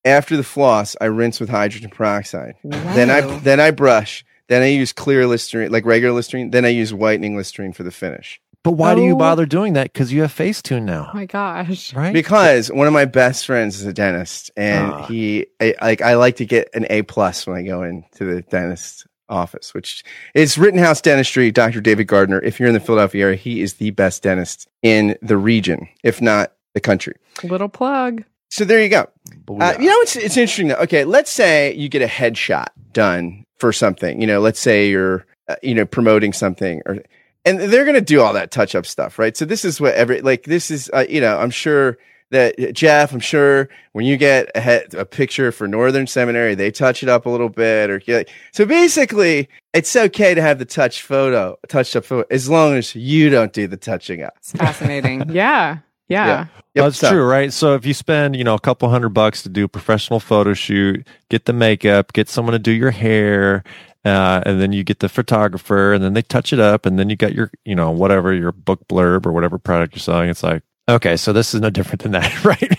after 0.05 0.37
the 0.37 0.42
floss 0.42 0.96
I 1.01 1.05
rinse 1.07 1.38
with 1.38 1.48
hydrogen 1.48 1.90
peroxide. 1.90 2.55
Then 2.64 3.11
I 3.11 3.20
then 3.38 3.61
I 3.61 3.70
brush. 3.70 4.25
Then 4.48 4.62
I 4.62 4.66
use 4.66 4.92
clear 4.92 5.27
Listerine, 5.27 5.70
like 5.70 5.87
regular 5.87 6.12
Listerine. 6.14 6.51
Then 6.51 6.64
I 6.64 6.68
use 6.68 6.92
whitening 6.92 7.37
Listerine 7.37 7.72
for 7.72 7.85
the 7.85 7.92
finish. 7.92 8.40
but 8.64 8.72
why 8.72 8.94
do 8.94 9.03
you 9.03 9.14
Oh. 9.14 9.18
bother 9.18 9.44
doing 9.46 9.72
that? 9.72 9.92
Because 9.92 10.12
you 10.12 10.22
have 10.22 10.33
Facetune 10.33 10.83
Oh 10.83 11.05
now, 11.05 11.11
my 11.14 11.27
gosh. 11.27 11.92
right? 11.94 12.12
Because 12.12 12.70
one 12.70 12.87
of 12.87 12.92
my 12.92 13.07
best 13.07 13.44
friends 13.46 13.81
is 13.81 13.87
a 13.87 13.92
dentist, 13.92 14.51
and 14.57 14.92
Ah. 14.92 15.07
he 15.07 15.46
I, 15.61 15.75
like 15.81 16.03
I 16.03 16.14
like 16.16 16.37
to 16.37 16.44
get 16.44 16.68
an 16.75 16.87
A 16.90 17.03
plus 17.03 17.46
when 17.46 17.57
I 17.57 17.62
go 17.62 17.83
into 17.83 18.25
the 18.25 18.42
dentist's 18.42 19.05
office, 19.33 19.75
which 19.75 20.05
is 20.35 20.59
Rittenhouse 20.59 21.01
Dentistry. 21.01 21.51
Dr. 21.51 21.81
David 21.81 22.07
Gardner. 22.07 22.40
If 22.40 22.61
you're 22.61 22.68
in 22.68 22.75
the 22.75 22.81
Philadelphia 22.81 23.25
area, 23.25 23.37
he 23.37 23.62
is 23.62 23.75
the 23.75 23.90
best 23.90 24.23
dentist 24.23 24.68
in 24.83 25.16
the 25.23 25.37
region, 25.37 25.88
if 26.05 26.21
not 26.21 26.53
the 26.75 26.81
country. 26.81 27.14
Little 27.42 27.68
plug. 27.68 28.25
So 28.51 28.64
there 28.64 28.83
you 28.83 28.90
go. 28.90 29.09
Uh, 29.49 29.75
you 29.81 29.88
know, 29.88 30.01
it's 30.01 30.14
it's 30.14 30.37
interesting 30.37 30.68
though. 30.68 30.77
Okay, 30.77 31.05
let's 31.05 31.31
say 31.31 31.75
you 31.75 31.88
get 31.88 32.03
a 32.03 32.07
headshot 32.07 32.68
done 32.92 33.47
for 33.59 33.73
something. 33.73 34.21
You 34.21 34.27
know, 34.27 34.40
let's 34.40 34.61
say 34.61 34.90
you're 34.90 35.25
uh, 35.49 35.57
you 35.62 35.75
know 35.75 35.87
promoting 35.87 36.35
something, 36.35 36.83
or 36.85 36.99
and 37.47 37.59
they're 37.59 37.85
going 37.85 37.95
to 37.95 38.03
do 38.03 38.21
all 38.21 38.35
that 38.35 38.51
touch 38.51 38.75
up 38.75 38.85
stuff, 38.85 39.18
right? 39.18 39.37
So 39.37 39.47
this 39.47 39.64
is 39.64 39.81
what 39.81 39.95
every 39.95 40.21
like 40.21 40.45
this 40.45 40.71
is. 40.71 40.90
Uh, 40.92 41.07
you 41.09 41.21
know, 41.21 41.38
I'm 41.38 41.51
sure 41.51 41.97
that 42.33 42.75
Jeff. 42.75 43.12
I'm 43.12 43.21
sure 43.21 43.68
when 43.92 44.05
you 44.05 44.16
get 44.16 44.51
a, 44.57 45.01
a 45.01 45.05
picture 45.05 45.53
for 45.53 45.68
Northern 45.68 46.07
Seminary, 46.07 46.55
they 46.55 46.71
touch 46.71 47.03
it 47.03 47.09
up 47.09 47.25
a 47.25 47.31
little 47.31 47.49
bit, 47.49 47.88
or 47.88 48.03
like, 48.09 48.29
so 48.53 48.66
basically, 48.66 49.49
it's 49.73 49.95
okay 49.95 50.35
to 50.35 50.42
have 50.42 50.59
the 50.59 50.64
touch 50.64 51.03
photo, 51.03 51.57
touched 51.68 51.95
up 51.95 52.05
photo, 52.05 52.27
as 52.31 52.49
long 52.49 52.75
as 52.75 52.95
you 52.95 53.31
don't 53.31 53.53
do 53.53 53.66
the 53.66 53.77
touching 53.77 54.23
up. 54.23 54.35
It's 54.38 54.53
fascinating. 54.53 55.29
yeah. 55.31 55.79
Yeah. 56.09 56.27
Yeah. 56.27 56.47
Yep, 56.75 56.85
That's 56.85 56.99
so- 56.99 57.11
true, 57.11 57.25
right? 57.25 57.53
So 57.53 57.75
if 57.75 57.87
you 57.87 57.95
spend, 57.95 58.37
you 58.37 58.45
know, 58.45 58.55
a 58.55 58.61
couple 58.61 58.88
hundred 58.88 59.11
bucks 59.11 59.42
to 59.45 59.49
do 59.49 59.64
a 59.64 59.68
professional 59.68 60.21
photo 60.21 60.53
shoot, 60.53 61.07
get 61.31 61.45
the 61.47 61.53
makeup, 61.53 62.12
get 62.12 62.29
someone 62.29 62.53
to 62.53 62.59
do 62.59 62.73
your 62.73 62.90
hair, 62.90 63.62
uh, 64.05 64.42
and 64.45 64.61
then 64.61 64.73
you 64.73 64.83
get 64.85 64.99
the 64.99 65.09
photographer, 65.09 65.92
and 65.92 66.03
then 66.03 66.12
they 66.14 66.23
touch 66.23 66.53
it 66.53 66.59
up, 66.59 66.87
and 66.87 66.99
then 66.99 67.09
you 67.09 67.16
got 67.16 67.35
your, 67.35 67.51
you 67.64 67.75
know, 67.75 67.90
whatever 67.90 68.33
your 68.33 68.53
book 68.53 68.87
blurb 68.88 69.25
or 69.27 69.33
whatever 69.33 69.59
product 69.59 69.95
you're 69.95 70.01
selling. 70.01 70.29
It's 70.29 70.42
like, 70.42 70.62
okay, 70.88 71.16
so 71.16 71.33
this 71.33 71.55
is 71.55 71.61
no 71.61 71.71
different 71.71 72.03
than 72.03 72.12
that, 72.12 72.45
right? 72.45 72.79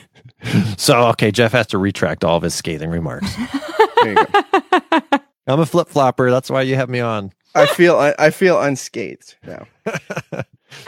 so 0.77 1.07
okay, 1.09 1.31
Jeff 1.31 1.51
has 1.53 1.67
to 1.67 1.77
retract 1.77 2.23
all 2.23 2.37
of 2.37 2.43
his 2.43 2.53
scathing 2.53 2.89
remarks. 2.89 3.33
There 4.03 4.11
you 4.19 4.25
go. 4.25 5.19
I'm 5.47 5.61
a 5.61 5.65
flip 5.65 5.87
flopper. 5.87 6.29
That's 6.29 6.49
why 6.49 6.63
you 6.63 6.75
have 6.75 6.89
me 6.89 6.99
on. 6.99 7.31
I 7.55 7.65
feel 7.67 7.95
I, 7.97 8.13
I 8.19 8.31
feel 8.31 8.61
unscathed 8.61 9.35
now. 9.47 9.65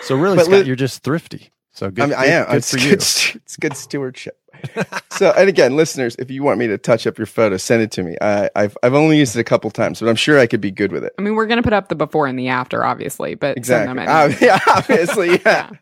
So 0.01 0.15
really, 0.17 0.35
But 0.35 0.45
Scott, 0.47 0.59
li- 0.61 0.65
you're 0.65 0.75
just 0.75 1.01
thrifty. 1.03 1.49
So 1.71 1.89
good. 1.91 2.03
I, 2.03 2.07
mean, 2.07 2.15
I 2.15 2.25
am. 2.25 2.45
Good 2.47 2.55
it's, 2.57 2.71
for 2.71 2.77
you. 2.79 2.89
good, 2.89 3.01
st- 3.01 3.35
it's 3.37 3.55
good 3.55 3.77
stewardship. 3.77 4.37
so, 5.11 5.31
and 5.37 5.47
again, 5.47 5.77
listeners, 5.77 6.15
if 6.19 6.29
you 6.31 6.43
want 6.43 6.59
me 6.59 6.67
to 6.67 6.77
touch 6.77 7.07
up 7.07 7.17
your 7.17 7.27
photo, 7.27 7.55
send 7.55 7.81
it 7.83 7.91
to 7.91 8.03
me. 8.03 8.17
I, 8.21 8.49
I've 8.55 8.77
I've 8.83 8.93
only 8.95 9.17
used 9.17 9.37
it 9.37 9.39
a 9.39 9.43
couple 9.45 9.69
times, 9.71 10.01
but 10.01 10.09
I'm 10.09 10.15
sure 10.17 10.37
I 10.39 10.47
could 10.47 10.61
be 10.61 10.71
good 10.71 10.91
with 10.91 11.05
it. 11.05 11.13
I 11.17 11.21
mean, 11.21 11.35
we're 11.35 11.45
going 11.47 11.57
to 11.59 11.63
put 11.63 11.73
up 11.73 11.87
the 11.87 11.95
before 11.95 12.27
and 12.27 12.37
the 12.37 12.49
after, 12.49 12.83
obviously, 12.83 13.35
but 13.35 13.63
send 13.65 13.87
them 13.89 13.99
Exactly. 13.99 14.47
in. 14.47 14.53
Uh, 14.53 14.57
yeah, 14.57 14.73
obviously, 14.75 15.39
yeah. 15.45 15.69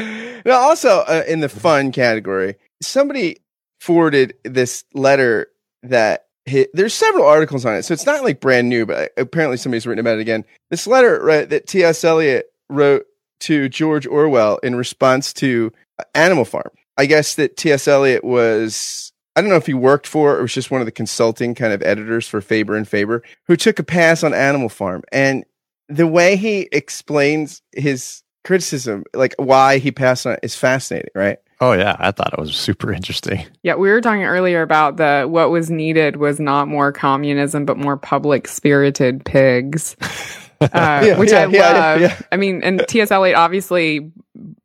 now, 0.44 0.58
also 0.58 1.00
uh, 1.00 1.22
in 1.26 1.40
the 1.40 1.48
fun 1.48 1.92
category, 1.92 2.56
somebody 2.82 3.38
forwarded 3.80 4.34
this 4.44 4.84
letter 4.94 5.48
that 5.82 6.26
hit, 6.46 6.70
there's 6.74 6.94
several 6.94 7.26
articles 7.26 7.64
on 7.64 7.74
it, 7.74 7.84
so 7.84 7.94
it's 7.94 8.06
not 8.06 8.22
like 8.22 8.40
brand 8.40 8.68
new, 8.68 8.86
but 8.86 8.96
uh, 9.18 9.22
apparently 9.22 9.56
somebody's 9.56 9.86
written 9.86 10.00
about 10.00 10.18
it 10.18 10.22
again. 10.22 10.44
This 10.70 10.86
letter 10.86 11.20
right, 11.22 11.48
that 11.48 11.66
T.S. 11.66 12.04
Eliot 12.04 12.46
wrote 12.68 13.06
to 13.40 13.68
George 13.68 14.06
Orwell 14.06 14.58
in 14.58 14.74
response 14.74 15.32
to 15.34 15.72
uh, 15.98 16.04
Animal 16.14 16.44
Farm. 16.44 16.70
I 16.96 17.06
guess 17.06 17.34
that 17.34 17.56
T.S. 17.56 17.88
Eliot 17.88 18.24
was. 18.24 19.12
I 19.36 19.40
don't 19.40 19.50
know 19.50 19.56
if 19.56 19.66
he 19.66 19.74
worked 19.74 20.06
for 20.06 20.36
or 20.36 20.42
was 20.42 20.54
just 20.54 20.70
one 20.70 20.80
of 20.80 20.86
the 20.86 20.92
consulting 20.92 21.56
kind 21.56 21.72
of 21.72 21.82
editors 21.82 22.28
for 22.28 22.40
Faber 22.40 22.76
and 22.76 22.86
Faber 22.86 23.20
who 23.48 23.56
took 23.56 23.80
a 23.80 23.82
pass 23.82 24.22
on 24.22 24.32
Animal 24.32 24.68
Farm. 24.68 25.02
And 25.10 25.44
the 25.88 26.06
way 26.06 26.36
he 26.36 26.68
explains 26.70 27.60
his 27.72 28.22
criticism, 28.44 29.04
like 29.14 29.34
why 29.38 29.78
he 29.78 29.90
passed 29.90 30.26
on 30.26 30.34
it, 30.34 30.40
is 30.42 30.54
fascinating, 30.54 31.10
right? 31.14 31.38
Oh 31.60 31.72
yeah, 31.72 31.96
I 31.98 32.10
thought 32.10 32.32
it 32.32 32.38
was 32.38 32.54
super 32.54 32.92
interesting. 32.92 33.46
Yeah, 33.62 33.76
we 33.76 33.88
were 33.88 34.00
talking 34.00 34.24
earlier 34.24 34.62
about 34.62 34.96
the 34.96 35.26
what 35.28 35.50
was 35.50 35.70
needed 35.70 36.16
was 36.16 36.38
not 36.38 36.68
more 36.68 36.92
communism, 36.92 37.64
but 37.64 37.78
more 37.78 37.96
public 37.96 38.48
spirited 38.48 39.24
pigs, 39.24 39.96
uh, 40.60 40.68
Yeah, 41.04 41.18
which 41.18 41.30
yeah, 41.30 41.44
I 41.44 41.46
yeah, 41.46 42.06
love. 42.10 42.26
I 42.32 42.36
mean, 42.36 42.62
and 42.62 42.84
T.S. 42.88 43.10
Eliot 43.10 43.36
obviously, 43.36 44.12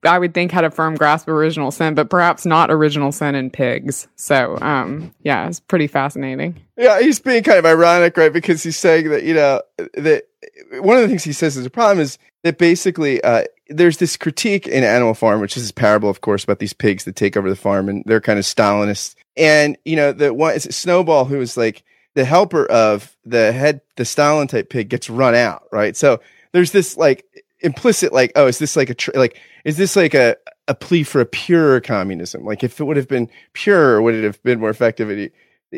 I 0.03 0.17
would 0.17 0.33
think 0.33 0.51
had 0.51 0.63
a 0.63 0.71
firm 0.71 0.95
grasp 0.95 1.27
of 1.27 1.33
original 1.33 1.71
sin, 1.71 1.95
but 1.95 2.09
perhaps 2.09 2.45
not 2.45 2.71
original 2.71 3.11
sin 3.11 3.35
in 3.35 3.49
pigs. 3.49 4.07
So, 4.15 4.57
um, 4.61 5.13
yeah, 5.23 5.47
it's 5.47 5.59
pretty 5.59 5.87
fascinating. 5.87 6.59
Yeah, 6.77 7.01
he's 7.01 7.19
being 7.19 7.43
kind 7.43 7.59
of 7.59 7.65
ironic, 7.65 8.15
right? 8.17 8.31
Because 8.31 8.63
he's 8.63 8.77
saying 8.77 9.09
that, 9.09 9.23
you 9.23 9.33
know, 9.33 9.61
that 9.95 10.25
one 10.79 10.97
of 10.97 11.01
the 11.03 11.07
things 11.07 11.23
he 11.23 11.33
says 11.33 11.57
is 11.57 11.65
a 11.65 11.69
problem 11.69 11.99
is 11.99 12.17
that 12.43 12.57
basically 12.57 13.21
uh, 13.23 13.43
there's 13.67 13.97
this 13.97 14.17
critique 14.17 14.67
in 14.67 14.83
Animal 14.83 15.13
Farm, 15.13 15.41
which 15.41 15.57
is 15.57 15.63
this 15.63 15.71
parable, 15.71 16.09
of 16.09 16.21
course, 16.21 16.43
about 16.43 16.59
these 16.59 16.73
pigs 16.73 17.03
that 17.03 17.15
take 17.15 17.35
over 17.35 17.49
the 17.49 17.55
farm 17.55 17.89
and 17.89 18.03
they're 18.05 18.21
kind 18.21 18.39
of 18.39 18.45
Stalinists. 18.45 19.15
And, 19.35 19.77
you 19.85 19.95
know, 19.95 20.11
the 20.11 20.33
one 20.33 20.59
Snowball 20.59 21.25
who 21.25 21.39
is 21.41 21.57
like 21.57 21.83
the 22.15 22.25
helper 22.25 22.65
of 22.65 23.15
the 23.25 23.51
head, 23.51 23.81
the 23.95 24.05
Stalin 24.05 24.47
type 24.47 24.69
pig 24.69 24.89
gets 24.89 25.09
run 25.09 25.35
out, 25.35 25.63
right? 25.71 25.95
So 25.95 26.19
there's 26.51 26.71
this 26.71 26.97
like 26.97 27.25
implicit, 27.59 28.13
like, 28.13 28.31
oh, 28.35 28.47
is 28.47 28.59
this 28.59 28.75
like 28.75 28.89
a, 28.89 28.93
tr- 28.95 29.11
like, 29.15 29.39
is 29.65 29.77
this 29.77 29.95
like 29.95 30.13
a, 30.13 30.35
a 30.67 30.75
plea 30.75 31.03
for 31.03 31.21
a 31.21 31.25
pure 31.25 31.81
communism? 31.81 32.45
Like 32.45 32.63
if 32.63 32.79
it 32.79 32.83
would 32.83 32.97
have 32.97 33.07
been 33.07 33.29
pure, 33.53 34.01
would 34.01 34.15
it 34.15 34.23
have 34.23 34.41
been 34.43 34.59
more 34.59 34.69
effective? 34.69 35.09
He, 35.09 35.31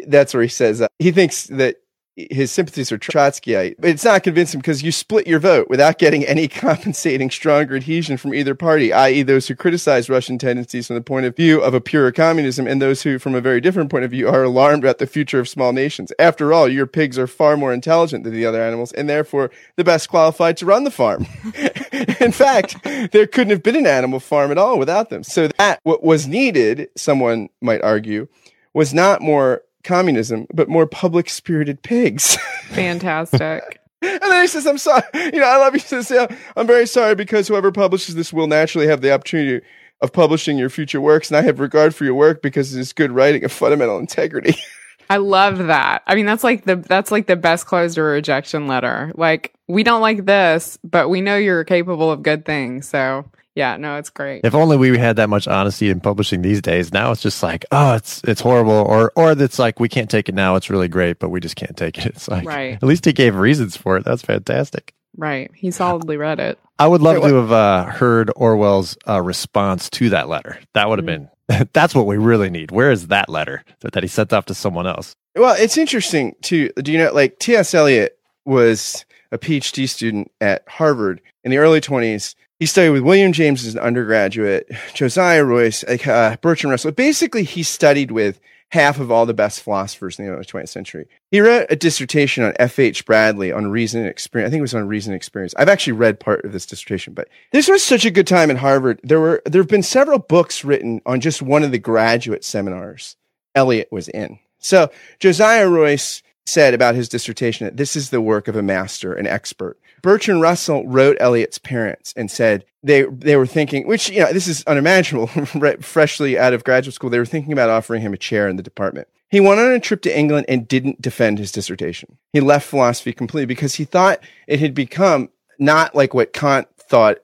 that's 0.07 0.33
where 0.33 0.43
he 0.43 0.49
says 0.49 0.81
uh, 0.81 0.87
he 0.99 1.11
thinks 1.11 1.45
that 1.47 1.77
his 2.15 2.51
sympathies 2.51 2.91
are 2.91 2.97
Trotskyite, 2.97 3.75
but 3.79 3.89
it's 3.89 4.03
not 4.03 4.23
convincing 4.23 4.59
because 4.59 4.83
you 4.83 4.91
split 4.91 5.27
your 5.27 5.39
vote 5.39 5.69
without 5.69 5.97
getting 5.97 6.25
any 6.25 6.47
compensating 6.49 7.29
stronger 7.29 7.75
adhesion 7.75 8.17
from 8.17 8.33
either 8.33 8.53
party, 8.53 8.91
i.e., 8.91 9.23
those 9.23 9.47
who 9.47 9.55
criticize 9.55 10.09
Russian 10.09 10.37
tendencies 10.37 10.87
from 10.87 10.95
the 10.95 11.01
point 11.01 11.25
of 11.25 11.35
view 11.35 11.61
of 11.61 11.73
a 11.73 11.79
pure 11.79 12.11
communism 12.11 12.67
and 12.67 12.81
those 12.81 13.03
who, 13.03 13.17
from 13.17 13.33
a 13.33 13.41
very 13.41 13.61
different 13.61 13.89
point 13.89 14.03
of 14.03 14.11
view, 14.11 14.27
are 14.27 14.43
alarmed 14.43 14.83
about 14.83 14.97
the 14.97 15.07
future 15.07 15.39
of 15.39 15.47
small 15.47 15.71
nations. 15.71 16.11
After 16.19 16.51
all, 16.51 16.67
your 16.67 16.85
pigs 16.85 17.17
are 17.17 17.27
far 17.27 17.55
more 17.55 17.73
intelligent 17.73 18.25
than 18.25 18.33
the 18.33 18.45
other 18.45 18.61
animals 18.61 18.91
and 18.91 19.09
therefore 19.09 19.49
the 19.77 19.83
best 19.83 20.09
qualified 20.09 20.57
to 20.57 20.65
run 20.65 20.83
the 20.83 20.91
farm. 20.91 21.25
In 22.19 22.31
fact, 22.31 22.83
there 23.11 23.27
couldn't 23.27 23.51
have 23.51 23.63
been 23.63 23.75
an 23.75 23.87
animal 23.87 24.19
farm 24.19 24.51
at 24.51 24.57
all 24.57 24.77
without 24.77 25.09
them. 25.09 25.23
So 25.23 25.47
that 25.57 25.79
what 25.83 26.03
was 26.03 26.27
needed, 26.27 26.89
someone 26.97 27.49
might 27.61 27.81
argue, 27.81 28.27
was 28.73 28.93
not 28.93 29.21
more 29.21 29.63
communism, 29.83 30.47
but 30.53 30.69
more 30.69 30.85
public 30.87 31.29
spirited 31.29 31.81
pigs. 31.81 32.35
Fantastic. 32.69 33.79
and 34.01 34.21
then 34.21 34.41
he 34.41 34.47
says, 34.47 34.65
I'm 34.65 34.77
sorry. 34.77 35.03
You 35.13 35.39
know, 35.39 35.45
I 35.45 35.57
love 35.57 35.73
you. 35.73 35.79
He 35.79 35.87
says, 35.87 36.09
yeah, 36.09 36.27
I'm 36.55 36.67
very 36.67 36.87
sorry 36.87 37.15
because 37.15 37.47
whoever 37.47 37.71
publishes 37.71 38.15
this 38.15 38.33
will 38.33 38.47
naturally 38.47 38.87
have 38.87 39.01
the 39.01 39.13
opportunity 39.13 39.65
of 40.01 40.11
publishing 40.11 40.57
your 40.57 40.69
future 40.69 40.99
works. 40.99 41.29
And 41.29 41.37
I 41.37 41.41
have 41.43 41.59
regard 41.59 41.93
for 41.93 42.05
your 42.05 42.15
work 42.15 42.41
because 42.41 42.75
it 42.75 42.79
is 42.79 42.93
good 42.93 43.11
writing 43.11 43.43
of 43.43 43.51
fundamental 43.51 43.99
integrity. 43.99 44.55
I 45.09 45.17
love 45.17 45.57
that. 45.67 46.03
I 46.07 46.15
mean, 46.15 46.25
that's 46.25 46.43
like 46.43 46.63
the 46.63 46.77
that's 46.77 47.11
like 47.11 47.27
the 47.27 47.35
best 47.35 47.65
closed 47.65 47.97
or 47.97 48.05
rejection 48.05 48.67
letter. 48.67 49.11
Like, 49.15 49.53
we 49.67 49.83
don't 49.83 49.99
like 49.99 50.25
this, 50.25 50.79
but 50.85 51.09
we 51.09 51.19
know 51.19 51.35
you're 51.35 51.65
capable 51.65 52.09
of 52.09 52.23
good 52.23 52.45
things. 52.45 52.87
So 52.87 53.29
yeah, 53.61 53.77
no, 53.77 53.97
it's 53.97 54.09
great. 54.09 54.41
If 54.43 54.55
only 54.55 54.75
we 54.75 54.97
had 54.97 55.17
that 55.17 55.29
much 55.29 55.47
honesty 55.47 55.89
in 55.91 55.99
publishing 55.99 56.41
these 56.41 56.61
days. 56.63 56.91
Now 56.91 57.11
it's 57.11 57.21
just 57.21 57.43
like, 57.43 57.63
oh, 57.71 57.93
it's 57.93 58.21
it's 58.23 58.41
horrible, 58.41 58.71
or 58.73 59.11
or 59.15 59.33
it's 59.33 59.59
like 59.59 59.79
we 59.79 59.87
can't 59.87 60.09
take 60.09 60.27
it 60.29 60.33
now. 60.33 60.55
It's 60.55 60.71
really 60.71 60.87
great, 60.87 61.19
but 61.19 61.29
we 61.29 61.39
just 61.39 61.55
can't 61.55 61.77
take 61.77 61.97
it. 61.99 62.05
It's 62.15 62.27
like, 62.27 62.47
Right. 62.47 62.73
at 62.73 62.83
least 62.83 63.05
he 63.05 63.13
gave 63.13 63.35
reasons 63.35 63.77
for 63.77 63.97
it. 63.97 64.03
That's 64.03 64.23
fantastic. 64.23 64.93
Right. 65.15 65.51
He 65.53 65.69
solidly 65.69 66.17
read 66.17 66.39
it. 66.39 66.57
I 66.79 66.87
would 66.87 67.01
love 67.01 67.21
to 67.21 67.35
have 67.35 67.51
uh, 67.51 67.85
heard 67.85 68.31
Orwell's 68.35 68.97
uh, 69.07 69.21
response 69.21 69.89
to 69.91 70.09
that 70.09 70.27
letter. 70.27 70.57
That 70.73 70.89
would 70.89 70.97
have 70.97 71.05
been. 71.05 71.29
That's 71.73 71.93
what 71.93 72.07
we 72.07 72.17
really 72.17 72.49
need. 72.49 72.71
Where 72.71 72.91
is 72.91 73.07
that 73.09 73.29
letter 73.29 73.63
that, 73.81 73.93
that 73.93 74.01
he 74.03 74.07
sent 74.09 74.33
off 74.33 74.45
to 74.47 74.55
someone 74.55 74.87
else? 74.87 75.15
Well, 75.35 75.55
it's 75.59 75.77
interesting 75.77 76.35
too. 76.41 76.69
Do 76.81 76.91
you 76.91 76.97
know, 76.97 77.13
like 77.13 77.37
T.S. 77.37 77.73
Eliot 77.75 78.17
was 78.45 79.05
a 79.31 79.37
PhD 79.37 79.87
student 79.87 80.31
at 80.41 80.63
Harvard 80.67 81.21
in 81.43 81.51
the 81.51 81.57
early 81.57 81.79
20s. 81.81 82.35
He 82.61 82.67
studied 82.67 82.91
with 82.91 83.01
William 83.01 83.31
James 83.31 83.65
as 83.65 83.73
an 83.73 83.79
undergraduate, 83.79 84.69
Josiah 84.93 85.43
Royce, 85.43 85.83
uh, 85.83 86.35
Bertrand 86.41 86.69
Russell. 86.69 86.91
Basically, 86.91 87.43
he 87.43 87.63
studied 87.63 88.11
with 88.11 88.39
half 88.69 88.99
of 88.99 89.09
all 89.09 89.25
the 89.25 89.33
best 89.33 89.63
philosophers 89.63 90.19
in 90.19 90.27
the 90.27 90.45
20th 90.45 90.69
century. 90.69 91.07
He 91.31 91.41
wrote 91.41 91.65
a 91.71 91.75
dissertation 91.75 92.43
on 92.43 92.53
F.H. 92.59 93.03
Bradley 93.07 93.51
on 93.51 93.71
reason 93.71 94.01
and 94.01 94.09
experience. 94.11 94.49
I 94.49 94.51
think 94.51 94.59
it 94.59 94.61
was 94.61 94.75
on 94.75 94.87
reason 94.87 95.11
and 95.11 95.17
experience. 95.17 95.55
I've 95.57 95.69
actually 95.69 95.93
read 95.93 96.19
part 96.19 96.45
of 96.45 96.51
this 96.51 96.67
dissertation, 96.67 97.15
but 97.15 97.29
this 97.51 97.67
was 97.67 97.81
such 97.83 98.05
a 98.05 98.11
good 98.11 98.27
time 98.27 98.51
at 98.51 98.57
Harvard. 98.57 98.99
There 99.03 99.19
were, 99.19 99.41
there 99.45 99.63
have 99.63 99.67
been 99.67 99.81
several 99.81 100.19
books 100.19 100.63
written 100.63 101.01
on 101.03 101.19
just 101.19 101.41
one 101.41 101.63
of 101.63 101.71
the 101.71 101.79
graduate 101.79 102.43
seminars 102.43 103.15
Eliot 103.55 103.87
was 103.91 104.07
in. 104.07 104.37
So 104.59 104.91
Josiah 105.17 105.67
Royce 105.67 106.21
said 106.45 106.73
about 106.73 106.95
his 106.95 107.09
dissertation 107.09 107.65
that 107.65 107.77
this 107.77 107.95
is 107.95 108.09
the 108.09 108.21
work 108.21 108.47
of 108.47 108.55
a 108.55 108.63
master, 108.63 109.13
an 109.13 109.27
expert. 109.27 109.77
Bertrand 110.01 110.41
Russell 110.41 110.87
wrote 110.87 111.17
Eliot's 111.19 111.59
parents 111.59 112.13
and 112.17 112.29
said 112.31 112.65
they 112.83 113.03
they 113.03 113.35
were 113.35 113.45
thinking, 113.45 113.87
which 113.87 114.09
you 114.09 114.19
know 114.19 114.33
this 114.33 114.47
is 114.47 114.63
unimaginable, 114.65 115.27
freshly 115.81 116.37
out 116.37 116.53
of 116.53 116.63
graduate 116.63 116.95
school, 116.95 117.09
they 117.09 117.19
were 117.19 117.25
thinking 117.25 117.53
about 117.53 117.69
offering 117.69 118.01
him 118.01 118.13
a 118.13 118.17
chair 118.17 118.47
in 118.47 118.55
the 118.55 118.63
department. 118.63 119.07
He 119.29 119.39
went 119.39 119.61
on 119.61 119.71
a 119.71 119.79
trip 119.79 120.01
to 120.01 120.17
England 120.17 120.47
and 120.49 120.67
didn't 120.67 121.01
defend 121.01 121.39
his 121.39 121.51
dissertation. 121.51 122.17
He 122.33 122.41
left 122.41 122.67
philosophy 122.67 123.13
completely 123.13 123.45
because 123.45 123.75
he 123.75 123.85
thought 123.85 124.19
it 124.47 124.59
had 124.59 124.73
become 124.73 125.29
not 125.57 125.95
like 125.95 126.13
what 126.13 126.33
Kant 126.33 126.67
thought 126.77 127.19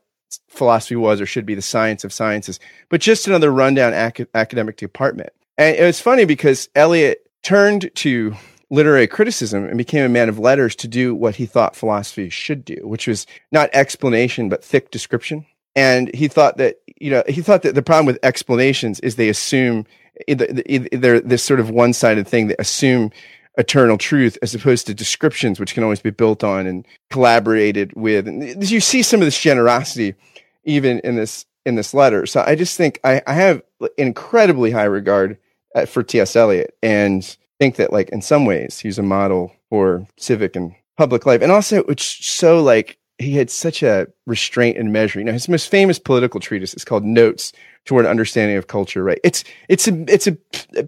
philosophy 0.47 0.95
was 0.95 1.19
or 1.19 1.25
should 1.25 1.45
be 1.45 1.55
the 1.55 1.61
science 1.61 2.03
of 2.03 2.13
sciences, 2.13 2.59
but 2.89 3.01
just 3.01 3.27
another 3.27 3.51
rundown 3.51 3.93
ac- 3.93 4.27
academic 4.33 4.77
department. 4.77 5.31
And 5.57 5.75
it 5.75 5.83
was 5.83 5.99
funny 5.99 6.25
because 6.25 6.69
Eliot 6.75 7.29
turned 7.43 7.91
to 7.95 8.35
literary 8.69 9.07
criticism 9.07 9.65
and 9.65 9.77
became 9.77 10.03
a 10.03 10.09
man 10.09 10.29
of 10.29 10.39
letters 10.39 10.75
to 10.75 10.87
do 10.87 11.15
what 11.15 11.35
he 11.35 11.45
thought 11.45 11.75
philosophy 11.75 12.29
should 12.29 12.65
do, 12.65 12.77
which 12.83 13.07
was 13.07 13.25
not 13.51 13.69
explanation, 13.73 14.49
but 14.49 14.63
thick 14.63 14.91
description. 14.91 15.45
And 15.75 16.13
he 16.13 16.27
thought 16.27 16.57
that, 16.57 16.79
you 16.99 17.11
know, 17.11 17.23
he 17.27 17.41
thought 17.41 17.61
that 17.61 17.75
the 17.75 17.81
problem 17.81 18.05
with 18.05 18.19
explanations 18.23 18.99
is 19.01 19.15
they 19.15 19.29
assume 19.29 19.85
they're 20.27 21.19
this 21.19 21.43
sort 21.43 21.59
of 21.59 21.69
one 21.69 21.93
sided 21.93 22.27
thing 22.27 22.47
that 22.47 22.59
assume 22.59 23.11
eternal 23.57 23.97
truth 23.97 24.37
as 24.41 24.53
opposed 24.53 24.87
to 24.87 24.93
descriptions, 24.93 25.59
which 25.59 25.73
can 25.73 25.83
always 25.83 25.99
be 25.99 26.09
built 26.09 26.43
on 26.43 26.67
and 26.67 26.85
collaborated 27.09 27.93
with. 27.95 28.27
And 28.27 28.69
you 28.69 28.79
see 28.79 29.01
some 29.01 29.21
of 29.21 29.25
this 29.25 29.39
generosity 29.39 30.15
even 30.63 30.99
in 30.99 31.15
this, 31.15 31.45
in 31.65 31.75
this 31.75 31.93
letter. 31.93 32.25
So 32.25 32.43
I 32.45 32.55
just 32.55 32.77
think 32.77 32.99
I, 33.03 33.21
I 33.25 33.33
have 33.33 33.61
incredibly 33.97 34.71
high 34.71 34.83
regard 34.83 35.37
uh, 35.75 35.85
for 35.85 36.03
T.S. 36.03 36.35
Eliot 36.35 36.75
and 36.81 37.37
think 37.59 37.75
that 37.77 37.91
like 37.91 38.09
in 38.09 38.21
some 38.21 38.45
ways 38.45 38.79
he's 38.79 38.99
a 38.99 39.03
model 39.03 39.53
for 39.69 40.07
civic 40.17 40.55
and 40.55 40.75
public 40.97 41.25
life. 41.25 41.41
And 41.41 41.51
also 41.51 41.83
it's 41.83 42.05
so 42.05 42.61
like 42.61 42.97
he 43.19 43.35
had 43.35 43.49
such 43.49 43.81
a 43.81 44.07
restraint 44.25 44.77
and 44.77 44.93
measure. 44.93 45.19
You 45.19 45.25
know, 45.25 45.31
his 45.33 45.49
most 45.49 45.69
famous 45.69 45.97
political 45.97 46.39
treatise 46.39 46.73
is 46.73 46.85
called 46.85 47.03
Notes 47.03 47.51
Toward 47.85 48.05
an 48.05 48.11
Understanding 48.11 48.57
of 48.57 48.67
Culture, 48.67 49.03
right? 49.03 49.19
It's 49.23 49.43
it's 49.69 49.87
a 49.87 50.13
it's 50.13 50.27
a, 50.27 50.37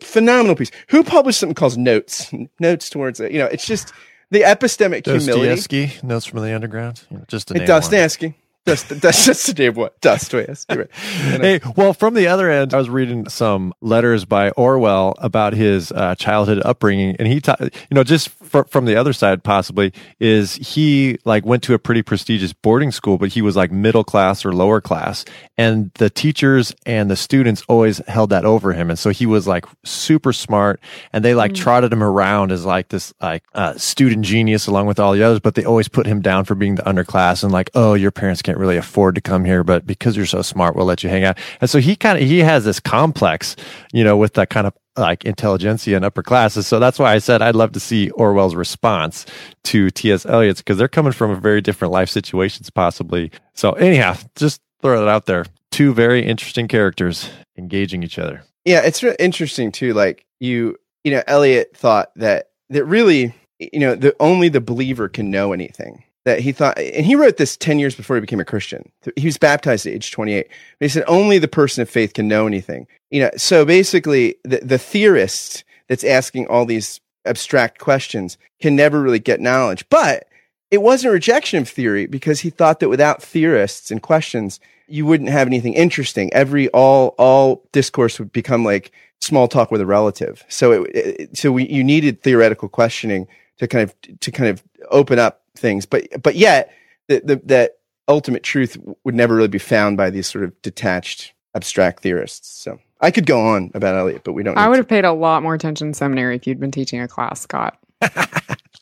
phenomenal 0.02 0.56
piece. 0.56 0.72
Who 0.90 1.04
published 1.04 1.40
something 1.40 1.56
called 1.56 1.78
Notes? 1.78 2.32
Notes 2.60 2.90
towards 2.90 3.20
it. 3.20 3.32
You 3.32 3.40
know, 3.40 3.46
it's 3.46 3.66
just 3.66 3.94
the 4.32 4.42
epistemic 4.42 5.06
humility. 5.06 5.48
Dostoevsky, 5.48 6.06
Notes 6.06 6.26
from 6.26 6.42
the 6.42 6.54
Underground. 6.54 7.02
Just 7.28 7.52
a. 7.52 7.66
Dostoevsky. 7.66 8.36
That's 8.66 8.84
that's 8.84 9.26
just 9.26 9.47
the 9.47 9.53
name 9.53 9.70
of 9.70 9.78
what 9.78 9.99
Dostoevsky. 10.01 10.78
Right. 10.78 10.89
Hey, 10.93 11.60
well, 11.76 11.93
from 11.93 12.14
the 12.14 12.28
other 12.28 12.49
end, 12.51 12.74
I 12.74 12.78
was 12.78 12.89
reading 12.89 13.28
some 13.30 13.74
letters 13.82 14.26
by 14.26 14.51
Orwell 14.51 15.16
about 15.18 15.53
his 15.53 15.91
uh, 15.91 16.16
childhood 16.16 16.62
upbringing, 16.64 17.16
and 17.18 17.28
he, 17.28 17.39
ta- 17.41 17.55
you 17.60 17.70
know, 17.91 18.03
just 18.03 18.30
fr- 18.30 18.64
from 18.64 18.86
the 18.86 18.95
other 18.95 19.14
side, 19.14 19.43
possibly 19.43 19.93
is 20.20 20.55
he 20.55 21.18
like 21.26 21.45
went 21.45 21.64
to 21.64 21.74
a 21.74 21.80
pretty 21.80 22.03
prestigious 22.03 22.53
boarding 22.53 22.91
school, 22.91 23.18
but 23.18 23.30
he 23.30 23.41
was 23.41 23.55
like 23.55 23.72
middle 23.72 24.03
class 24.03 24.45
or 24.45 24.53
lower 24.53 24.82
class, 24.82 25.26
and 25.57 25.91
the 25.95 26.10
teachers 26.10 26.76
and 26.86 27.10
the 27.10 27.16
students 27.16 27.64
always 27.68 27.97
held 28.07 28.30
that 28.30 28.45
over 28.45 28.74
him, 28.74 28.89
and 28.89 28.99
so 28.99 29.10
he 29.10 29.26
was 29.26 29.47
like 29.47 29.66
super 29.84 30.34
smart, 30.34 30.80
and 31.12 31.26
they 31.26 31.34
like 31.34 31.55
trotted 31.55 31.91
him 31.91 32.03
around 32.03 32.51
as 32.51 32.66
like 32.66 32.89
this 32.89 33.14
like 33.22 33.43
uh, 33.53 33.74
student 33.78 34.24
genius 34.26 34.68
along 34.68 34.86
with 34.86 34.99
all 34.99 35.14
the 35.14 35.24
others, 35.24 35.39
but 35.39 35.55
they 35.55 35.66
always 35.66 35.88
put 35.88 36.05
him 36.05 36.22
down 36.22 36.45
for 36.45 36.55
being 36.55 36.76
the 36.76 36.84
underclass 36.84 37.41
and 37.43 37.51
like, 37.51 37.72
oh, 37.74 37.93
your 37.93 38.12
parents 38.12 38.41
can't 38.50 38.58
really 38.58 38.78
afford 38.78 39.14
to 39.14 39.22
come 39.22 39.45
here, 39.45 39.64
but 39.64 39.86
because 39.86 40.18
you're 40.18 40.26
so 40.26 40.41
smart, 40.41 40.76
we'll 40.76 40.88
let 40.88 41.04
you 41.04 41.10
hang 41.10 41.24
out. 41.24 41.38
And 41.62 41.70
so 41.70 41.78
he 41.78 41.95
kind 41.95 42.18
of 42.18 42.28
he 42.28 42.39
has 42.39 42.66
this 42.66 42.80
complex, 42.80 43.56
you 43.93 44.04
know, 44.04 44.18
with 44.18 44.34
that 44.34 44.50
kind 44.50 44.66
of 44.66 44.74
like 44.97 45.24
intelligentsia 45.24 45.95
and 45.95 46.04
upper 46.04 46.24
classes. 46.24 46.66
So 46.66 46.80
that's 46.80 46.97
why 46.97 47.14
I 47.14 47.20
said 47.20 47.43
I'd 47.43 47.54
love 47.54 47.74
to 47.74 47.80
see 47.80 48.10
Orwell's 48.10 48.56
response 48.56 49.28
to 49.66 49.91
T.S. 49.91 50.26
Eliot's 50.26 50.62
because 50.62 50.80
they're 50.80 50.88
coming 50.88 51.12
from 51.12 51.30
a 51.30 51.36
very 51.36 51.62
different 51.62 51.91
life 51.91 52.10
situations, 52.10 52.72
possibly. 52.72 53.32
So 53.54 53.74
anyhow, 53.74 54.16
just 54.36 54.62
throw 54.82 55.00
that 55.00 55.10
out 55.10 55.28
there. 55.28 55.45
Two 55.70 55.93
very 55.93 56.26
interesting 56.26 56.68
characters 56.68 57.30
engaging 57.56 58.02
each 58.02 58.18
other. 58.18 58.41
Yeah, 58.66 58.82
it's 58.82 59.04
re- 59.04 59.16
interesting 59.20 59.72
too. 59.72 59.93
Like 59.93 60.26
you, 60.39 60.76
you 61.04 61.12
know, 61.12 61.22
Eliot 61.28 61.78
thought 61.78 62.10
that 62.16 62.50
that 62.72 62.86
really, 62.86 63.36
you 63.60 63.80
know, 63.80 63.93
the 63.93 64.16
only 64.20 64.50
the 64.50 64.60
believer 64.60 65.08
can 65.08 65.30
know 65.30 65.54
anything. 65.54 66.04
That 66.26 66.42
he 66.42 66.52
thought, 66.52 66.78
and 66.78 67.06
he 67.06 67.16
wrote 67.16 67.38
this 67.38 67.56
ten 67.56 67.80
years 67.80 67.96
before 67.96 68.18
he 68.18 68.22
became 68.22 68.42
a 68.42 68.46
Christian. 68.46 68.92
He 69.16 69.26
was 69.26 69.38
baptized 69.38 69.88
at 69.88 69.94
age 69.94 70.12
twenty 70.12 70.34
eight. 70.34 70.48
But 70.80 70.86
he 70.86 70.90
said 70.90 71.06
only 71.08 71.40
the 71.40 71.48
person 71.48 71.82
of 71.82 71.90
faith 71.90 72.14
can 72.14 72.28
know 72.28 72.46
anything. 72.46 72.88
You 73.10 73.22
know, 73.22 73.32
so 73.38 73.66
basically, 73.66 74.36
the 74.44 74.60
the 74.62 74.78
theorist 74.78 75.64
that's 75.88 76.04
asking 76.04 76.48
all 76.48 76.66
these 76.66 77.00
abstract 77.26 77.80
questions 77.80 78.38
can 78.62 78.76
never 78.76 79.02
really 79.02 79.20
get 79.20 79.40
knowledge. 79.40 79.86
But 79.90 80.28
it 80.72 80.82
wasn't 80.82 81.14
rejection 81.14 81.60
of 81.60 81.70
theory 81.70 82.06
because 82.06 82.42
he 82.42 82.50
thought 82.50 82.80
that 82.80 82.90
without 82.90 83.24
theorists 83.24 83.90
and 83.90 84.02
questions, 84.02 84.60
you 84.88 85.06
wouldn't 85.06 85.30
have 85.30 85.48
anything 85.48 85.74
interesting. 85.74 86.32
Every 86.34 86.70
all 86.70 87.16
all 87.18 87.64
discourse 87.72 88.20
would 88.20 88.32
become 88.32 88.64
like 88.64 88.92
small 89.22 89.48
talk 89.48 89.72
with 89.72 89.82
a 89.82 89.86
relative. 89.86 90.44
So 90.48 90.72
it, 90.72 90.96
it 90.96 91.38
so 91.38 91.52
we 91.52 91.68
you 91.68 91.84
needed 91.84 92.22
theoretical 92.22 92.70
questioning 92.70 93.28
to 93.58 93.68
kind 93.68 93.84
of 93.84 94.20
to 94.20 94.32
kind 94.32 94.50
of 94.50 94.64
open 94.90 95.20
up 95.20 95.39
things. 95.56 95.86
But 95.86 96.08
but 96.22 96.36
yet 96.36 96.72
the, 97.08 97.22
the 97.24 97.41
that 97.45 97.72
ultimate 98.08 98.43
truth 98.43 98.78
would 99.04 99.16
never 99.16 99.36
really 99.36 99.47
be 99.47 99.60
found 99.60 99.97
by 99.97 100.10
these 100.10 100.28
sort 100.28 100.43
of 100.43 100.60
detached 100.62 101.34
abstract 101.56 102.02
theorists. 102.02 102.62
So 102.62 102.80
I 103.02 103.12
could 103.12 103.26
go 103.26 103.41
on 103.41 103.72
about 103.74 103.95
Eliot, 103.95 104.24
but 104.24 104.34
we 104.34 104.43
don't. 104.43 104.58
I 104.58 104.68
would 104.68 104.76
to. 104.76 104.80
have 104.80 104.88
paid 104.88 105.06
a 105.06 105.14
lot 105.14 105.43
more 105.43 105.54
attention 105.54 105.88
in 105.89 105.93
seminary 105.93 106.36
if 106.36 106.47
you'd 106.47 106.60
been 106.60 106.72
teaching 106.72 107.02
a 107.02 107.08
class, 107.08 107.41
Scott. 107.41 107.80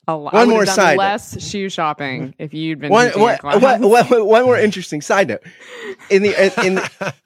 A 0.10 0.16
lot. 0.16 0.34
One 0.34 0.48
more 0.50 0.66
side 0.66 0.96
note. 0.96 1.00
less 1.00 1.44
shoe 1.46 1.68
shopping 1.68 2.22
mm-hmm. 2.30 2.42
if 2.42 2.54
you'd 2.54 2.80
been 2.80 2.92
one, 2.92 3.08
teaching 3.08 3.22
one, 3.22 3.36
a 3.36 3.38
class. 3.40 3.62
one- 3.62 3.90
one- 3.90 4.26
one 4.26 4.46
more 4.46 4.58
interesting 4.58 5.02
side 5.02 5.28
note. 5.28 5.44
In 6.10 6.22
the 6.22 6.66
in 6.66 6.80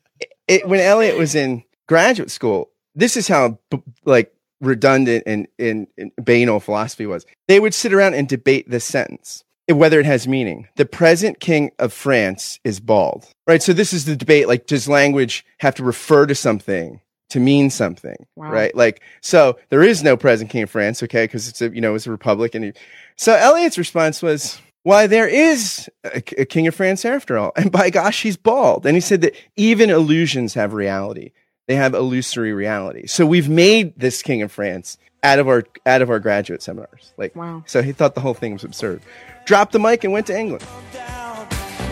it, 0.47 0.67
when 0.67 0.79
Eliot 0.79 1.15
was 1.15 1.35
in 1.35 1.63
graduate 1.87 2.31
school, 2.31 2.71
this 2.95 3.15
is 3.15 3.27
how 3.27 3.59
like 4.03 4.33
redundant 4.61 5.23
and, 5.25 5.47
and, 5.59 5.87
and 5.97 6.11
banal 6.21 6.59
philosophy 6.59 7.05
was. 7.05 7.25
They 7.47 7.59
would 7.59 7.73
sit 7.73 7.93
around 7.93 8.13
and 8.13 8.27
debate 8.27 8.69
this 8.69 8.85
sentence, 8.85 9.43
eh, 9.67 9.73
whether 9.73 9.99
it 9.99 10.05
has 10.05 10.27
meaning. 10.27 10.67
The 10.77 10.85
present 10.85 11.39
king 11.39 11.71
of 11.79 11.91
France 11.91 12.59
is 12.63 12.79
bald, 12.79 13.27
right? 13.47 13.61
So 13.61 13.73
this 13.73 13.91
is 13.93 14.05
the 14.05 14.15
debate. 14.15 14.47
Like, 14.47 14.67
does 14.67 14.87
language 14.87 15.45
have 15.59 15.75
to 15.75 15.83
refer 15.83 16.25
to 16.27 16.35
something? 16.35 17.01
To 17.31 17.39
mean 17.39 17.69
something, 17.69 18.27
Wow. 18.35 18.51
right? 18.51 18.75
Like, 18.75 19.01
so 19.21 19.57
there 19.69 19.83
is 19.83 20.03
no 20.03 20.17
present 20.17 20.49
king 20.49 20.63
of 20.63 20.69
France, 20.69 21.01
okay? 21.03 21.23
Because 21.23 21.47
it's 21.47 21.61
a, 21.61 21.73
you 21.73 21.79
know, 21.79 21.95
it's 21.95 22.05
a 22.05 22.11
republic. 22.11 22.55
And 22.55 22.65
he, 22.65 22.73
so 23.15 23.33
Eliot's 23.33 23.77
response 23.77 24.21
was, 24.21 24.59
why 24.83 25.07
there 25.07 25.27
is 25.27 25.89
a, 26.03 26.17
a 26.37 26.45
king 26.45 26.67
of 26.67 26.75
France 26.75 27.05
after 27.05 27.37
all. 27.37 27.53
And 27.55 27.71
by 27.71 27.89
gosh, 27.89 28.21
he's 28.21 28.35
bald. 28.35 28.85
And 28.85 28.95
he 28.97 29.01
said 29.01 29.21
that 29.21 29.35
even 29.55 29.89
illusions 29.89 30.55
have 30.55 30.73
reality. 30.73 31.31
They 31.71 31.77
have 31.79 31.93
illusory 31.93 32.51
reality. 32.51 33.07
So 33.07 33.25
we've 33.25 33.47
made 33.47 33.95
this 33.95 34.21
king 34.21 34.41
of 34.41 34.51
France 34.51 34.97
out 35.23 35.39
of 35.39 35.47
our 35.47 35.63
out 35.85 36.01
of 36.01 36.09
our 36.09 36.19
graduate 36.19 36.61
seminars. 36.61 37.13
Like 37.15 37.33
Wow. 37.33 37.63
so 37.65 37.81
he 37.81 37.93
thought 37.93 38.13
the 38.13 38.19
whole 38.19 38.33
thing 38.33 38.51
was 38.51 38.65
absurd. 38.65 38.99
Dropped 39.45 39.71
the 39.71 39.79
mic 39.79 40.03
and 40.03 40.11
went 40.11 40.27
to 40.27 40.37
England. 40.37 40.65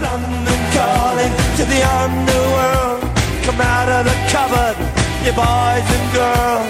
London 0.04 0.60
calling 0.76 1.32
to 1.56 1.64
the 1.64 1.80
underworld. 1.96 3.08
Come 3.48 3.62
out 3.64 3.88
of 3.88 4.04
the 4.04 4.18
cupboard, 4.28 4.76
you 5.24 5.32
boys 5.32 5.88
and 5.96 6.06
girls. 6.12 6.68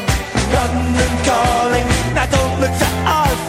London 0.53 1.11
calling, 1.25 1.85
now 2.13 2.29
don't 2.29 2.61
look 2.61 2.75
to 2.77 2.89
us. 3.09 3.41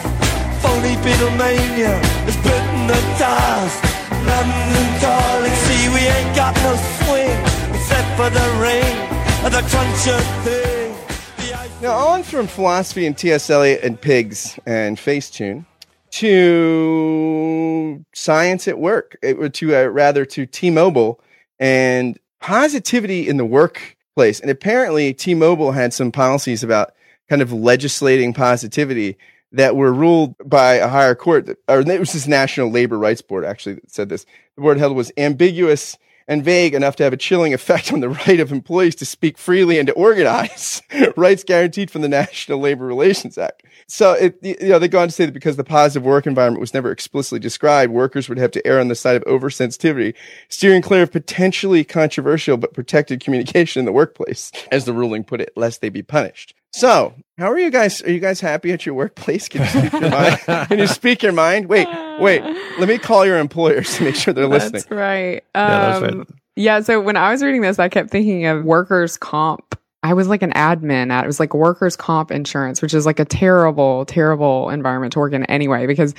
Phony 0.65 0.97
Beatlemania 1.05 2.01
is 2.25 2.37
bitten 2.41 2.81
the 2.89 3.01
dust. 3.21 3.77
London 4.25 4.89
calling, 5.05 5.53
see 5.69 5.93
we 5.93 6.01
ain't 6.09 6.35
got 6.35 6.57
no 6.65 6.73
swing 7.05 7.37
except 7.77 8.09
for 8.17 8.31
the 8.31 8.47
ring 8.57 8.97
and 8.97 9.00
the 9.49 9.63
crunch 9.69 10.07
of 10.09 11.83
Now 11.83 11.93
on 11.93 12.23
from 12.23 12.47
philosophy 12.47 13.07
and 13.07 13.17
T.S. 13.17 13.49
Eliot 13.49 13.83
and 13.83 14.01
pigs 14.01 14.59
and 14.67 14.99
Facetune 14.99 15.65
to 16.11 18.05
science 18.13 18.69
at 18.69 18.79
work, 18.79 19.17
to 19.23 19.77
uh, 19.77 19.87
rather 19.87 20.25
to 20.27 20.45
T-Mobile 20.45 21.21
and 21.59 22.19
positivity 22.41 23.29
in 23.29 23.39
the 23.39 23.45
workplace. 23.45 24.41
And 24.41 24.51
apparently, 24.51 25.15
T-Mobile 25.15 25.73
had 25.73 25.95
some 25.95 26.13
policies 26.13 26.63
about 26.63 26.93
kind 27.29 27.41
of 27.41 27.53
legislating 27.53 28.35
positivity 28.35 29.17
that 29.53 29.75
were 29.75 29.93
ruled 29.93 30.35
by 30.45 30.75
a 30.75 30.89
higher 30.89 31.15
court, 31.15 31.49
or 31.67 31.81
it 31.81 32.01
was 32.01 32.13
this 32.13 32.27
National 32.27 32.71
Labor 32.71 32.99
Rights 32.99 33.23
Board 33.23 33.45
actually 33.45 33.77
that 33.77 33.91
said 33.91 34.09
this. 34.09 34.27
The 34.57 34.63
board 34.63 34.79
held 34.79 34.95
was 34.95 35.11
ambiguous 35.17 35.97
and 36.31 36.45
vague 36.45 36.75
enough 36.75 36.95
to 36.95 37.03
have 37.03 37.13
a 37.13 37.17
chilling 37.17 37.53
effect 37.53 37.93
on 37.93 37.99
the 37.99 38.09
right 38.09 38.39
of 38.39 38.53
employees 38.53 38.95
to 38.95 39.05
speak 39.05 39.37
freely 39.37 39.79
and 39.79 39.89
to 39.89 39.93
organize, 39.95 40.81
rights 41.17 41.43
guaranteed 41.43 41.91
from 41.91 42.03
the 42.03 42.09
National 42.09 42.61
Labor 42.61 42.87
Relations 42.87 43.37
Act. 43.37 43.65
So, 43.89 44.13
it, 44.13 44.39
you 44.41 44.69
know, 44.69 44.79
they 44.79 44.87
go 44.87 45.01
on 45.01 45.09
to 45.09 45.13
say 45.13 45.27
that 45.27 45.35
because 45.35 45.57
the 45.57 45.65
positive 45.65 46.05
work 46.05 46.29
environment 46.29 46.61
was 46.61 46.73
never 46.73 46.93
explicitly 46.93 47.41
described, 47.41 47.93
workers 47.93 48.29
would 48.29 48.39
have 48.39 48.53
to 48.53 48.65
err 48.65 48.79
on 48.79 48.87
the 48.87 48.95
side 48.95 49.17
of 49.17 49.25
oversensitivity, 49.25 50.15
steering 50.49 50.83
clear 50.83 51.03
of 51.03 51.11
potentially 51.11 51.83
controversial 51.83 52.57
but 52.57 52.75
protected 52.75 53.21
communication 53.21 53.81
in 53.81 53.85
the 53.85 53.93
workplace, 53.93 54.53
as 54.71 54.85
the 54.85 54.93
ruling 54.93 55.25
put 55.25 55.41
it, 55.41 55.53
lest 55.57 55.81
they 55.81 55.89
be 55.89 56.03
punished. 56.03 56.55
So, 56.73 57.15
how 57.39 57.51
are 57.51 57.59
you 57.59 57.71
guys? 57.71 58.03
Are 58.03 58.11
you 58.13 58.21
guys 58.21 58.41
happy 58.41 58.73
at 58.73 58.87
your 58.87 58.95
workplace? 58.95 59.49
Can 59.49 59.63
you 59.63 59.69
speak 59.69 59.93
your 59.93 60.11
mind? 60.11 60.39
Can 60.69 60.79
you 60.79 60.87
speak 60.87 61.23
your 61.23 61.33
mind? 61.33 61.67
Wait, 61.69 61.89
wait. 62.21 62.43
Let 62.79 62.89
me 62.89 62.99
call 62.99 63.27
your 63.27 63.39
employers 63.39 63.97
to 63.97 64.05
make 64.05 64.15
sure 64.15 64.33
they're 64.33 64.47
listening. 64.47 64.83
That's 64.83 64.91
right. 64.91 65.43
Yeah, 65.55 65.99
that's 66.01 66.13
Um, 66.13 66.19
right. 66.21 66.29
Yeah. 66.57 66.81
So 66.81 67.01
when 67.01 67.17
I 67.17 67.33
was 67.33 67.43
reading 67.43 67.63
this, 67.63 67.79
I 67.79 67.89
kept 67.89 68.11
thinking 68.11 68.47
of 68.47 68.65
workers' 68.65 69.17
comp. 69.17 69.79
I 70.03 70.15
was 70.15 70.29
like 70.29 70.43
an 70.43 70.53
admin 70.53 71.11
at 71.11 71.25
it 71.25 71.27
was 71.27 71.41
like 71.41 71.55
workers' 71.55 71.97
comp 71.97 72.31
insurance, 72.31 72.81
which 72.81 72.95
is 72.95 73.05
like 73.05 73.21
a 73.21 73.25
terrible, 73.25 74.07
terrible 74.07 74.71
environment 74.71 75.13
to 75.13 75.19
work 75.19 75.33
in 75.33 75.45
anyway, 75.45 75.87
because 75.87 76.15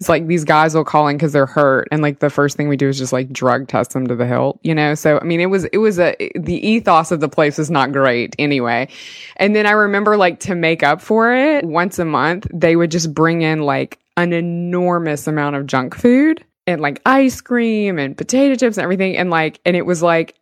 it's 0.00 0.08
like 0.08 0.26
these 0.26 0.42
guys 0.42 0.74
will 0.74 0.84
call 0.84 1.06
in 1.06 1.16
because 1.16 1.32
they're 1.32 1.46
hurt. 1.46 1.86
And 1.92 2.02
like 2.02 2.18
the 2.18 2.30
first 2.30 2.56
thing 2.56 2.68
we 2.68 2.76
do 2.76 2.88
is 2.88 2.98
just 2.98 3.12
like 3.12 3.32
drug 3.32 3.68
test 3.68 3.92
them 3.92 4.08
to 4.08 4.16
the 4.16 4.26
hilt, 4.26 4.58
you 4.64 4.74
know? 4.74 4.96
So, 4.96 5.20
I 5.20 5.24
mean, 5.24 5.40
it 5.40 5.46
was, 5.46 5.64
it 5.66 5.78
was 5.78 6.00
a, 6.00 6.16
the 6.34 6.66
ethos 6.66 7.12
of 7.12 7.20
the 7.20 7.28
place 7.28 7.58
was 7.58 7.70
not 7.70 7.92
great 7.92 8.34
anyway. 8.36 8.88
And 9.36 9.54
then 9.54 9.66
I 9.66 9.70
remember 9.70 10.16
like 10.16 10.40
to 10.40 10.56
make 10.56 10.82
up 10.82 11.00
for 11.00 11.32
it 11.32 11.64
once 11.64 12.00
a 12.00 12.04
month, 12.04 12.48
they 12.52 12.74
would 12.74 12.90
just 12.90 13.14
bring 13.14 13.42
in 13.42 13.62
like 13.62 14.00
an 14.16 14.32
enormous 14.32 15.28
amount 15.28 15.54
of 15.54 15.66
junk 15.66 15.94
food 15.94 16.44
and 16.66 16.80
like 16.80 17.00
ice 17.06 17.40
cream 17.40 18.00
and 18.00 18.18
potato 18.18 18.56
chips 18.56 18.78
and 18.78 18.82
everything. 18.82 19.16
And 19.16 19.30
like, 19.30 19.60
and 19.64 19.76
it 19.76 19.86
was 19.86 20.02
like, 20.02 20.34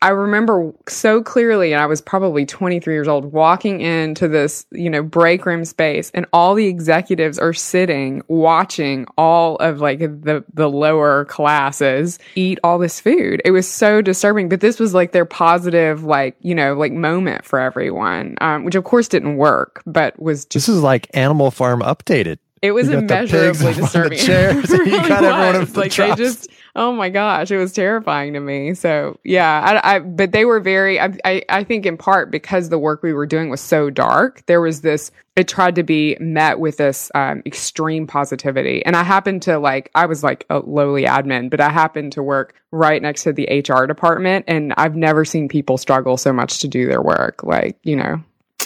I 0.00 0.08
remember 0.08 0.72
so 0.88 1.22
clearly, 1.22 1.74
and 1.74 1.82
I 1.82 1.86
was 1.86 2.00
probably 2.00 2.46
23 2.46 2.94
years 2.94 3.06
old, 3.06 3.26
walking 3.32 3.82
into 3.82 4.26
this, 4.26 4.64
you 4.72 4.88
know, 4.88 5.02
break 5.02 5.44
room 5.44 5.64
space, 5.66 6.10
and 6.14 6.24
all 6.32 6.54
the 6.54 6.66
executives 6.66 7.38
are 7.38 7.52
sitting 7.52 8.22
watching 8.28 9.06
all 9.18 9.56
of 9.56 9.80
like 9.80 9.98
the 9.98 10.42
the 10.54 10.70
lower 10.70 11.26
classes 11.26 12.18
eat 12.34 12.58
all 12.64 12.78
this 12.78 12.98
food. 12.98 13.42
It 13.44 13.50
was 13.50 13.68
so 13.68 14.00
disturbing, 14.00 14.48
but 14.48 14.60
this 14.60 14.80
was 14.80 14.94
like 14.94 15.12
their 15.12 15.26
positive, 15.26 16.02
like 16.02 16.36
you 16.40 16.54
know, 16.54 16.72
like 16.74 16.92
moment 16.92 17.44
for 17.44 17.58
everyone, 17.58 18.36
um, 18.40 18.64
which 18.64 18.74
of 18.74 18.84
course 18.84 19.06
didn't 19.08 19.36
work, 19.36 19.82
but 19.84 20.18
was 20.18 20.46
just 20.46 20.66
This 20.66 20.74
is 20.76 20.82
like 20.82 21.08
Animal 21.14 21.50
Farm 21.50 21.80
updated. 21.82 22.38
it 22.62 22.72
was 22.72 22.88
immeasurably 22.88 23.74
the 23.74 23.82
disturbing. 23.82 24.18
chairs, 24.26 24.70
and 24.70 24.86
you 24.86 24.96
got 25.06 25.22
really 25.22 25.26
everyone 25.26 25.54
in 25.56 25.60
was. 25.60 25.72
the 25.74 25.80
like 25.80 25.92
trucks. 25.92 26.16
they 26.18 26.24
just. 26.24 26.48
Oh 26.78 26.92
my 26.92 27.08
gosh, 27.08 27.50
it 27.50 27.56
was 27.56 27.72
terrifying 27.72 28.34
to 28.34 28.40
me. 28.40 28.72
So 28.72 29.18
yeah, 29.24 29.80
I, 29.82 29.96
I 29.96 29.98
but 29.98 30.30
they 30.30 30.44
were 30.44 30.60
very. 30.60 31.00
I, 31.00 31.12
I 31.24 31.42
I 31.48 31.64
think 31.64 31.84
in 31.86 31.96
part 31.96 32.30
because 32.30 32.68
the 32.68 32.78
work 32.78 33.02
we 33.02 33.12
were 33.12 33.26
doing 33.26 33.50
was 33.50 33.60
so 33.60 33.90
dark, 33.90 34.46
there 34.46 34.60
was 34.60 34.82
this. 34.82 35.10
It 35.34 35.48
tried 35.48 35.74
to 35.74 35.82
be 35.82 36.16
met 36.20 36.60
with 36.60 36.76
this 36.76 37.10
um, 37.16 37.42
extreme 37.44 38.06
positivity, 38.06 38.86
and 38.86 38.94
I 38.94 39.02
happened 39.02 39.42
to 39.42 39.58
like. 39.58 39.90
I 39.96 40.06
was 40.06 40.22
like 40.22 40.46
a 40.50 40.60
lowly 40.60 41.02
admin, 41.02 41.50
but 41.50 41.60
I 41.60 41.70
happened 41.70 42.12
to 42.12 42.22
work 42.22 42.54
right 42.70 43.02
next 43.02 43.24
to 43.24 43.32
the 43.32 43.48
HR 43.48 43.86
department, 43.86 44.44
and 44.46 44.72
I've 44.76 44.94
never 44.94 45.24
seen 45.24 45.48
people 45.48 45.78
struggle 45.78 46.16
so 46.16 46.32
much 46.32 46.60
to 46.60 46.68
do 46.68 46.86
their 46.86 47.02
work. 47.02 47.42
Like 47.42 47.76
you 47.82 47.96
know, 47.96 48.22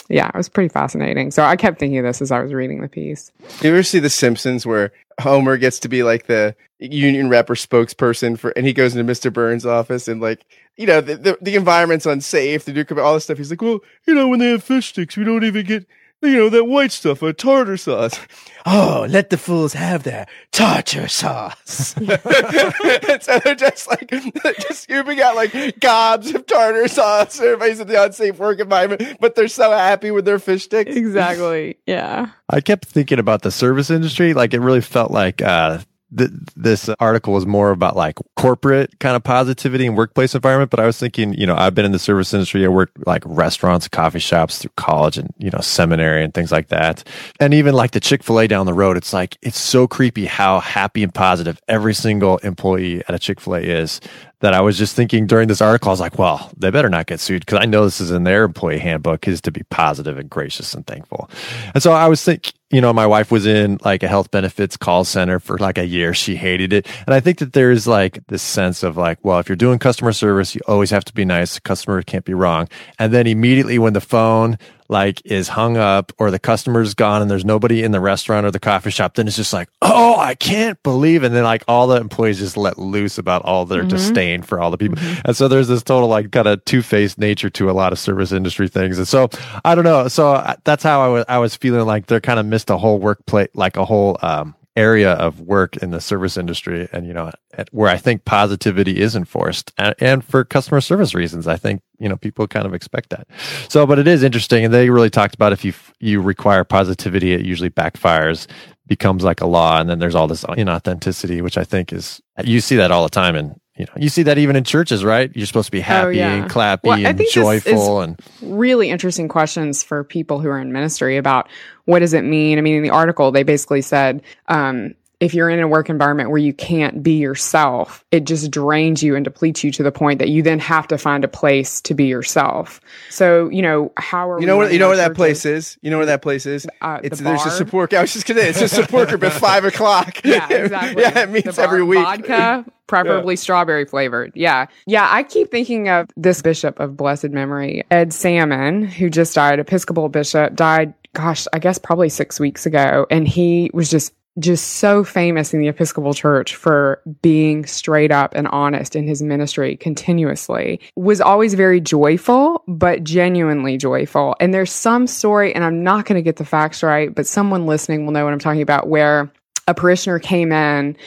yeah, 0.09 0.27
it 0.27 0.35
was 0.35 0.49
pretty 0.49 0.69
fascinating. 0.69 1.31
So 1.31 1.43
I 1.43 1.55
kept 1.55 1.79
thinking 1.79 1.97
of 1.99 2.05
this 2.05 2.21
as 2.21 2.31
I 2.31 2.41
was 2.41 2.53
reading 2.53 2.81
the 2.81 2.87
piece. 2.87 3.31
You 3.61 3.71
ever 3.71 3.83
see 3.83 3.99
The 3.99 4.09
Simpsons 4.09 4.65
where 4.65 4.91
Homer 5.19 5.57
gets 5.57 5.79
to 5.79 5.87
be 5.87 6.03
like 6.03 6.27
the 6.27 6.55
union 6.79 7.29
rep 7.29 7.49
or 7.49 7.55
spokesperson 7.55 8.37
for, 8.37 8.51
and 8.51 8.65
he 8.65 8.73
goes 8.73 8.95
into 8.95 9.11
Mr. 9.11 9.31
Burns' 9.31 9.65
office 9.65 10.07
and 10.07 10.21
like, 10.21 10.45
you 10.75 10.87
know, 10.87 11.01
the, 11.01 11.15
the, 11.15 11.37
the 11.41 11.55
environment's 11.55 12.05
unsafe, 12.05 12.65
the 12.65 12.73
Duke 12.73 12.91
of 12.91 12.97
all 12.97 13.13
this 13.13 13.25
stuff. 13.25 13.37
He's 13.37 13.49
like, 13.49 13.61
well, 13.61 13.79
you 14.05 14.13
know, 14.13 14.27
when 14.27 14.39
they 14.39 14.49
have 14.49 14.63
fish 14.63 14.89
sticks, 14.89 15.15
we 15.15 15.23
don't 15.23 15.43
even 15.43 15.65
get, 15.65 15.85
you 16.23 16.37
know, 16.37 16.49
that 16.49 16.65
white 16.65 16.91
stuff, 16.91 17.21
a 17.21 17.33
tartar 17.33 17.77
sauce. 17.77 18.19
Oh, 18.65 19.05
let 19.09 19.29
the 19.29 19.37
fools 19.37 19.73
have 19.73 20.03
their 20.03 20.25
tartar 20.51 21.07
sauce. 21.07 21.95
and 21.97 22.07
so 23.21 23.39
they're 23.39 23.55
just 23.55 23.89
like, 23.89 24.09
just 24.09 24.83
scooping 24.83 25.19
out 25.21 25.35
like 25.35 25.79
gobs 25.79 26.33
of 26.33 26.45
tartar 26.45 26.87
sauce. 26.87 27.39
Everybody's 27.39 27.79
in 27.79 27.87
the 27.87 28.01
unsafe 28.01 28.39
work 28.39 28.59
environment, 28.59 29.17
but 29.19 29.35
they're 29.35 29.47
so 29.49 29.71
happy 29.71 30.11
with 30.11 30.25
their 30.25 30.39
fish 30.39 30.63
sticks. 30.63 30.95
Exactly. 30.95 31.77
Yeah. 31.85 32.27
I 32.49 32.61
kept 32.61 32.85
thinking 32.85 33.19
about 33.19 33.41
the 33.41 33.51
service 33.51 33.89
industry. 33.89 34.33
Like 34.33 34.53
it 34.53 34.59
really 34.59 34.81
felt 34.81 35.11
like 35.11 35.41
uh, 35.41 35.79
th- 36.15 36.31
this 36.55 36.89
article 36.99 37.33
was 37.33 37.45
more 37.45 37.71
about 37.71 37.95
like 37.95 38.17
corporate 38.35 38.99
kind 38.99 39.15
of 39.15 39.23
positivity 39.23 39.87
and 39.87 39.97
workplace 39.97 40.35
environment. 40.35 40.71
But 40.71 40.79
I 40.79 40.85
was 40.85 40.97
thinking, 40.97 41.33
you 41.33 41.47
know, 41.47 41.55
I've 41.55 41.75
been 41.75 41.85
in 41.85 41.91
the 41.91 41.99
service 41.99 42.33
industry. 42.33 42.65
I 42.65 42.69
worked 42.69 43.05
like 43.05 43.23
restaurants, 43.25 43.87
coffee 43.87 44.19
shops 44.19 44.59
through 44.59 44.71
college 44.77 45.17
and, 45.17 45.33
you 45.37 45.49
know, 45.49 45.59
seminary 45.59 46.23
and 46.23 46.33
things 46.33 46.51
like 46.51 46.69
that. 46.69 47.03
And 47.39 47.53
even 47.53 47.73
like 47.73 47.91
the 47.91 47.99
Chick 47.99 48.23
fil 48.23 48.39
A 48.39 48.47
down 48.47 48.65
the 48.65 48.73
road, 48.73 48.97
it's 48.97 49.13
like, 49.13 49.37
it's 49.41 49.59
so 49.59 49.87
creepy 49.87 50.25
how 50.25 50.59
happy 50.59 51.03
and 51.03 51.13
positive 51.13 51.61
every 51.67 51.93
single 51.93 52.37
employee 52.39 53.03
at 53.07 53.15
a 53.15 53.19
Chick 53.19 53.39
fil 53.39 53.55
A 53.55 53.61
is 53.61 53.99
that 54.43 54.53
I 54.53 54.59
was 54.59 54.77
just 54.77 54.93
thinking 54.93 55.25
during 55.25 55.47
this 55.47 55.61
article, 55.61 55.87
I 55.87 55.93
was 55.93 56.01
like, 56.01 56.19
well, 56.19 56.51
they 56.57 56.69
better 56.69 56.89
not 56.89 57.05
get 57.05 57.21
sued 57.21 57.45
because 57.45 57.59
I 57.59 57.65
know 57.65 57.85
this 57.85 58.01
is 58.01 58.11
in 58.11 58.25
their 58.25 58.43
employee 58.43 58.77
handbook 58.77 59.25
is 59.25 59.39
to 59.43 59.53
be 59.53 59.63
positive 59.69 60.17
and 60.17 60.29
gracious 60.29 60.73
and 60.73 60.85
thankful. 60.85 61.29
And 61.73 61.81
so 61.81 61.93
I 61.93 62.09
was 62.09 62.21
thinking, 62.21 62.51
you 62.69 62.81
know, 62.81 62.91
my 62.91 63.07
wife 63.07 63.31
was 63.31 63.45
in 63.45 63.79
like 63.85 64.03
a 64.03 64.09
health 64.09 64.31
benefits 64.31 64.75
call 64.75 65.05
center 65.05 65.39
for 65.39 65.57
like 65.59 65.77
a 65.77 65.85
year. 65.85 66.13
She 66.13 66.35
hated 66.35 66.73
it. 66.73 66.87
And 67.07 67.15
I 67.15 67.21
think 67.21 67.37
that 67.37 67.53
there's 67.53 67.87
like 67.87 68.19
this 68.27 68.41
sense 68.41 68.83
of 68.83 68.97
like, 68.97 69.23
well, 69.23 69.39
if 69.39 69.47
you're 69.47 69.55
doing 69.55 69.79
customer 69.79 70.11
service, 70.11 70.53
you 70.53 70.61
always 70.67 70.89
have 70.89 71.05
to 71.05 71.13
be 71.13 71.23
nice. 71.23 71.55
The 71.55 71.61
customer 71.61 72.01
can't 72.01 72.25
be 72.25 72.33
wrong. 72.33 72.67
And 72.99 73.13
then 73.13 73.27
immediately 73.27 73.79
when 73.79 73.93
the 73.93 74.01
phone 74.01 74.57
like 74.93 75.21
is 75.25 75.49
hung 75.49 75.75
up 75.75 76.13
or 76.17 76.31
the 76.31 76.39
customer's 76.39 76.93
gone 76.93 77.21
and 77.21 77.29
there's 77.29 77.43
nobody 77.43 77.83
in 77.83 77.91
the 77.91 77.99
restaurant 77.99 78.45
or 78.45 78.51
the 78.51 78.59
coffee 78.59 78.91
shop, 78.91 79.15
then 79.15 79.27
it's 79.27 79.35
just 79.35 79.51
like, 79.51 79.67
oh, 79.81 80.17
I 80.17 80.35
can't 80.35 80.81
believe. 80.83 81.23
And 81.23 81.35
then 81.35 81.43
like 81.43 81.65
all 81.67 81.87
the 81.87 81.97
employees 81.97 82.39
just 82.39 82.55
let 82.55 82.79
loose 82.79 83.17
about 83.17 83.41
all 83.43 83.65
their 83.65 83.81
mm-hmm. 83.81 83.89
disdain 83.89 84.41
for 84.43 84.61
all 84.61 84.71
the 84.71 84.77
people. 84.77 84.97
Mm-hmm. 84.97 85.21
And 85.25 85.35
so 85.35 85.49
there's 85.49 85.67
this 85.67 85.83
total 85.83 86.07
like 86.07 86.31
kind 86.31 86.47
of 86.47 86.63
two 86.63 86.81
faced 86.81 87.17
nature 87.17 87.49
to 87.49 87.69
a 87.69 87.73
lot 87.73 87.91
of 87.91 87.99
service 87.99 88.31
industry 88.31 88.69
things. 88.69 88.97
And 88.97 89.07
so 89.07 89.29
I 89.65 89.75
don't 89.75 89.83
know. 89.83 90.07
So 90.07 90.33
I- 90.33 90.55
that's 90.63 90.83
how 90.83 91.01
I 91.01 91.07
was, 91.09 91.25
I 91.27 91.39
was 91.39 91.55
feeling 91.57 91.85
like 91.85 92.05
they're 92.05 92.21
kind 92.21 92.39
of 92.39 92.45
missed 92.45 92.69
a 92.69 92.77
whole 92.77 92.99
workplace, 92.99 93.49
like 93.53 93.75
a 93.75 93.83
whole, 93.83 94.17
um, 94.21 94.55
area 94.75 95.13
of 95.13 95.39
work 95.39 95.77
in 95.77 95.91
the 95.91 96.01
service 96.01 96.35
industry 96.35 96.89
and 96.91 97.05
you 97.05 97.13
know 97.13 97.31
where 97.71 97.89
i 97.89 97.97
think 97.97 98.25
positivity 98.25 98.99
is 98.99 99.15
enforced 99.15 99.71
and, 99.77 99.95
and 99.99 100.23
for 100.23 100.43
customer 100.43 100.81
service 100.81 101.13
reasons. 101.13 101.47
I 101.47 101.57
think 101.57 101.81
you 101.99 102.09
know 102.09 102.17
people 102.17 102.47
kind 102.47 102.65
of 102.65 102.73
expect 102.73 103.09
that. 103.09 103.27
So 103.69 103.85
but 103.85 103.99
it 103.99 104.07
is 104.07 104.23
interesting 104.23 104.65
and 104.65 104.73
they 104.73 104.89
really 104.89 105.09
talked 105.09 105.35
about 105.35 105.53
if 105.53 105.65
you 105.65 105.73
you 105.99 106.21
require 106.21 106.63
positivity 106.63 107.33
it 107.33 107.45
usually 107.45 107.69
backfires 107.69 108.47
becomes 108.87 109.23
like 109.23 109.41
a 109.41 109.47
law 109.47 109.79
and 109.79 109.89
then 109.89 109.99
there's 109.99 110.15
all 110.15 110.27
this 110.27 110.43
inauthenticity 110.43 111.41
which 111.41 111.57
i 111.57 111.63
think 111.63 111.93
is 111.93 112.21
you 112.43 112.59
see 112.59 112.75
that 112.75 112.91
all 112.91 113.03
the 113.03 113.09
time 113.09 113.33
and 113.35 113.57
you 113.75 113.85
know 113.85 113.93
you 113.97 114.09
see 114.09 114.23
that 114.23 114.37
even 114.37 114.55
in 114.55 114.63
churches 114.63 115.03
right 115.03 115.31
you're 115.35 115.45
supposed 115.47 115.65
to 115.67 115.71
be 115.71 115.79
happy 115.79 116.17
yeah. 116.17 116.33
and 116.33 116.51
clappy 116.51 116.83
Well, 116.83 116.97
and 116.97 117.05
think 117.05 117.17
this 117.17 117.27
is- 117.29 117.33
joyful 117.33 118.01
and 118.01 118.19
really 118.41 118.89
interesting 118.89 119.27
questions 119.27 119.83
for 119.83 120.03
people 120.03 120.39
who 120.39 120.49
are 120.49 120.59
in 120.59 120.71
ministry 120.71 121.17
about 121.17 121.49
what 121.85 121.99
does 121.99 122.13
it 122.13 122.23
mean. 122.23 122.57
I 122.57 122.61
mean, 122.61 122.75
in 122.75 122.83
the 122.83 122.91
article, 122.91 123.31
they 123.31 123.43
basically 123.43 123.81
said, 123.81 124.21
um, 124.47 124.93
if 125.23 125.33
you're 125.33 125.49
in 125.49 125.61
a 125.61 125.67
work 125.69 125.89
environment 125.89 126.29
where 126.29 126.37
you 126.37 126.53
can't 126.53 127.01
be 127.01 127.13
yourself, 127.13 128.03
it 128.11 128.25
just 128.25 128.51
drains 128.51 129.01
you 129.01 129.15
and 129.15 129.23
depletes 129.23 129.63
you 129.63 129.71
to 129.71 129.81
the 129.81 129.91
point 129.91 130.19
that 130.19 130.27
you 130.27 130.43
then 130.43 130.59
have 130.59 130.85
to 130.89 130.97
find 130.97 131.23
a 131.23 131.29
place 131.29 131.79
to 131.79 131.93
be 131.93 132.03
yourself. 132.03 132.81
So, 133.09 133.47
you 133.47 133.61
know, 133.61 133.93
how 133.95 134.29
are 134.29 134.41
You 134.41 134.45
know 134.47 134.57
we 134.57 134.65
where 134.65 134.73
you 134.73 134.79
know 134.79 134.89
where 134.89 134.97
that 134.97 135.15
place 135.15 135.45
is. 135.45 135.77
You 135.81 135.91
know 135.91 135.97
where 135.97 136.07
that 136.07 136.21
place 136.21 136.45
is. 136.45 136.67
Uh, 136.81 136.99
the 136.99 137.05
it's 137.07 137.21
there's 137.21 137.45
a 137.45 137.51
support. 137.51 137.93
I 137.93 138.01
was 138.01 138.11
just 138.11 138.25
gonna. 138.25 138.41
It's 138.41 138.61
a 138.61 138.67
support 138.67 139.07
group 139.07 139.23
at 139.23 139.31
five 139.31 139.63
o'clock. 139.63 140.19
Yeah, 140.33 140.47
exactly. 140.51 141.01
yeah, 141.03 141.19
it 141.19 141.29
meets 141.29 141.55
bar- 141.57 141.65
every 141.65 141.83
week. 141.83 141.99
Vodka, 141.99 142.65
preferably 142.87 143.35
strawberry 143.35 143.85
flavored. 143.85 144.31
Yeah. 144.35 144.67
Yeah. 144.87 145.07
I 145.09 145.23
keep 145.23 145.51
thinking 145.51 145.89
of 145.89 146.09
this 146.17 146.41
bishop 146.41 146.79
of 146.79 146.97
blessed 146.97 147.29
memory, 147.29 147.83
Ed 147.91 148.13
Salmon, 148.13 148.83
who 148.83 149.09
just 149.09 149.35
died, 149.35 149.59
Episcopal 149.59 150.09
bishop, 150.09 150.55
died, 150.55 150.93
gosh, 151.13 151.45
I 151.53 151.59
guess 151.59 151.77
probably 151.77 152.09
six 152.09 152.39
weeks 152.39 152.65
ago. 152.65 153.05
And 153.11 153.27
he 153.27 153.69
was 153.73 153.91
just 153.91 154.13
just 154.39 154.77
so 154.77 155.03
famous 155.03 155.53
in 155.53 155.59
the 155.59 155.67
Episcopal 155.67 156.13
Church 156.13 156.55
for 156.55 157.01
being 157.21 157.65
straight 157.65 158.11
up 158.11 158.33
and 158.33 158.47
honest 158.47 158.95
in 158.95 159.07
his 159.07 159.21
ministry 159.21 159.75
continuously. 159.75 160.79
Was 160.95 161.21
always 161.21 161.53
very 161.53 161.79
joyful, 161.79 162.63
but 162.67 163.03
genuinely 163.03 163.77
joyful. 163.77 164.35
And 164.39 164.53
there's 164.53 164.71
some 164.71 165.07
story, 165.07 165.53
and 165.53 165.63
I'm 165.63 165.83
not 165.83 166.05
going 166.05 166.15
to 166.15 166.23
get 166.23 166.37
the 166.37 166.45
facts 166.45 166.81
right, 166.81 167.13
but 167.13 167.27
someone 167.27 167.65
listening 167.65 168.05
will 168.05 168.13
know 168.13 168.23
what 168.23 168.33
I'm 168.33 168.39
talking 168.39 168.61
about, 168.61 168.87
where 168.87 169.31
a 169.67 169.73
parishioner 169.73 170.19
came 170.19 170.51
in 170.51 170.97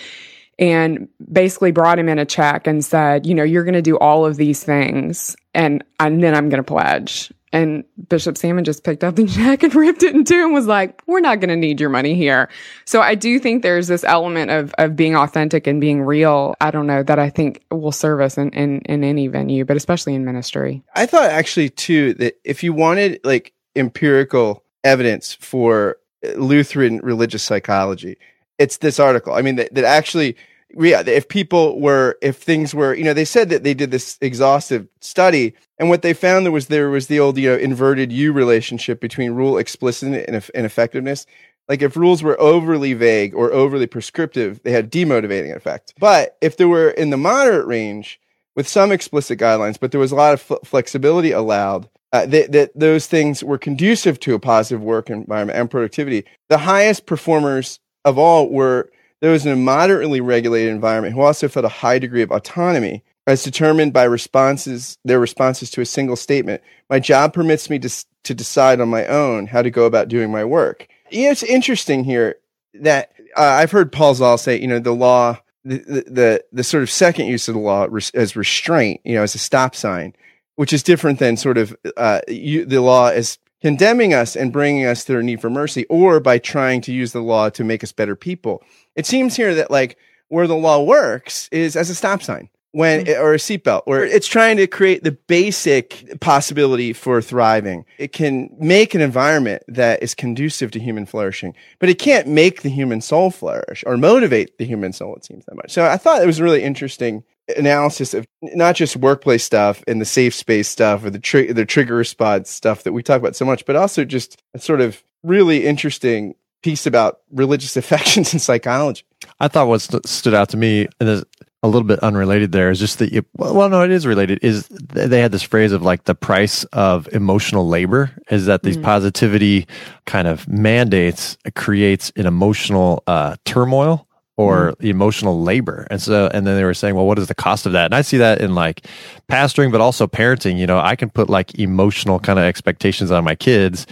and 0.58 1.08
basically 1.30 1.70
brought 1.70 1.98
him 1.98 2.08
in 2.08 2.18
a 2.18 2.24
check 2.24 2.66
and 2.66 2.84
said, 2.84 3.26
you 3.26 3.34
know, 3.34 3.42
you're 3.42 3.64
going 3.64 3.74
to 3.74 3.82
do 3.82 3.98
all 3.98 4.24
of 4.24 4.36
these 4.36 4.62
things 4.64 5.36
and, 5.54 5.84
and 6.00 6.22
then 6.22 6.34
I'm 6.34 6.48
going 6.48 6.62
to 6.62 6.66
pledge. 6.66 7.30
And 7.56 7.84
Bishop 8.10 8.36
Salmon 8.36 8.64
just 8.64 8.84
picked 8.84 9.02
up 9.02 9.16
the 9.16 9.26
check 9.34 9.62
and 9.62 9.74
ripped 9.74 10.02
it 10.02 10.14
in 10.14 10.24
two 10.24 10.44
and 10.44 10.52
was 10.52 10.66
like, 10.66 11.02
we're 11.06 11.20
not 11.20 11.40
going 11.40 11.48
to 11.48 11.56
need 11.56 11.80
your 11.80 11.88
money 11.88 12.14
here. 12.14 12.50
So 12.84 13.00
I 13.00 13.14
do 13.14 13.38
think 13.38 13.62
there's 13.62 13.88
this 13.88 14.04
element 14.04 14.50
of, 14.50 14.74
of 14.76 14.94
being 14.94 15.16
authentic 15.16 15.66
and 15.66 15.80
being 15.80 16.02
real. 16.02 16.54
I 16.60 16.70
don't 16.70 16.86
know 16.86 17.02
that 17.02 17.18
I 17.18 17.30
think 17.30 17.64
will 17.70 17.92
serve 17.92 18.20
us 18.20 18.36
in, 18.36 18.50
in, 18.50 18.82
in 18.82 19.02
any 19.02 19.28
venue, 19.28 19.64
but 19.64 19.74
especially 19.74 20.14
in 20.14 20.22
ministry. 20.26 20.82
I 20.94 21.06
thought 21.06 21.30
actually 21.30 21.70
too 21.70 22.12
that 22.14 22.38
if 22.44 22.62
you 22.62 22.74
wanted 22.74 23.20
like 23.24 23.54
empirical 23.74 24.62
evidence 24.84 25.32
for 25.32 25.96
Lutheran 26.34 26.98
religious 26.98 27.42
psychology, 27.42 28.18
it's 28.58 28.76
this 28.76 29.00
article. 29.00 29.32
I 29.32 29.40
mean 29.40 29.56
that, 29.56 29.74
that 29.74 29.84
actually 29.84 30.36
yeah, 30.74 31.02
if 31.06 31.28
people 31.28 31.80
were 31.80 32.18
if 32.22 32.36
things 32.36 32.74
were, 32.74 32.94
you 32.94 33.04
know, 33.04 33.14
they 33.14 33.24
said 33.24 33.48
that 33.50 33.62
they 33.62 33.74
did 33.74 33.90
this 33.90 34.18
exhaustive 34.20 34.88
study 35.00 35.54
and 35.78 35.88
what 35.88 36.02
they 36.02 36.12
found 36.12 36.44
there 36.44 36.52
was 36.52 36.66
there 36.66 36.90
was 36.90 37.06
the 37.06 37.20
old, 37.20 37.38
you 37.38 37.50
know, 37.50 37.56
inverted 37.56 38.12
U 38.12 38.32
relationship 38.32 39.00
between 39.00 39.32
rule 39.32 39.58
explicitness 39.58 40.24
and, 40.26 40.50
and 40.54 40.66
effectiveness. 40.66 41.26
Like 41.68 41.82
if 41.82 41.96
rules 41.96 42.22
were 42.22 42.40
overly 42.40 42.94
vague 42.94 43.34
or 43.34 43.52
overly 43.52 43.86
prescriptive, 43.86 44.62
they 44.62 44.70
had 44.70 44.90
demotivating 44.90 45.54
effect. 45.54 45.94
But 45.98 46.36
if 46.40 46.56
they 46.56 46.64
were 46.64 46.90
in 46.90 47.10
the 47.10 47.16
moderate 47.16 47.66
range 47.66 48.20
with 48.54 48.68
some 48.68 48.92
explicit 48.92 49.38
guidelines, 49.38 49.78
but 49.78 49.90
there 49.90 50.00
was 50.00 50.12
a 50.12 50.16
lot 50.16 50.34
of 50.34 50.40
fl- 50.40 50.54
flexibility 50.64 51.32
allowed, 51.32 51.88
uh, 52.12 52.24
that, 52.26 52.52
that 52.52 52.70
those 52.78 53.06
things 53.06 53.42
were 53.42 53.58
conducive 53.58 54.20
to 54.20 54.34
a 54.34 54.38
positive 54.38 54.80
work 54.80 55.10
environment 55.10 55.58
and 55.58 55.70
productivity. 55.70 56.24
The 56.48 56.58
highest 56.58 57.04
performers 57.04 57.80
of 58.04 58.16
all 58.16 58.48
were 58.48 58.90
those 59.20 59.46
in 59.46 59.52
a 59.52 59.56
moderately 59.56 60.20
regulated 60.20 60.72
environment 60.72 61.14
who 61.14 61.22
also 61.22 61.48
felt 61.48 61.64
a 61.64 61.70
high 61.70 61.98
degree 61.98 62.22
of 62.22 62.30
autonomy 62.30 63.02
as 63.26 63.42
determined 63.42 63.92
by 63.92 64.04
responses 64.04 64.98
their 65.04 65.18
responses 65.18 65.70
to 65.70 65.80
a 65.80 65.86
single 65.86 66.16
statement. 66.16 66.62
My 66.88 67.00
job 67.00 67.32
permits 67.32 67.68
me 67.68 67.78
to, 67.80 68.04
to 68.24 68.34
decide 68.34 68.80
on 68.80 68.88
my 68.88 69.06
own 69.06 69.46
how 69.46 69.62
to 69.62 69.70
go 69.70 69.84
about 69.84 70.08
doing 70.08 70.30
my 70.30 70.44
work. 70.44 70.86
You 71.10 71.24
know 71.24 71.30
it's 71.30 71.42
interesting 71.42 72.04
here 72.04 72.36
that 72.82 73.12
uh, 73.36 73.42
i've 73.42 73.70
heard 73.70 73.92
paul 73.92 74.14
Zahl 74.14 74.38
say 74.38 74.60
you 74.60 74.66
know 74.66 74.78
the 74.78 74.94
law 74.94 75.38
the, 75.64 75.78
the, 75.78 76.04
the, 76.08 76.44
the 76.52 76.64
sort 76.64 76.82
of 76.82 76.90
second 76.90 77.26
use 77.26 77.48
of 77.48 77.54
the 77.54 77.60
law 77.60 77.86
res- 77.88 78.10
as 78.10 78.36
restraint 78.36 79.00
you 79.04 79.14
know 79.14 79.22
as 79.22 79.34
a 79.34 79.38
stop 79.38 79.74
sign 79.74 80.14
which 80.56 80.72
is 80.72 80.82
different 80.82 81.18
than 81.18 81.36
sort 81.36 81.58
of 81.58 81.76
uh, 81.96 82.20
you, 82.28 82.64
the 82.64 82.80
law 82.80 83.08
as 83.08 83.38
condemning 83.60 84.14
us 84.14 84.36
and 84.36 84.52
bringing 84.52 84.84
us 84.84 85.04
to 85.04 85.12
their 85.12 85.22
need 85.22 85.40
for 85.40 85.50
mercy 85.50 85.84
or 85.86 86.20
by 86.20 86.38
trying 86.38 86.80
to 86.80 86.92
use 86.92 87.12
the 87.12 87.22
law 87.22 87.48
to 87.50 87.64
make 87.64 87.82
us 87.82 87.92
better 87.92 88.16
people 88.16 88.62
it 88.96 89.06
seems 89.06 89.36
here 89.36 89.54
that 89.54 89.70
like 89.70 89.96
where 90.28 90.46
the 90.46 90.56
law 90.56 90.82
works 90.82 91.48
is 91.52 91.76
as 91.76 91.90
a 91.90 91.94
stop 91.94 92.22
sign 92.22 92.48
when 92.72 93.06
mm. 93.06 93.20
or 93.20 93.34
a 93.34 93.38
seatbelt 93.38 93.82
where 93.84 94.04
it's 94.04 94.26
trying 94.26 94.56
to 94.56 94.66
create 94.66 95.04
the 95.04 95.12
basic 95.12 96.20
possibility 96.20 96.92
for 96.92 97.22
thriving. 97.22 97.84
It 97.98 98.12
can 98.12 98.50
make 98.58 98.94
an 98.94 99.00
environment 99.00 99.62
that 99.68 100.02
is 100.02 100.14
conducive 100.14 100.72
to 100.72 100.80
human 100.80 101.06
flourishing 101.06 101.54
but 101.78 101.88
it 101.88 101.98
can't 101.98 102.26
make 102.26 102.62
the 102.62 102.68
human 102.68 103.00
soul 103.00 103.30
flourish 103.30 103.84
or 103.86 103.96
motivate 103.96 104.58
the 104.58 104.66
human 104.66 104.92
soul 104.92 105.14
it 105.14 105.24
seems 105.24 105.44
that 105.46 105.54
much. 105.54 105.70
So 105.70 105.84
i 105.86 105.96
thought 105.96 106.22
it 106.22 106.26
was 106.26 106.40
a 106.40 106.44
really 106.44 106.62
interesting 106.62 107.22
analysis 107.56 108.14
of 108.14 108.26
not 108.42 108.74
just 108.74 108.96
workplace 108.96 109.44
stuff 109.44 109.82
and 109.86 110.00
the 110.00 110.04
safe 110.04 110.34
space 110.34 110.68
stuff 110.68 111.04
or 111.04 111.10
the 111.10 111.18
tri- 111.18 111.52
the 111.52 111.64
trigger 111.64 111.94
response 111.94 112.50
stuff 112.50 112.82
that 112.82 112.92
we 112.92 113.02
talk 113.02 113.20
about 113.20 113.36
so 113.36 113.44
much, 113.44 113.64
but 113.66 113.76
also 113.76 114.04
just 114.04 114.42
a 114.54 114.58
sort 114.58 114.80
of 114.80 115.02
really 115.22 115.64
interesting 115.64 116.34
piece 116.66 116.84
about 116.84 117.20
religious 117.30 117.76
affections 117.82 118.32
and 118.32 118.42
psychology. 118.42 119.04
I 119.38 119.46
thought 119.46 119.68
what 119.68 119.80
st- 119.80 120.06
stood 120.06 120.34
out 120.34 120.48
to 120.48 120.56
me, 120.56 120.88
and 120.98 121.08
is 121.08 121.24
a 121.62 121.68
little 121.68 121.86
bit 121.86 122.00
unrelated 122.00 122.50
there, 122.50 122.70
is 122.70 122.80
just 122.80 122.98
that, 122.98 123.12
you, 123.12 123.24
well, 123.36 123.54
well, 123.54 123.68
no, 123.68 123.82
it 123.82 123.92
is 123.92 124.04
related, 124.04 124.40
is 124.42 124.66
th- 124.68 125.08
they 125.08 125.20
had 125.20 125.30
this 125.30 125.42
phrase 125.42 125.70
of 125.70 125.82
like 125.82 126.04
the 126.04 126.14
price 126.14 126.64
of 126.72 127.08
emotional 127.12 127.68
labor, 127.68 128.10
is 128.30 128.46
that 128.46 128.64
these 128.64 128.76
positivity 128.76 129.66
kind 130.06 130.26
of 130.26 130.48
mandates 130.48 131.38
creates 131.54 132.12
an 132.16 132.26
emotional 132.26 133.04
uh, 133.06 133.36
turmoil 133.44 134.06
or 134.36 134.74
emotional 134.80 135.40
labor. 135.40 135.86
And 135.90 136.02
so, 136.02 136.28
and 136.32 136.46
then 136.46 136.56
they 136.56 136.64
were 136.64 136.74
saying, 136.74 136.94
well, 136.94 137.06
what 137.06 137.18
is 137.18 137.26
the 137.26 137.34
cost 137.34 137.64
of 137.64 137.72
that? 137.72 137.86
And 137.86 137.94
I 137.94 138.02
see 138.02 138.18
that 138.18 138.40
in 138.40 138.54
like 138.54 138.86
pastoring, 139.30 139.72
but 139.72 139.80
also 139.80 140.06
parenting. 140.06 140.58
You 140.58 140.66
know, 140.66 140.78
I 140.78 140.94
can 140.94 141.08
put 141.08 141.30
like 141.30 141.58
emotional 141.58 142.20
kind 142.20 142.38
of 142.38 142.44
expectations 142.44 143.10
on 143.10 143.24
my 143.24 143.34
kids, 143.34 143.86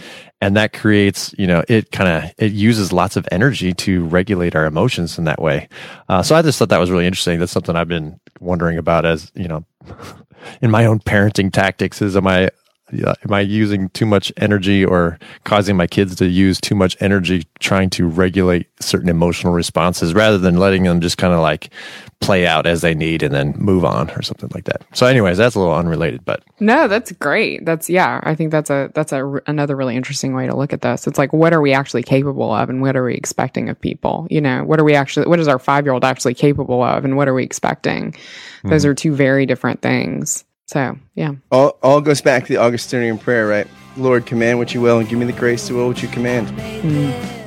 and 0.44 0.58
that 0.58 0.74
creates, 0.74 1.34
you 1.38 1.46
know, 1.46 1.64
it 1.68 1.90
kind 1.90 2.06
of 2.06 2.30
it 2.36 2.52
uses 2.52 2.92
lots 2.92 3.16
of 3.16 3.26
energy 3.32 3.72
to 3.72 4.04
regulate 4.04 4.54
our 4.54 4.66
emotions 4.66 5.16
in 5.16 5.24
that 5.24 5.40
way. 5.40 5.70
Uh, 6.10 6.22
so 6.22 6.36
I 6.36 6.42
just 6.42 6.58
thought 6.58 6.68
that 6.68 6.76
was 6.76 6.90
really 6.90 7.06
interesting. 7.06 7.38
That's 7.38 7.50
something 7.50 7.74
I've 7.74 7.88
been 7.88 8.20
wondering 8.40 8.76
about 8.76 9.06
as 9.06 9.32
you 9.34 9.48
know, 9.48 9.64
in 10.60 10.70
my 10.70 10.84
own 10.84 10.98
parenting 10.98 11.50
tactics. 11.50 12.02
Is 12.02 12.14
am 12.14 12.26
I 12.26 12.50
am 12.92 13.32
I 13.32 13.40
using 13.40 13.88
too 13.90 14.06
much 14.06 14.32
energy 14.36 14.84
or 14.84 15.18
causing 15.44 15.76
my 15.76 15.86
kids 15.86 16.14
to 16.16 16.26
use 16.26 16.60
too 16.60 16.74
much 16.74 16.96
energy 17.00 17.46
trying 17.58 17.90
to 17.90 18.06
regulate 18.06 18.66
certain 18.80 19.08
emotional 19.08 19.52
responses 19.52 20.14
rather 20.14 20.38
than 20.38 20.56
letting 20.56 20.84
them 20.84 21.00
just 21.00 21.18
kind 21.18 21.32
of 21.32 21.40
like 21.40 21.70
play 22.20 22.46
out 22.46 22.66
as 22.66 22.80
they 22.80 22.94
need 22.94 23.22
and 23.22 23.34
then 23.34 23.54
move 23.56 23.84
on 23.84 24.10
or 24.10 24.22
something 24.22 24.50
like 24.54 24.64
that. 24.64 24.82
So 24.94 25.06
anyways, 25.06 25.38
that's 25.38 25.54
a 25.54 25.58
little 25.58 25.74
unrelated, 25.74 26.24
but 26.24 26.42
No, 26.60 26.88
that's 26.88 27.12
great. 27.12 27.64
That's 27.64 27.90
yeah. 27.90 28.20
I 28.22 28.34
think 28.34 28.50
that's 28.50 28.70
a 28.70 28.90
that's 28.94 29.12
a 29.12 29.40
another 29.46 29.76
really 29.76 29.96
interesting 29.96 30.34
way 30.34 30.46
to 30.46 30.56
look 30.56 30.72
at 30.72 30.82
this. 30.82 31.06
It's 31.06 31.18
like 31.18 31.32
what 31.32 31.52
are 31.52 31.60
we 31.60 31.72
actually 31.72 32.02
capable 32.02 32.52
of, 32.52 32.70
and 32.70 32.80
what 32.80 32.96
are 32.96 33.04
we 33.04 33.14
expecting 33.14 33.68
of 33.68 33.80
people? 33.80 34.26
You 34.30 34.40
know, 34.40 34.64
what 34.64 34.78
are 34.78 34.84
we 34.84 34.94
actually? 34.94 35.26
What 35.26 35.40
is 35.40 35.48
our 35.48 35.58
five 35.58 35.84
year 35.84 35.92
old 35.92 36.04
actually 36.04 36.34
capable 36.34 36.82
of, 36.82 37.04
and 37.04 37.16
what 37.16 37.28
are 37.28 37.34
we 37.34 37.44
expecting? 37.44 38.14
Those 38.62 38.82
mm-hmm. 38.82 38.90
are 38.90 38.94
two 38.94 39.14
very 39.14 39.46
different 39.46 39.82
things. 39.82 40.44
So 40.66 40.96
yeah, 41.14 41.32
All, 41.50 41.78
all 41.82 42.00
goes 42.00 42.20
back 42.20 42.44
to 42.46 42.52
the 42.52 42.58
Augustinian 42.58 43.18
prayer, 43.18 43.46
right? 43.46 43.66
Lord, 43.96 44.26
command 44.26 44.58
what 44.58 44.74
you 44.74 44.80
will 44.80 44.98
and 44.98 45.08
give 45.08 45.18
me 45.18 45.26
the 45.26 45.32
grace 45.32 45.66
to 45.68 45.74
will 45.74 45.88
what 45.88 46.02
you 46.02 46.08
command. 46.08 46.48
promised 46.48 47.43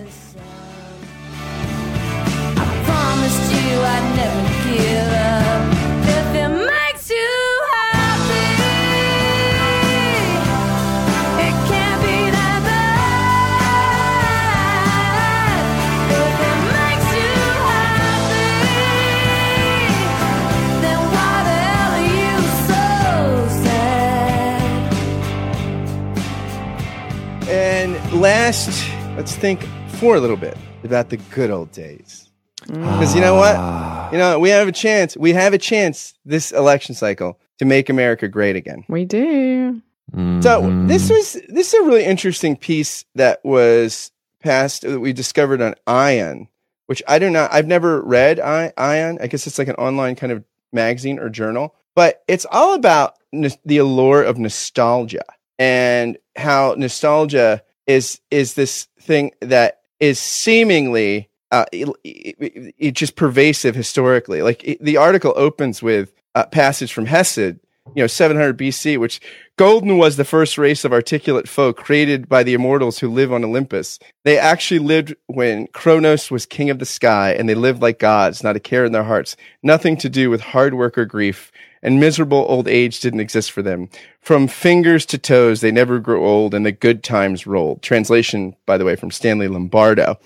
last, 28.18 28.90
let's 29.16 29.36
think 29.36 29.62
for 30.00 30.16
a 30.16 30.20
little 30.20 30.38
bit 30.38 30.58
about 30.84 31.10
the 31.10 31.18
good 31.18 31.50
old 31.52 31.72
days. 31.72 32.30
Because 32.66 33.16
you 33.16 33.22
know 33.22 33.36
what? 33.36 33.56
You 34.12 34.18
know, 34.18 34.40
we 34.40 34.50
have 34.50 34.68
a 34.68 34.72
chance. 34.72 35.16
We 35.16 35.34
have 35.34 35.54
a 35.54 35.58
chance 35.58 36.14
this 36.26 36.52
election 36.52 36.96
cycle 36.96 37.40
to 37.60 37.66
make 37.66 37.90
America 37.90 38.28
great 38.28 38.56
again. 38.56 38.84
We 38.90 39.06
do. 39.06 39.82
So 40.14 40.18
Mhm. 40.62 40.88
this 40.88 41.10
was 41.10 41.34
this 41.50 41.74
is 41.74 41.80
a 41.82 41.84
really 41.84 42.06
interesting 42.06 42.56
piece 42.56 43.04
that 43.16 43.44
was 43.44 44.12
passed 44.42 44.84
that 44.84 45.00
we 45.02 45.12
discovered 45.14 45.62
on 45.62 45.76
Aeon, 45.88 46.48
which 46.88 47.04
I 47.08 47.20
do 47.20 47.30
not 47.30 47.54
I've 47.54 47.68
never 47.68 48.02
read 48.02 48.40
I, 48.40 48.72
Aeon. 48.80 49.18
I 49.22 49.28
guess 49.28 49.46
it's 49.48 49.60
like 49.60 49.68
an 49.68 49.76
online 49.76 50.16
kind 50.16 50.32
of 50.32 50.44
magazine 50.72 51.20
or 51.20 51.30
journal, 51.30 51.76
but 51.96 52.24
it's 52.28 52.46
all 52.52 52.74
about 52.74 53.16
n- 53.34 53.52
the 53.66 53.78
allure 53.78 54.24
of 54.24 54.38
nostalgia 54.38 55.24
and 55.60 56.18
how 56.38 56.74
nostalgia 56.78 57.62
is 57.88 58.20
is 58.30 58.54
this 58.54 58.88
thing 59.00 59.32
that 59.42 59.82
is 60.00 60.20
seemingly 60.20 61.30
uh, 61.52 61.66
it, 61.72 61.90
it- 62.04 62.76
it 62.78 62.92
just 62.94 63.16
pervasive 63.16 63.74
historically. 63.76 64.42
Like 64.42 64.78
the 64.82 64.98
article 64.98 65.34
opens 65.36 65.82
with 65.82 66.14
a 66.36 66.46
passage 66.46 66.92
from 66.94 67.06
Hesiod, 67.08 67.60
you 67.96 68.04
know, 68.04 68.08
700 68.08 68.58
BC, 68.58 68.98
which 69.00 69.22
Golden 69.58 69.98
was 69.98 70.18
the 70.18 70.26
first 70.26 70.58
race 70.58 70.84
of 70.86 70.92
articulate 70.94 71.48
folk 71.48 71.78
created 71.78 72.28
by 72.30 72.44
the 72.44 72.54
immortals 72.54 73.00
who 73.00 73.10
live 73.10 73.32
on 73.34 73.44
Olympus. 73.46 73.98
They 74.26 74.38
actually 74.38 74.80
lived 74.80 75.16
when 75.28 75.68
Kronos 75.68 76.30
was 76.30 76.46
king 76.46 76.70
of 76.70 76.80
the 76.80 76.86
sky, 76.86 77.32
and 77.32 77.48
they 77.48 77.56
lived 77.56 77.82
like 77.82 77.98
gods, 77.98 78.44
not 78.44 78.58
a 78.58 78.60
care 78.60 78.84
in 78.86 78.92
their 78.92 79.04
hearts, 79.06 79.36
nothing 79.64 79.96
to 79.98 80.10
do 80.10 80.30
with 80.30 80.42
hard 80.42 80.74
work 80.76 80.98
or 80.98 81.06
grief, 81.06 81.52
and 81.82 82.00
miserable 82.00 82.46
old 82.50 82.68
age 82.68 83.00
didn't 83.00 83.20
exist 83.20 83.52
for 83.52 83.62
them. 83.62 83.90
From 84.22 84.48
fingers 84.48 85.06
to 85.08 85.18
toes, 85.18 85.62
they 85.62 85.72
never 85.72 86.00
grew 86.00 86.26
old, 86.26 86.54
and 86.54 86.66
the 86.66 86.72
good 86.72 87.04
times 87.04 87.48
rolled. 87.48 87.82
Translation, 87.82 88.56
by 88.66 88.78
the 88.78 88.86
way, 88.86 88.96
from 88.96 89.12
Stanley 89.12 89.48
Lombardo. 89.48 90.20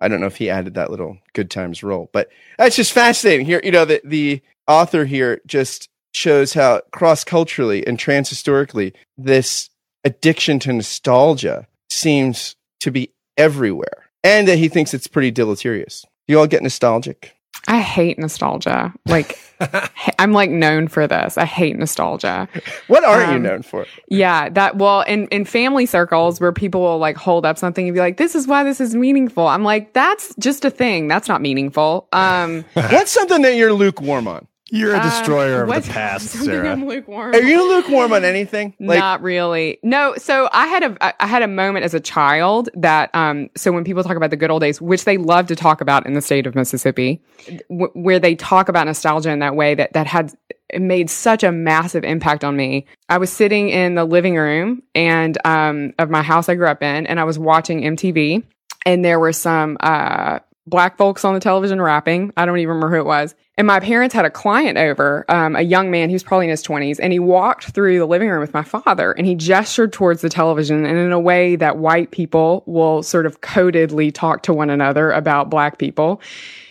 I 0.00 0.08
don't 0.08 0.20
know 0.20 0.26
if 0.26 0.36
he 0.36 0.50
added 0.50 0.74
that 0.74 0.90
little 0.90 1.18
good 1.32 1.50
times 1.50 1.82
roll, 1.82 2.10
but 2.12 2.28
that's 2.58 2.76
just 2.76 2.92
fascinating. 2.92 3.46
Here, 3.46 3.60
you 3.62 3.70
know, 3.70 3.84
the, 3.84 4.00
the 4.04 4.42
author 4.66 5.04
here 5.04 5.40
just 5.46 5.88
shows 6.12 6.54
how 6.54 6.80
cross 6.90 7.24
culturally 7.24 7.86
and 7.86 7.98
transhistorically 7.98 8.92
this 9.16 9.70
addiction 10.04 10.58
to 10.58 10.72
nostalgia 10.72 11.66
seems 11.88 12.56
to 12.80 12.90
be 12.90 13.10
everywhere, 13.36 14.10
and 14.24 14.48
that 14.48 14.58
he 14.58 14.68
thinks 14.68 14.92
it's 14.92 15.06
pretty 15.06 15.30
deleterious. 15.30 16.04
You 16.26 16.38
all 16.38 16.46
get 16.46 16.62
nostalgic. 16.62 17.36
I 17.68 17.80
hate 17.80 18.18
nostalgia. 18.18 18.92
Like, 19.06 19.38
I'm 20.18 20.32
like 20.32 20.50
known 20.50 20.88
for 20.88 21.06
this. 21.06 21.36
I 21.38 21.44
hate 21.44 21.76
nostalgia. 21.78 22.48
What 22.88 23.02
you 23.02 23.08
Um, 23.08 23.42
known 23.42 23.62
for? 23.62 23.86
Yeah, 24.08 24.48
that 24.50 24.76
well, 24.76 25.02
in 25.02 25.26
in 25.28 25.44
family 25.44 25.86
circles 25.86 26.40
where 26.40 26.52
people 26.52 26.80
will 26.80 26.98
like 26.98 27.16
hold 27.16 27.44
up 27.46 27.58
something 27.58 27.86
and 27.86 27.94
be 27.94 28.00
like, 28.00 28.16
"This 28.16 28.34
is 28.34 28.46
why 28.46 28.64
this 28.64 28.80
is 28.80 28.94
meaningful." 28.94 29.46
I'm 29.46 29.64
like, 29.64 29.92
"That's 29.92 30.34
just 30.36 30.64
a 30.64 30.70
thing. 30.70 31.08
That's 31.08 31.28
not 31.28 31.40
meaningful." 31.40 32.08
Um, 32.12 32.64
What's 32.74 33.10
something 33.12 33.42
that 33.42 33.56
you're 33.56 33.72
lukewarm 33.72 34.28
on? 34.28 34.46
You're 34.74 34.94
a 34.94 34.98
uh, 34.98 35.02
destroyer 35.02 35.64
of 35.64 35.68
the 35.84 35.90
past, 35.92 36.28
Sarah. 36.30 36.72
I'm 36.72 36.86
lukewarm. 36.86 37.34
Are 37.34 37.42
you 37.42 37.68
lukewarm 37.68 38.14
on 38.14 38.24
anything? 38.24 38.72
Like, 38.80 38.98
not 38.98 39.20
really. 39.20 39.78
No. 39.82 40.14
So 40.16 40.48
I 40.50 40.66
had 40.66 40.82
a 40.82 40.96
I- 41.04 41.12
I 41.20 41.26
had 41.26 41.42
a 41.42 41.46
moment 41.46 41.84
as 41.84 41.92
a 41.92 42.00
child 42.00 42.70
that 42.74 43.14
um. 43.14 43.50
So 43.54 43.70
when 43.70 43.84
people 43.84 44.02
talk 44.02 44.16
about 44.16 44.30
the 44.30 44.36
good 44.36 44.50
old 44.50 44.62
days, 44.62 44.80
which 44.80 45.04
they 45.04 45.18
love 45.18 45.46
to 45.48 45.54
talk 45.56 45.82
about 45.82 46.06
in 46.06 46.14
the 46.14 46.22
state 46.22 46.46
of 46.46 46.54
Mississippi, 46.54 47.20
w- 47.68 47.90
where 47.92 48.18
they 48.18 48.34
talk 48.34 48.70
about 48.70 48.86
nostalgia 48.86 49.28
in 49.30 49.40
that 49.40 49.54
way 49.56 49.74
that 49.74 49.92
that 49.92 50.06
had 50.06 50.32
made 50.78 51.10
such 51.10 51.42
a 51.44 51.52
massive 51.52 52.02
impact 52.02 52.42
on 52.42 52.56
me. 52.56 52.86
I 53.10 53.18
was 53.18 53.30
sitting 53.30 53.68
in 53.68 53.94
the 53.94 54.06
living 54.06 54.36
room 54.36 54.82
and 54.94 55.36
um 55.46 55.92
of 55.98 56.08
my 56.08 56.22
house 56.22 56.48
I 56.48 56.54
grew 56.54 56.68
up 56.68 56.82
in, 56.82 57.06
and 57.06 57.20
I 57.20 57.24
was 57.24 57.38
watching 57.38 57.82
MTV, 57.82 58.42
and 58.86 59.04
there 59.04 59.20
were 59.20 59.34
some 59.34 59.76
uh 59.80 60.38
black 60.66 60.96
folks 60.96 61.24
on 61.24 61.34
the 61.34 61.40
television 61.40 61.80
rapping. 61.80 62.32
I 62.36 62.46
don't 62.46 62.58
even 62.58 62.74
remember 62.74 62.94
who 62.94 63.00
it 63.00 63.06
was. 63.06 63.34
And 63.58 63.66
my 63.66 63.80
parents 63.80 64.14
had 64.14 64.24
a 64.24 64.30
client 64.30 64.78
over, 64.78 65.24
um, 65.28 65.56
a 65.56 65.62
young 65.62 65.90
man 65.90 66.08
who's 66.08 66.22
probably 66.22 66.46
in 66.46 66.50
his 66.50 66.62
20s, 66.62 66.98
and 67.02 67.12
he 67.12 67.18
walked 67.18 67.66
through 67.66 67.98
the 67.98 68.06
living 68.06 68.28
room 68.28 68.40
with 68.40 68.54
my 68.54 68.62
father 68.62 69.12
and 69.12 69.26
he 69.26 69.34
gestured 69.34 69.92
towards 69.92 70.22
the 70.22 70.28
television 70.28 70.86
and 70.86 70.98
in 70.98 71.12
a 71.12 71.20
way 71.20 71.56
that 71.56 71.76
white 71.76 72.10
people 72.10 72.62
will 72.66 73.02
sort 73.02 73.26
of 73.26 73.40
codedly 73.40 74.12
talk 74.12 74.42
to 74.44 74.54
one 74.54 74.70
another 74.70 75.10
about 75.10 75.50
black 75.50 75.78
people. 75.78 76.20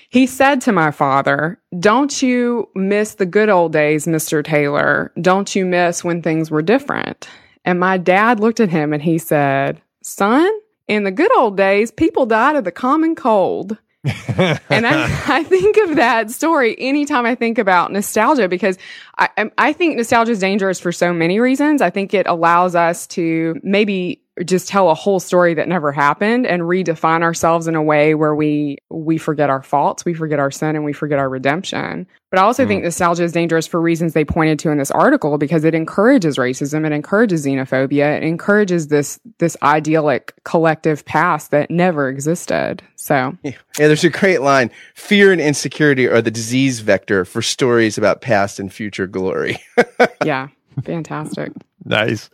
He 0.10 0.28
said 0.28 0.60
to 0.62 0.74
my 0.74 0.92
father, 0.92 1.58
Don't 1.80 2.22
you 2.22 2.68
miss 2.76 3.16
the 3.16 3.26
good 3.26 3.48
old 3.48 3.72
days, 3.72 4.06
Mr. 4.06 4.44
Taylor? 4.44 5.14
Don't 5.22 5.56
you 5.56 5.66
miss 5.66 6.04
when 6.04 6.22
things 6.22 6.52
were 6.52 6.62
different? 6.62 7.30
And 7.64 7.80
my 7.80 7.98
dad 7.98 8.40
looked 8.40 8.60
at 8.60 8.70
him 8.70 8.92
and 8.92 9.02
he 9.02 9.18
said, 9.18 9.82
Son, 10.04 10.52
in 10.88 11.04
the 11.04 11.12
good 11.12 11.36
old 11.38 11.58
days, 11.58 11.92
people 11.92 12.26
died 12.26 12.56
of 12.56 12.64
the 12.64 12.72
common 12.72 13.16
cold. 13.16 13.78
and 14.04 14.88
I, 14.88 15.04
I 15.28 15.44
think 15.44 15.78
of 15.78 15.96
that 15.96 16.32
story 16.32 16.76
anytime 16.80 17.26
I 17.26 17.36
think 17.36 17.60
about 17.60 17.92
nostalgia 17.92 18.48
because 18.48 18.80
I, 19.20 19.52
I 19.60 19.74
think 19.74 19.96
nostalgia 19.96 20.32
is 20.32 20.40
dangerous 20.40 20.80
for 20.80 20.92
so 20.92 21.14
many 21.14 21.40
reasons. 21.40 21.84
I 21.84 21.92
think 21.92 22.14
it 22.14 22.26
allows 22.26 22.74
us 22.74 23.06
to 23.08 23.60
maybe 23.62 24.21
just 24.46 24.68
tell 24.68 24.90
a 24.90 24.96
whole 24.96 25.20
story 25.20 25.54
that 25.54 25.68
never 25.68 25.92
happened 25.92 26.48
and 26.48 26.64
redefine 26.64 27.22
ourselves 27.22 27.68
in 27.68 27.76
a 27.76 27.84
way 27.84 28.16
where 28.16 28.34
we 28.34 28.78
we 28.90 29.18
forget 29.18 29.50
our 29.50 29.62
faults, 29.62 30.06
we 30.06 30.14
forget 30.14 30.40
our 30.40 30.50
sin, 30.50 30.76
and 30.76 30.86
we 30.86 30.94
forget 30.94 31.20
our 31.20 31.30
redemption. 31.30 32.08
But 32.30 32.40
I 32.40 32.44
also 32.44 32.64
hmm. 32.64 32.70
think 32.70 32.84
nostalgia 32.84 33.24
is 33.24 33.34
dangerous 33.34 33.68
for 33.68 33.82
reasons 33.82 34.14
they 34.14 34.24
pointed 34.24 34.58
to 34.60 34.72
in 34.72 34.78
this 34.78 34.90
article 34.92 35.38
because 35.38 35.66
it 35.66 35.76
encourages 35.76 36.38
racism, 36.38 36.86
it 36.86 36.94
encourages 36.94 37.46
xenophobia, 37.46 38.18
it 38.18 38.24
encourages 38.24 38.88
this 38.88 39.20
this 39.40 39.58
idyllic 39.62 40.34
collective 40.46 41.04
past 41.04 41.52
that 41.52 41.70
never 41.70 42.08
existed. 42.08 42.82
So 42.96 43.38
Yeah, 43.44 43.54
there's 43.76 44.06
a 44.06 44.10
great 44.10 44.42
line. 44.42 44.72
Fear 44.96 45.34
and 45.34 45.42
insecurity 45.42 46.08
are 46.08 46.22
the 46.22 46.32
disease 46.32 46.80
vector 46.80 47.26
for 47.26 47.42
stories 47.42 47.98
about 47.98 48.22
past 48.22 48.60
and 48.60 48.72
future 48.72 49.08
glory. 49.08 49.62
yeah, 50.26 50.48
fantastic. 50.84 51.52
Nice. 51.84 52.30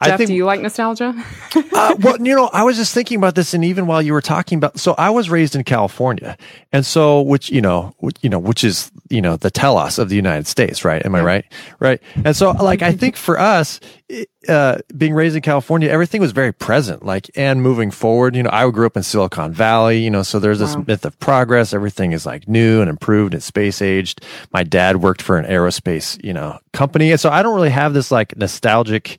I 0.00 0.16
think 0.16 0.28
do 0.28 0.34
you 0.34 0.44
like 0.44 0.60
nostalgia? 0.60 1.14
uh, 1.56 1.96
well, 2.00 2.20
you 2.20 2.34
know, 2.34 2.50
I 2.52 2.62
was 2.62 2.76
just 2.76 2.92
thinking 2.92 3.16
about 3.16 3.34
this, 3.34 3.54
and 3.54 3.64
even 3.64 3.86
while 3.86 4.02
you 4.02 4.12
were 4.12 4.20
talking 4.20 4.58
about, 4.58 4.78
so 4.78 4.94
I 4.98 5.08
was 5.10 5.30
raised 5.30 5.56
in 5.56 5.64
California, 5.64 6.36
and 6.72 6.84
so 6.84 7.22
which 7.22 7.50
you 7.50 7.62
know, 7.62 7.94
which, 7.98 8.18
you 8.20 8.28
know, 8.28 8.38
which 8.38 8.64
is 8.64 8.90
you 9.08 9.22
know 9.22 9.36
the 9.36 9.50
telos 9.50 9.98
of 9.98 10.10
the 10.10 10.16
United 10.16 10.46
States, 10.46 10.84
right? 10.84 11.04
Am 11.06 11.14
I 11.14 11.22
right? 11.22 11.44
Right. 11.78 12.02
And 12.24 12.36
so, 12.36 12.50
like, 12.50 12.82
I 12.82 12.92
think 12.92 13.16
for 13.16 13.38
us, 13.38 13.80
it, 14.10 14.28
uh, 14.48 14.78
being 14.96 15.14
raised 15.14 15.36
in 15.36 15.42
California, 15.42 15.88
everything 15.88 16.20
was 16.20 16.32
very 16.32 16.52
present, 16.52 17.04
like, 17.04 17.30
and 17.36 17.62
moving 17.62 17.90
forward. 17.90 18.34
You 18.36 18.42
know, 18.42 18.50
I 18.52 18.68
grew 18.70 18.86
up 18.86 18.96
in 18.96 19.02
Silicon 19.02 19.52
Valley, 19.52 19.98
you 19.98 20.10
know, 20.10 20.22
so 20.22 20.38
there's 20.38 20.58
this 20.58 20.76
Wow. 20.76 20.84
myth 20.86 21.04
of 21.04 21.18
progress. 21.20 21.72
Everything 21.72 22.12
is 22.12 22.26
like 22.26 22.48
new 22.48 22.80
and 22.80 22.90
improved 22.90 23.34
and 23.34 23.42
space 23.42 23.80
aged. 23.82 24.24
My 24.52 24.62
dad 24.64 24.96
worked 25.02 25.22
for 25.22 25.38
an 25.38 25.44
aerospace, 25.46 26.22
you 26.24 26.32
know, 26.32 26.58
company, 26.72 27.10
and 27.10 27.20
so 27.20 27.30
I 27.30 27.42
don't 27.42 27.54
really 27.54 27.70
have 27.70 27.94
this 27.94 28.10
like 28.10 28.36
nostalgic 28.36 29.18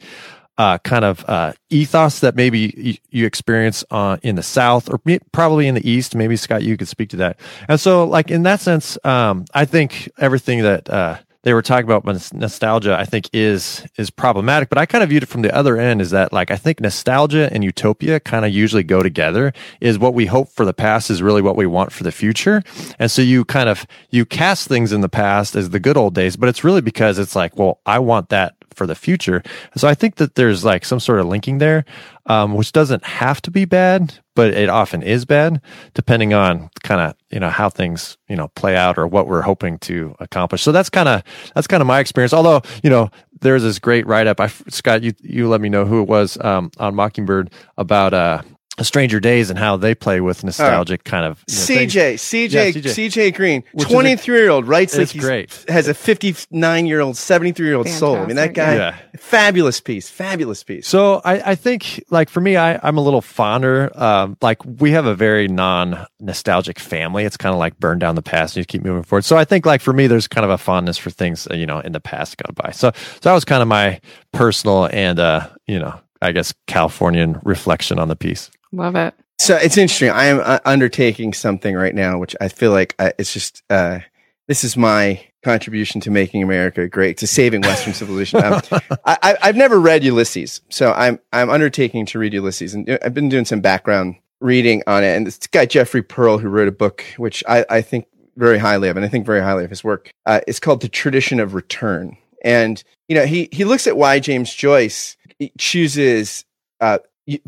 uh, 0.58 0.78
kind 0.80 1.04
of 1.04 1.26
uh, 1.28 1.54
ethos 1.70 2.20
that 2.20 2.36
maybe 2.36 2.74
you, 2.78 2.96
you 3.10 3.26
experience 3.26 3.84
uh, 3.90 4.18
in 4.22 4.36
the 4.36 4.44
South 4.44 4.90
or 4.90 5.00
probably 5.32 5.68
in 5.68 5.76
the 5.76 5.90
East. 5.90 6.16
Maybe 6.16 6.36
Scott, 6.36 6.62
you 6.64 6.78
could 6.78 6.88
speak 6.88 7.10
to 7.10 7.18
that. 7.18 7.40
And 7.68 7.80
so, 7.80 8.06
like 8.06 8.30
in 8.30 8.44
that 8.44 8.60
sense, 8.60 8.98
um, 9.04 9.46
I 9.54 9.66
think 9.66 10.12
everything 10.20 10.62
that 10.62 10.90
uh, 10.90 11.18
they 11.44 11.54
were 11.54 11.62
talking 11.62 11.90
about 11.90 12.06
nostalgia, 12.34 12.96
I 12.98 13.06
think 13.06 13.30
is 13.34 13.86
is 13.98 14.10
problematic. 14.10 14.70
But 14.70 14.78
I 14.78 14.86
kind 14.86 15.04
of 15.04 15.10
viewed 15.10 15.24
it 15.24 15.28
from 15.28 15.42
the 15.42 15.54
other 15.54 15.78
end. 15.78 16.02
Is 16.02 16.12
that 16.12 16.34
like 16.34 16.52
I 16.52 16.56
think 16.56 16.80
nostalgia 16.80 17.50
and 17.52 17.64
utopia 17.64 18.20
kind 18.20 18.46
of 18.46 18.52
usually 18.52 18.84
go 18.84 19.04
together. 19.04 19.54
Is 19.82 20.00
what 20.00 20.14
we 20.14 20.26
hope 20.26 20.50
for 20.50 20.66
the 20.66 20.74
past 20.74 21.10
is 21.10 21.22
really 21.22 21.42
what 21.42 21.56
we 21.56 21.66
want 21.66 21.92
for 21.92 22.04
the 22.04 22.12
future. 22.12 22.64
And 22.98 23.12
so 23.12 23.22
you 23.22 23.46
kind 23.46 23.70
of 23.70 23.86
you 24.10 24.26
cast 24.26 24.68
things 24.68 24.92
in 24.92 25.02
the 25.02 25.10
past 25.10 25.56
as 25.56 25.70
the 25.70 25.80
good 25.80 25.98
old 25.98 26.16
days, 26.16 26.38
but 26.38 26.50
it's 26.50 26.64
really 26.64 26.82
because 26.82 27.20
it's 27.20 27.36
like, 27.36 27.58
well, 27.58 27.80
I 27.86 28.00
want 28.00 28.30
that 28.30 28.56
for 28.76 28.88
the 28.88 28.96
future. 28.96 29.44
So 29.76 29.88
I 29.88 29.94
think 29.94 30.16
that 30.16 30.36
there's 30.36 30.66
like 30.66 30.86
some 30.86 31.00
sort 31.00 31.20
of 31.20 31.28
linking 31.28 31.58
there, 31.58 31.86
um, 32.26 32.54
which 32.56 32.72
doesn't 32.72 33.04
have 33.04 33.42
to 33.44 33.52
be 33.52 33.66
bad, 33.66 34.20
but 34.36 34.54
it 34.54 34.70
often 34.70 35.04
is 35.04 35.26
bad, 35.26 35.62
depending 35.94 36.34
on 36.34 36.70
kind 36.84 37.02
of 37.02 37.16
you 37.30 37.40
know 37.40 37.50
how 37.50 37.70
things 37.70 38.18
you 38.28 38.36
know 38.36 38.50
play 38.50 38.76
out 38.76 38.98
or 38.98 39.08
what 39.08 39.28
we're 39.28 39.42
hoping 39.42 39.78
to 39.80 40.16
accomplish. 40.20 40.62
So 40.62 40.72
that's 40.72 40.90
kind 40.90 41.10
of 41.10 41.24
that's 41.56 41.68
kind 41.68 41.82
of 41.82 41.88
my 41.88 42.00
experience. 42.00 42.34
Although 42.34 42.62
you 42.84 42.90
know 42.90 43.10
there's 43.42 43.64
this 43.64 43.80
great 43.80 44.08
write 44.08 44.28
up. 44.28 44.40
I 44.40 44.48
Scott, 44.48 45.04
you 45.04 45.14
you 45.22 45.48
let 45.48 45.62
me 45.62 45.70
know 45.70 45.86
who 45.86 46.02
it 46.02 46.08
was 46.08 46.38
um, 46.42 46.72
on 46.78 46.96
Mockingbird 46.96 47.52
about 47.78 48.14
uh, 48.14 48.42
Stranger 48.82 49.20
Days 49.20 49.52
and 49.52 49.60
how 49.60 49.78
they 49.78 49.94
play 49.94 50.20
with 50.20 50.44
nostalgic 50.44 51.04
kind 51.04 51.26
of 51.26 51.44
you 51.48 51.56
know. 51.56 51.62
CJ, 51.86 52.14
CJ, 52.16 52.52
Yeah, 52.52 52.66
CJ. 52.72 53.10
CJ 53.12 53.36
Green, 53.36 53.64
Which 53.74 53.86
is 53.88 53.92
a- 53.92 53.96
23 53.96 54.38
year 54.40 54.50
old, 54.50 54.68
writes 54.68 54.98
like 54.98 55.10
he's, 55.10 55.22
great. 55.22 55.64
has 55.68 55.88
a 55.88 55.94
59 55.94 56.86
year 56.88 57.00
old, 57.00 57.16
73 57.16 57.68
year 57.68 57.76
old 57.76 57.88
soul. 57.88 58.18
I 58.18 58.26
mean, 58.26 58.36
that 58.38 58.54
guy, 58.54 58.76
Yeah. 58.76 58.96
fabulous 59.20 59.80
piece, 59.80 60.10
fabulous 60.10 60.64
piece. 60.64 60.88
So 60.88 61.22
I, 61.24 61.52
I 61.52 61.56
think 61.56 62.04
like 62.10 62.30
for 62.30 62.42
me, 62.42 62.58
I, 62.58 62.80
I'm 62.82 62.98
a 62.98 63.02
little 63.02 63.22
fonder. 63.22 63.92
Um, 63.94 64.38
like 64.42 64.58
we 64.66 64.90
have 64.92 65.06
a 65.06 65.14
very 65.14 65.48
non 65.48 66.08
nostalgic 66.20 66.80
family. 66.80 67.26
It's 67.26 67.38
kind 67.38 67.54
of 67.54 67.60
like 67.60 67.80
burn 67.80 68.00
down 68.00 68.16
the 68.16 68.24
past 68.24 68.56
and 68.58 68.62
you 68.62 68.66
keep 68.66 68.84
moving 68.84 69.04
forward. 69.04 69.24
So 69.26 69.38
I 69.38 69.46
think 69.46 69.68
like 69.68 69.82
for 69.82 69.94
me, 69.94 70.08
there's 70.08 70.28
kind 70.28 70.46
of 70.46 70.50
a 70.52 70.58
fondness 70.58 70.98
for 70.98 71.12
things, 71.12 71.48
uh, 71.52 71.54
you 71.54 71.68
know, 71.68 71.80
in 71.80 71.92
the 71.92 72.00
past 72.00 72.38
gone 72.38 72.56
by. 72.56 72.72
So, 72.72 72.92
so 72.96 73.20
that 73.22 73.34
was 73.34 73.46
kind 73.46 73.62
of 73.62 73.68
my 73.68 74.02
personal 74.32 74.86
and, 74.92 75.20
uh, 75.20 75.48
you 75.68 75.78
know, 75.78 75.94
I 76.24 76.32
guess 76.32 76.54
Californian 76.66 77.40
reflection 77.44 78.00
on 78.00 78.08
the 78.08 78.16
piece. 78.16 78.50
Love 78.74 78.96
it. 78.96 79.14
So 79.38 79.56
it's 79.56 79.78
interesting. 79.78 80.10
I 80.10 80.26
am 80.26 80.42
uh, 80.44 80.60
undertaking 80.66 81.34
something 81.34 81.76
right 81.76 81.94
now, 81.94 82.18
which 82.18 82.36
I 82.42 82.48
feel 82.48 82.72
like 82.72 82.96
I, 82.98 83.14
it's 83.20 83.32
just 83.32 83.62
uh, 83.70 84.00
this 84.48 84.64
is 84.64 84.76
my 84.76 85.24
contribution 85.44 86.02
to 86.02 86.12
making 86.12 86.42
America 86.42 86.88
great, 86.88 87.18
to 87.18 87.28
saving 87.28 87.62
Western 87.62 87.94
civilization. 87.94 88.44
Um, 88.44 88.62
I, 89.06 89.18
I, 89.22 89.38
I've 89.44 89.56
never 89.56 89.80
read 89.80 90.04
Ulysses, 90.04 90.62
so 90.70 90.92
I'm 90.94 91.20
I'm 91.32 91.50
undertaking 91.50 92.06
to 92.08 92.20
read 92.20 92.34
Ulysses, 92.34 92.74
and 92.74 92.90
uh, 92.90 92.98
I've 93.04 93.14
been 93.14 93.30
doing 93.30 93.46
some 93.46 93.62
background 93.62 94.16
reading 94.40 94.82
on 94.88 95.04
it. 95.04 95.16
And 95.16 95.28
this 95.28 95.38
guy 95.38 95.66
Jeffrey 95.66 96.02
Perl, 96.02 96.40
who 96.40 96.50
wrote 96.50 96.68
a 96.68 96.72
book 96.72 97.04
which 97.18 97.44
I, 97.48 97.66
I 97.70 97.82
think 97.82 98.08
very 98.36 98.58
highly 98.58 98.90
of, 98.90 98.98
and 98.98 99.06
I 99.06 99.10
think 99.10 99.26
very 99.26 99.42
highly 99.42 99.64
of 99.64 99.70
his 99.70 99.84
work. 99.84 100.12
Uh, 100.26 100.42
it's 100.48 100.60
called 100.60 100.82
The 100.82 100.90
Tradition 100.90 101.40
of 101.40 101.54
Return, 101.54 102.18
and 102.44 102.84
you 103.08 103.16
know 103.16 103.26
he 103.26 103.50
he 103.52 103.66
looks 103.66 103.86
at 103.86 103.98
why 103.98 104.20
James 104.20 104.54
Joyce 104.54 105.16
chooses 105.60 106.46
uh, 106.80 107.00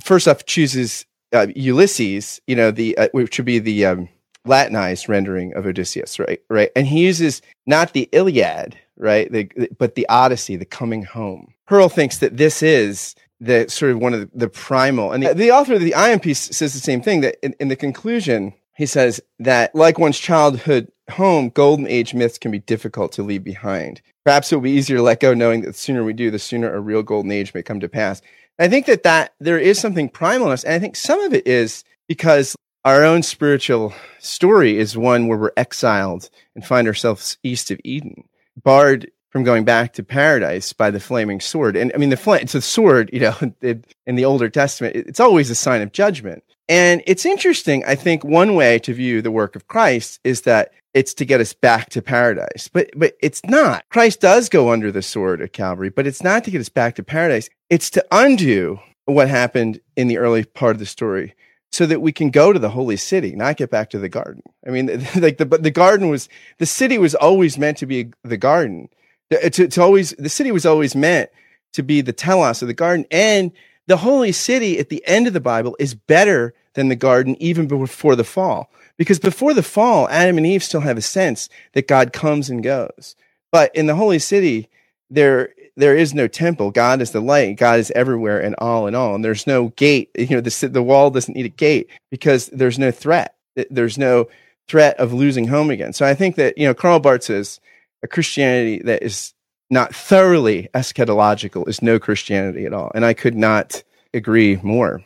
first 0.01 0.27
off 0.27 0.45
chooses 0.45 1.05
uh, 1.33 1.47
Ulysses, 1.55 2.41
you 2.47 2.55
know 2.55 2.71
the 2.71 2.97
uh, 2.97 3.09
which 3.11 3.37
would 3.37 3.45
be 3.45 3.59
the 3.59 3.85
um, 3.85 4.09
Latinized 4.45 5.09
rendering 5.09 5.53
of 5.55 5.65
Odysseus, 5.65 6.19
right? 6.19 6.39
Right, 6.49 6.71
and 6.75 6.85
he 6.87 7.03
uses 7.03 7.41
not 7.65 7.93
the 7.93 8.07
Iliad, 8.11 8.77
right, 8.97 9.31
the, 9.31 9.49
but 9.77 9.95
the 9.95 10.07
Odyssey, 10.07 10.55
the 10.55 10.65
coming 10.65 11.03
home. 11.03 11.53
Perl 11.65 11.89
thinks 11.89 12.19
that 12.19 12.37
this 12.37 12.61
is 12.61 13.15
the 13.39 13.67
sort 13.69 13.91
of 13.91 13.99
one 13.99 14.13
of 14.13 14.19
the, 14.19 14.29
the 14.33 14.49
primal, 14.49 15.11
and 15.11 15.23
the, 15.23 15.33
the 15.33 15.51
author 15.51 15.73
of 15.73 15.81
the 15.81 15.95
Aeon 15.97 16.19
piece 16.19 16.55
says 16.55 16.73
the 16.73 16.79
same 16.79 17.01
thing. 17.01 17.21
That 17.21 17.37
in, 17.43 17.55
in 17.59 17.69
the 17.69 17.75
conclusion, 17.75 18.53
he 18.75 18.85
says 18.85 19.21
that 19.39 19.73
like 19.73 19.97
one's 19.97 20.19
childhood 20.19 20.91
home, 21.09 21.49
golden 21.49 21.87
age 21.87 22.13
myths 22.13 22.37
can 22.37 22.51
be 22.51 22.59
difficult 22.59 23.11
to 23.13 23.23
leave 23.23 23.43
behind. 23.43 24.01
Perhaps 24.23 24.51
it 24.51 24.55
will 24.55 24.61
be 24.61 24.71
easier 24.71 24.97
to 24.97 25.03
let 25.03 25.19
go, 25.19 25.33
knowing 25.33 25.61
that 25.61 25.67
the 25.67 25.73
sooner 25.73 26.03
we 26.03 26.13
do, 26.13 26.31
the 26.31 26.39
sooner 26.39 26.73
a 26.73 26.79
real 26.79 27.03
golden 27.03 27.31
age 27.31 27.53
may 27.53 27.61
come 27.61 27.79
to 27.79 27.89
pass. 27.89 28.21
I 28.57 28.67
think 28.67 28.85
that 28.85 29.03
that 29.03 29.33
there 29.39 29.59
is 29.59 29.79
something 29.79 30.09
primal 30.09 30.47
in 30.47 30.53
us, 30.53 30.63
and 30.63 30.73
I 30.73 30.79
think 30.79 30.95
some 30.95 31.21
of 31.21 31.33
it 31.33 31.45
is 31.45 31.83
because 32.07 32.55
our 32.85 33.03
own 33.03 33.23
spiritual 33.23 33.93
story 34.19 34.77
is 34.77 34.95
one 34.95 35.27
where 35.27 35.37
we're 35.37 35.51
exiled 35.57 36.29
and 36.53 36.65
find 36.65 36.87
ourselves 36.87 37.37
east 37.43 37.71
of 37.71 37.79
Eden, 37.83 38.23
barred 38.61 39.11
from 39.29 39.43
going 39.43 39.65
back 39.65 39.91
to 39.93 40.03
paradise 40.03 40.71
by 40.71 40.89
the 40.89 40.99
flaming 40.99 41.41
sword. 41.41 41.75
And 41.75 41.91
I 41.93 41.97
mean, 41.97 42.09
the 42.09 42.37
it's 42.41 42.55
a 42.55 42.61
sword, 42.61 43.09
you 43.11 43.19
know, 43.19 43.35
in 43.61 44.15
the 44.15 44.25
Older 44.25 44.49
Testament, 44.49 44.95
it's 44.95 45.19
always 45.19 45.49
a 45.49 45.55
sign 45.55 45.81
of 45.81 45.91
judgment. 45.91 46.43
And 46.67 47.03
it's 47.05 47.25
interesting. 47.25 47.83
I 47.85 47.95
think 47.95 48.23
one 48.23 48.55
way 48.55 48.79
to 48.79 48.93
view 48.93 49.21
the 49.21 49.31
work 49.31 49.55
of 49.55 49.67
Christ 49.67 50.19
is 50.23 50.41
that 50.41 50.71
it's 50.93 51.13
to 51.15 51.25
get 51.25 51.41
us 51.41 51.53
back 51.53 51.89
to 51.89 52.01
paradise, 52.01 52.69
but 52.71 52.89
but 52.95 53.15
it's 53.21 53.43
not. 53.45 53.83
Christ 53.89 54.21
does 54.21 54.47
go 54.47 54.71
under 54.71 54.91
the 54.91 55.01
sword 55.01 55.41
at 55.41 55.51
Calvary, 55.51 55.89
but 55.89 56.07
it's 56.07 56.23
not 56.23 56.43
to 56.45 56.51
get 56.51 56.61
us 56.61 56.69
back 56.69 56.95
to 56.95 57.03
paradise. 57.03 57.49
It's 57.69 57.89
to 57.91 58.05
undo 58.11 58.79
what 59.05 59.27
happened 59.27 59.81
in 59.95 60.07
the 60.07 60.17
early 60.17 60.45
part 60.45 60.75
of 60.75 60.79
the 60.79 60.85
story 60.85 61.35
so 61.75 61.85
that 61.85 62.01
we 62.01 62.13
can 62.13 62.29
go 62.29 62.53
to 62.53 62.59
the 62.59 62.69
holy 62.69 62.95
city, 62.95 63.35
not 63.35 63.57
get 63.57 63.69
back 63.69 63.89
to 63.89 63.99
the 63.99 64.07
garden. 64.07 64.41
I 64.65 64.69
mean, 64.69 64.87
like 65.17 65.37
the, 65.37 65.45
the 65.45 65.71
garden 65.71 66.07
was, 66.07 66.29
the 66.57 66.65
city 66.65 66.97
was 66.97 67.13
always 67.15 67.57
meant 67.57 67.77
to 67.79 67.85
be 67.85 68.11
the 68.23 68.37
garden. 68.37 68.87
To, 69.31 69.67
to 69.67 69.81
always, 69.81 70.11
the 70.17 70.29
city 70.29 70.53
was 70.53 70.65
always 70.65 70.95
meant 70.95 71.29
to 71.73 71.83
be 71.83 71.99
the 71.99 72.13
telos 72.13 72.61
of 72.61 72.69
the 72.69 72.73
garden. 72.73 73.05
And 73.11 73.51
the 73.87 73.97
holy 73.97 74.31
city 74.31 74.79
at 74.79 74.89
the 74.89 75.05
end 75.05 75.27
of 75.27 75.33
the 75.33 75.39
Bible 75.39 75.75
is 75.79 75.93
better 75.93 76.53
than 76.73 76.89
the 76.89 76.95
garden 76.95 77.35
even 77.39 77.67
before 77.67 78.15
the 78.15 78.23
fall. 78.23 78.69
Because 78.97 79.19
before 79.19 79.53
the 79.53 79.63
fall, 79.63 80.07
Adam 80.09 80.37
and 80.37 80.47
Eve 80.47 80.63
still 80.63 80.81
have 80.81 80.97
a 80.97 81.01
sense 81.01 81.49
that 81.73 81.87
God 81.87 82.13
comes 82.13 82.49
and 82.49 82.63
goes. 82.63 83.15
But 83.51 83.75
in 83.75 83.87
the 83.87 83.95
holy 83.95 84.19
city, 84.19 84.69
there 85.09 85.49
there 85.77 85.95
is 85.95 86.13
no 86.13 86.27
temple. 86.27 86.71
God 86.71 87.01
is 87.01 87.11
the 87.11 87.19
light. 87.19 87.57
God 87.57 87.79
is 87.79 87.91
everywhere 87.91 88.39
and 88.39 88.55
all 88.59 88.87
in 88.87 88.95
all. 88.95 89.15
And 89.15 89.23
there's 89.23 89.45
no 89.45 89.69
gate. 89.69 90.09
You 90.17 90.37
know, 90.37 90.41
the 90.41 90.67
the 90.69 90.83
wall 90.83 91.11
doesn't 91.11 91.35
need 91.35 91.45
a 91.45 91.49
gate 91.49 91.89
because 92.09 92.47
there's 92.47 92.79
no 92.79 92.91
threat. 92.91 93.35
There's 93.69 93.97
no 93.97 94.27
threat 94.67 94.97
of 94.97 95.13
losing 95.13 95.47
home 95.47 95.69
again. 95.69 95.93
So 95.93 96.05
I 96.05 96.15
think 96.15 96.35
that 96.37 96.57
you 96.57 96.65
know 96.65 96.73
Karl 96.73 96.99
Barth 96.99 97.23
says 97.23 97.59
a 98.03 98.07
Christianity 98.07 98.81
that 98.83 99.03
is 99.03 99.33
not 99.69 99.95
thoroughly 99.95 100.69
eschatological 100.73 101.67
is 101.67 101.81
no 101.81 101.99
Christianity 101.99 102.65
at 102.65 102.73
all. 102.73 102.91
And 102.93 103.05
I 103.05 103.13
could 103.13 103.35
not 103.35 103.83
agree 104.13 104.59
more. 104.61 105.03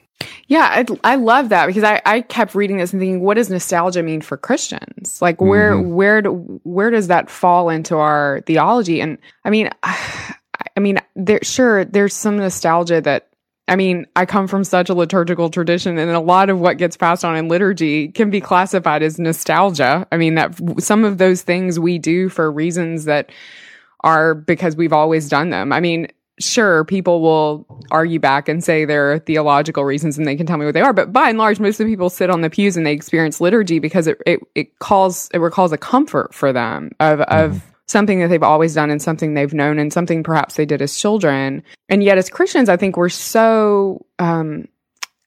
Yeah, 0.48 0.68
I, 1.04 1.14
I 1.14 1.16
love 1.16 1.50
that 1.50 1.68
because 1.68 1.84
I, 1.84 2.02
I 2.06 2.22
kept 2.22 2.56
reading 2.56 2.78
this 2.78 2.92
and 2.92 3.00
thinking, 3.00 3.22
what 3.22 3.36
does 3.36 3.50
nostalgia 3.50 4.04
mean 4.04 4.22
for 4.22 4.36
Christians? 4.36 5.22
Like, 5.22 5.40
where 5.40 5.74
mm-hmm. 5.74 5.94
where 5.94 6.22
do, 6.22 6.60
where 6.64 6.90
does 6.90 7.08
that 7.08 7.30
fall 7.30 7.70
into 7.70 7.96
our 7.96 8.42
theology? 8.46 9.00
And 9.00 9.18
I 9.46 9.50
mean, 9.50 9.70
I 9.84 10.80
mean, 10.80 11.00
there 11.16 11.40
sure 11.44 11.86
there's 11.86 12.16
some 12.16 12.38
nostalgia 12.38 13.02
that. 13.02 13.28
I 13.68 13.76
mean, 13.76 14.08
I 14.16 14.26
come 14.26 14.48
from 14.48 14.64
such 14.64 14.90
a 14.90 14.96
liturgical 14.96 15.52
tradition, 15.52 16.00
and 16.00 16.10
a 16.10 16.20
lot 16.20 16.50
of 16.50 16.60
what 16.60 16.80
gets 16.80 16.98
passed 16.98 17.24
on 17.24 17.38
in 17.38 17.50
liturgy 17.50 18.08
can 18.08 18.32
be 18.32 18.42
classified 18.42 19.04
as 19.04 19.20
nostalgia. 19.20 20.08
I 20.12 20.18
mean, 20.18 20.34
that 20.36 20.60
some 20.82 21.06
of 21.06 21.20
those 21.20 21.44
things 21.44 21.80
we 21.80 22.00
do 22.00 22.30
for 22.30 22.52
reasons 22.52 23.06
that 23.06 23.30
are 24.02 24.36
because 24.36 24.76
we've 24.76 24.94
always 24.94 25.30
done 25.30 25.50
them. 25.50 25.72
I 25.72 25.80
mean, 25.80 26.08
sure, 26.40 26.86
people 26.86 27.22
will 27.22 27.66
argue 27.92 28.20
back 28.20 28.48
and 28.48 28.64
say 28.64 28.86
there 28.86 29.12
are 29.12 29.20
theological 29.20 29.84
reasons 29.84 30.18
and 30.18 30.26
they 30.26 30.36
can 30.36 30.46
tell 30.46 30.58
me 30.58 30.66
what 30.66 30.74
they 30.74 30.82
are. 30.82 30.94
But 30.94 31.12
by 31.12 31.30
and 31.30 31.38
large, 31.38 31.60
most 31.60 31.80
of 31.80 31.86
the 31.86 31.92
people 31.92 32.10
sit 32.10 32.30
on 32.30 32.42
the 32.42 32.50
pews 32.50 32.78
and 32.78 32.86
they 32.86 32.94
experience 32.94 33.42
liturgy 33.42 33.80
because 33.80 34.08
it, 34.08 34.18
it, 34.26 34.40
it 34.56 34.80
calls, 34.80 35.30
it 35.34 35.40
recalls 35.40 35.72
a 35.72 35.78
comfort 35.78 36.34
for 36.34 36.54
them 36.54 36.92
of, 37.00 37.22
of 37.22 37.62
something 37.88 38.20
that 38.20 38.28
they've 38.28 38.44
always 38.44 38.74
done 38.74 38.90
and 38.90 39.02
something 39.02 39.34
they've 39.34 39.54
known 39.54 39.80
and 39.80 39.92
something 39.92 40.24
perhaps 40.24 40.56
they 40.56 40.66
did 40.66 40.82
as 40.82 40.98
children. 40.98 41.64
And 41.90 42.04
yet 42.04 42.18
as 42.18 42.30
Christians, 42.30 42.70
I 42.70 42.78
think 42.78 42.96
we're 42.96 43.10
so, 43.10 44.06
um, 44.18 44.68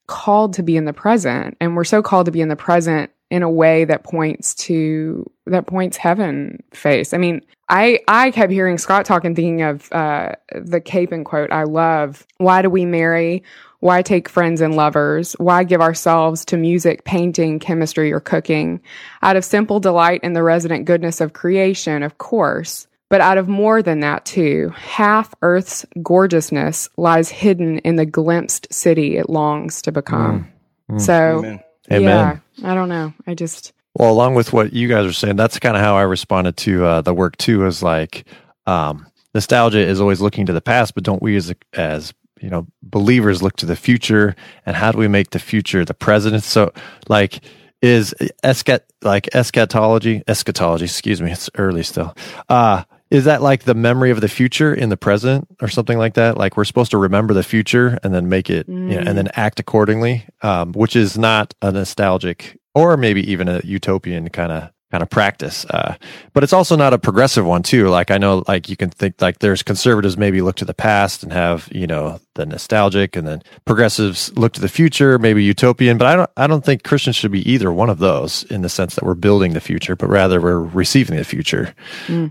called 0.06 0.54
to 0.54 0.62
be 0.62 0.76
in 0.76 0.84
the 0.84 0.92
present 0.92 1.56
and 1.60 1.76
we're 1.76 1.84
so 1.84 2.02
called 2.02 2.26
to 2.26 2.32
be 2.32 2.40
in 2.40 2.48
the 2.48 2.56
present 2.56 3.10
in 3.32 3.42
a 3.42 3.50
way 3.50 3.86
that 3.86 4.04
points 4.04 4.54
to 4.54 5.28
that 5.46 5.66
points 5.66 5.96
heaven 5.96 6.62
face. 6.74 7.14
I 7.14 7.16
mean, 7.16 7.40
I 7.70 8.00
I 8.06 8.30
kept 8.30 8.52
hearing 8.52 8.76
Scott 8.76 9.06
talk 9.06 9.24
and 9.24 9.34
thinking 9.34 9.62
of 9.62 9.90
uh, 9.90 10.32
the 10.54 10.82
and 11.10 11.24
quote. 11.24 11.50
I 11.50 11.62
love. 11.62 12.26
Why 12.36 12.60
do 12.60 12.68
we 12.68 12.84
marry? 12.84 13.42
Why 13.80 14.02
take 14.02 14.28
friends 14.28 14.60
and 14.60 14.76
lovers? 14.76 15.32
Why 15.38 15.64
give 15.64 15.80
ourselves 15.80 16.44
to 16.44 16.58
music, 16.58 17.04
painting, 17.04 17.58
chemistry, 17.58 18.12
or 18.12 18.20
cooking? 18.20 18.82
Out 19.22 19.36
of 19.36 19.46
simple 19.46 19.80
delight 19.80 20.20
in 20.22 20.34
the 20.34 20.42
resident 20.42 20.84
goodness 20.84 21.22
of 21.22 21.32
creation, 21.32 22.02
of 22.02 22.18
course, 22.18 22.86
but 23.08 23.22
out 23.22 23.38
of 23.38 23.48
more 23.48 23.82
than 23.82 24.00
that 24.00 24.26
too. 24.26 24.74
Half 24.76 25.34
Earth's 25.40 25.86
gorgeousness 26.02 26.90
lies 26.98 27.30
hidden 27.30 27.78
in 27.78 27.96
the 27.96 28.06
glimpsed 28.06 28.70
city 28.74 29.16
it 29.16 29.30
longs 29.30 29.80
to 29.82 29.90
become. 29.90 30.52
So, 30.98 31.38
Amen. 31.38 31.60
Amen. 31.90 32.41
I 32.62 32.74
don't 32.74 32.88
know. 32.88 33.12
I 33.26 33.34
just 33.34 33.72
Well, 33.94 34.10
along 34.10 34.34
with 34.34 34.52
what 34.52 34.72
you 34.72 34.88
guys 34.88 35.06
are 35.06 35.12
saying, 35.12 35.36
that's 35.36 35.58
kind 35.58 35.76
of 35.76 35.82
how 35.82 35.96
I 35.96 36.02
responded 36.02 36.56
to 36.58 36.84
uh, 36.84 37.00
the 37.00 37.14
work 37.14 37.36
too. 37.36 37.66
Is 37.66 37.82
like 37.82 38.24
um, 38.66 39.06
nostalgia 39.34 39.80
is 39.80 40.00
always 40.00 40.20
looking 40.20 40.46
to 40.46 40.52
the 40.52 40.60
past, 40.60 40.94
but 40.94 41.04
don't 41.04 41.22
we 41.22 41.36
as 41.36 41.52
as 41.72 42.12
you 42.40 42.50
know 42.50 42.66
believers 42.82 43.42
look 43.42 43.56
to 43.56 43.66
the 43.66 43.76
future? 43.76 44.34
And 44.66 44.76
how 44.76 44.92
do 44.92 44.98
we 44.98 45.08
make 45.08 45.30
the 45.30 45.38
future 45.38 45.84
the 45.84 45.94
present? 45.94 46.42
So, 46.42 46.72
like, 47.08 47.40
is 47.80 48.14
eschat 48.44 48.80
like 49.02 49.34
eschatology 49.34 50.22
eschatology? 50.26 50.84
Excuse 50.84 51.20
me, 51.20 51.32
it's 51.32 51.50
early 51.56 51.82
still. 51.82 52.14
Uh, 52.48 52.84
is 53.12 53.24
that 53.24 53.42
like 53.42 53.64
the 53.64 53.74
memory 53.74 54.10
of 54.10 54.22
the 54.22 54.28
future 54.28 54.72
in 54.72 54.88
the 54.88 54.96
present 54.96 55.46
or 55.60 55.68
something 55.68 55.98
like 55.98 56.14
that? 56.14 56.38
Like 56.38 56.56
we're 56.56 56.64
supposed 56.64 56.90
to 56.92 56.98
remember 56.98 57.34
the 57.34 57.42
future 57.42 57.98
and 58.02 58.14
then 58.14 58.30
make 58.30 58.48
it, 58.48 58.66
you 58.68 58.74
know, 58.74 58.98
and 59.06 59.18
then 59.18 59.28
act 59.34 59.60
accordingly, 59.60 60.24
um, 60.40 60.72
which 60.72 60.96
is 60.96 61.18
not 61.18 61.54
a 61.60 61.70
nostalgic 61.70 62.58
or 62.74 62.96
maybe 62.96 63.30
even 63.30 63.48
a 63.48 63.60
utopian 63.64 64.30
kind 64.30 64.50
of 64.50 64.70
kind 64.92 65.02
of 65.02 65.10
practice. 65.10 65.64
Uh, 65.70 65.96
but 66.34 66.44
it's 66.44 66.52
also 66.52 66.76
not 66.76 66.92
a 66.92 66.98
progressive 66.98 67.44
one 67.46 67.62
too. 67.62 67.88
Like 67.88 68.10
I 68.10 68.18
know, 68.18 68.44
like 68.46 68.68
you 68.68 68.76
can 68.76 68.90
think 68.90 69.20
like 69.20 69.38
there's 69.38 69.62
conservatives 69.62 70.18
maybe 70.18 70.42
look 70.42 70.56
to 70.56 70.64
the 70.66 70.74
past 70.74 71.22
and 71.22 71.32
have 71.32 71.68
you 71.72 71.86
know 71.86 72.20
the 72.34 72.46
nostalgic, 72.46 73.16
and 73.16 73.26
then 73.26 73.42
progressives 73.64 74.30
look 74.36 74.52
to 74.52 74.60
the 74.60 74.68
future, 74.68 75.18
maybe 75.18 75.42
utopian. 75.42 75.98
But 75.98 76.06
I 76.06 76.16
don't 76.16 76.30
I 76.36 76.46
don't 76.46 76.64
think 76.64 76.84
Christians 76.84 77.16
should 77.16 77.32
be 77.32 77.50
either 77.50 77.72
one 77.72 77.90
of 77.90 77.98
those 77.98 78.44
in 78.44 78.60
the 78.60 78.68
sense 78.68 78.94
that 78.94 79.04
we're 79.04 79.14
building 79.14 79.54
the 79.54 79.60
future, 79.60 79.96
but 79.96 80.08
rather 80.08 80.40
we're 80.40 80.60
receiving 80.60 81.16
the 81.16 81.24
future 81.24 81.74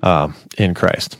um, 0.04 0.36
in 0.58 0.76
Christ. 0.76 1.18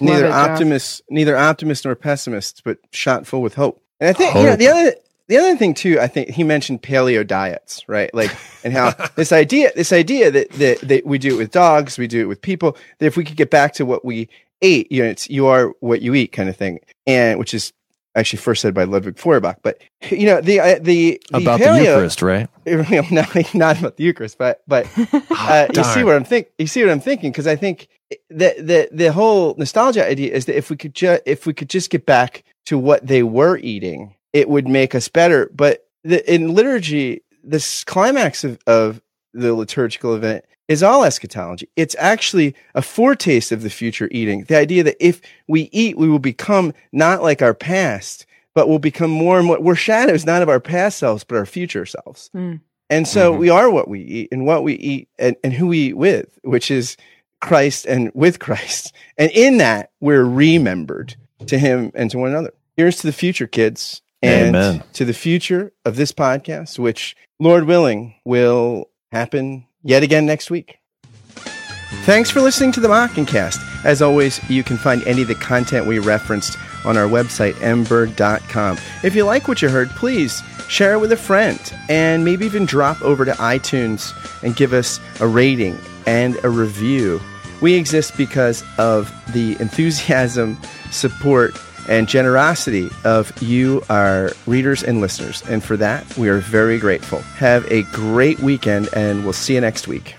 neither 0.00 0.26
it, 0.26 0.32
optimists, 0.32 1.00
neither 1.10 1.36
optimists 1.36 1.84
nor 1.84 1.94
pessimists, 1.94 2.60
but 2.60 2.78
shot 2.92 3.26
full 3.26 3.40
with 3.40 3.54
hope. 3.54 3.82
And 4.00 4.10
I 4.10 4.12
think 4.12 4.34
you 4.34 4.42
know, 4.42 4.56
the 4.56 4.68
other 4.68 4.94
the 5.28 5.36
other 5.36 5.56
thing 5.56 5.74
too, 5.74 6.00
I 6.00 6.06
think 6.06 6.30
he 6.30 6.42
mentioned 6.42 6.82
paleo 6.82 7.26
diets, 7.26 7.86
right? 7.86 8.12
Like, 8.14 8.34
and 8.64 8.72
how 8.72 8.90
this 9.14 9.32
idea, 9.32 9.70
this 9.76 9.92
idea 9.92 10.30
that, 10.30 10.50
that 10.52 10.80
that 10.80 11.06
we 11.06 11.18
do 11.18 11.34
it 11.34 11.38
with 11.38 11.50
dogs, 11.50 11.98
we 11.98 12.06
do 12.06 12.22
it 12.22 12.26
with 12.26 12.42
people. 12.42 12.76
That 12.98 13.06
if 13.06 13.16
we 13.16 13.24
could 13.24 13.36
get 13.36 13.50
back 13.50 13.74
to 13.74 13.86
what 13.86 14.04
we 14.04 14.28
ate, 14.62 14.90
you 14.90 15.02
know, 15.02 15.08
it's 15.10 15.28
you 15.28 15.46
are 15.46 15.68
what 15.80 16.02
you 16.02 16.14
eat 16.14 16.32
kind 16.32 16.48
of 16.48 16.56
thing, 16.56 16.80
and 17.06 17.38
which 17.38 17.54
is 17.54 17.72
actually 18.14 18.38
first 18.38 18.62
said 18.62 18.74
by 18.74 18.84
Ludwig 18.84 19.18
Feuerbach. 19.18 19.58
But 19.62 19.80
you 20.10 20.26
know, 20.26 20.40
the 20.40 20.60
uh, 20.60 20.78
the, 20.80 21.20
the 21.30 21.38
About 21.38 21.60
paleo, 21.60 21.76
the 21.76 21.84
Eucharist, 21.84 22.22
right? 22.22 22.48
you 22.66 22.82
know, 22.82 23.02
not, 23.10 23.54
not 23.54 23.78
about 23.78 23.96
the 23.96 24.04
Eucharist, 24.04 24.38
but 24.38 24.62
but 24.66 24.86
uh, 25.30 25.68
you 25.74 25.84
see 25.84 26.04
what 26.04 26.16
I'm 26.16 26.24
think 26.24 26.48
you 26.58 26.66
see 26.66 26.82
what 26.82 26.90
I'm 26.90 27.00
thinking 27.00 27.30
because 27.30 27.46
I 27.46 27.56
think 27.56 27.88
the 28.28 28.54
the 28.58 28.88
the 28.92 29.12
whole 29.12 29.54
nostalgia 29.58 30.06
idea 30.06 30.32
is 30.32 30.46
that 30.46 30.56
if 30.56 30.70
we 30.70 30.76
could 30.76 30.94
ju- 30.94 31.20
if 31.26 31.46
we 31.46 31.54
could 31.54 31.68
just 31.68 31.90
get 31.90 32.06
back 32.06 32.44
to 32.66 32.78
what 32.78 33.06
they 33.06 33.22
were 33.22 33.56
eating, 33.58 34.14
it 34.32 34.48
would 34.48 34.68
make 34.68 34.94
us 34.94 35.08
better. 35.08 35.50
But 35.54 35.86
the, 36.04 36.32
in 36.32 36.54
liturgy, 36.54 37.22
this 37.42 37.84
climax 37.84 38.44
of, 38.44 38.58
of 38.66 39.00
the 39.34 39.54
liturgical 39.54 40.14
event 40.14 40.44
is 40.68 40.82
all 40.82 41.04
eschatology. 41.04 41.68
It's 41.76 41.96
actually 41.98 42.54
a 42.74 42.82
foretaste 42.82 43.52
of 43.52 43.62
the 43.62 43.70
future 43.70 44.08
eating. 44.10 44.44
The 44.44 44.56
idea 44.58 44.82
that 44.84 44.96
if 45.04 45.20
we 45.46 45.62
eat, 45.72 45.96
we 45.96 46.08
will 46.08 46.18
become 46.18 46.74
not 46.92 47.22
like 47.22 47.40
our 47.40 47.54
past, 47.54 48.26
but 48.54 48.68
will 48.68 48.78
become 48.78 49.10
more 49.10 49.38
and 49.38 49.46
more. 49.46 49.60
We're 49.60 49.74
shadows 49.74 50.26
not 50.26 50.42
of 50.42 50.48
our 50.48 50.60
past 50.60 50.98
selves, 50.98 51.24
but 51.24 51.36
our 51.36 51.46
future 51.46 51.86
selves. 51.86 52.30
Mm. 52.34 52.60
And 52.90 53.06
so 53.06 53.32
we 53.32 53.50
are 53.50 53.70
what 53.70 53.88
we 53.88 54.00
eat 54.00 54.28
and 54.32 54.46
what 54.46 54.62
we 54.62 54.74
eat 54.74 55.08
and, 55.18 55.36
and 55.44 55.52
who 55.52 55.66
we 55.68 55.88
eat 55.88 55.96
with, 55.96 56.38
which 56.42 56.70
is 56.70 56.96
Christ 57.40 57.84
and 57.86 58.10
with 58.14 58.38
Christ. 58.38 58.94
And 59.18 59.30
in 59.32 59.58
that, 59.58 59.90
we're 60.00 60.24
remembered 60.24 61.14
to 61.46 61.58
him 61.58 61.92
and 61.94 62.10
to 62.10 62.18
one 62.18 62.30
another. 62.30 62.52
Here's 62.76 62.96
to 62.98 63.06
the 63.06 63.12
future, 63.12 63.46
kids. 63.46 64.00
And 64.22 64.56
Amen. 64.56 64.82
to 64.94 65.04
the 65.04 65.12
future 65.12 65.72
of 65.84 65.96
this 65.96 66.12
podcast, 66.12 66.78
which, 66.78 67.16
Lord 67.38 67.64
willing, 67.64 68.14
will 68.24 68.90
happen 69.12 69.66
yet 69.82 70.02
again 70.02 70.26
next 70.26 70.50
week. 70.50 70.78
Thanks 72.04 72.30
for 72.30 72.40
listening 72.40 72.72
to 72.72 72.80
the 72.80 72.88
Mockingcast. 72.88 73.84
As 73.84 74.02
always, 74.02 74.40
you 74.50 74.62
can 74.64 74.76
find 74.76 75.02
any 75.04 75.22
of 75.22 75.28
the 75.28 75.34
content 75.36 75.86
we 75.86 75.98
referenced 75.98 76.58
on 76.84 76.96
our 76.96 77.06
website, 77.06 77.54
mbird.com. 77.54 78.78
If 79.02 79.14
you 79.14 79.24
like 79.24 79.46
what 79.46 79.62
you 79.62 79.68
heard, 79.68 79.88
please 79.90 80.42
share 80.68 80.92
it 80.92 80.98
with 80.98 81.12
a 81.12 81.16
friend 81.16 81.58
and 81.88 82.24
maybe 82.24 82.44
even 82.44 82.66
drop 82.66 83.00
over 83.02 83.24
to 83.24 83.32
iTunes 83.32 84.12
and 84.42 84.56
give 84.56 84.72
us 84.72 85.00
a 85.20 85.26
rating 85.26 85.78
and 86.06 86.42
a 86.44 86.50
review. 86.50 87.20
We 87.60 87.74
exist 87.74 88.16
because 88.16 88.64
of 88.78 89.12
the 89.32 89.56
enthusiasm, 89.60 90.58
support, 90.90 91.54
and 91.88 92.08
generosity 92.08 92.90
of 93.04 93.32
you, 93.42 93.82
our 93.88 94.32
readers 94.46 94.82
and 94.82 95.00
listeners. 95.00 95.42
And 95.48 95.62
for 95.62 95.76
that, 95.78 96.16
we 96.16 96.28
are 96.28 96.38
very 96.38 96.78
grateful. 96.78 97.20
Have 97.36 97.70
a 97.72 97.82
great 97.84 98.40
weekend, 98.40 98.88
and 98.92 99.24
we'll 99.24 99.32
see 99.32 99.54
you 99.54 99.60
next 99.60 99.88
week. 99.88 100.14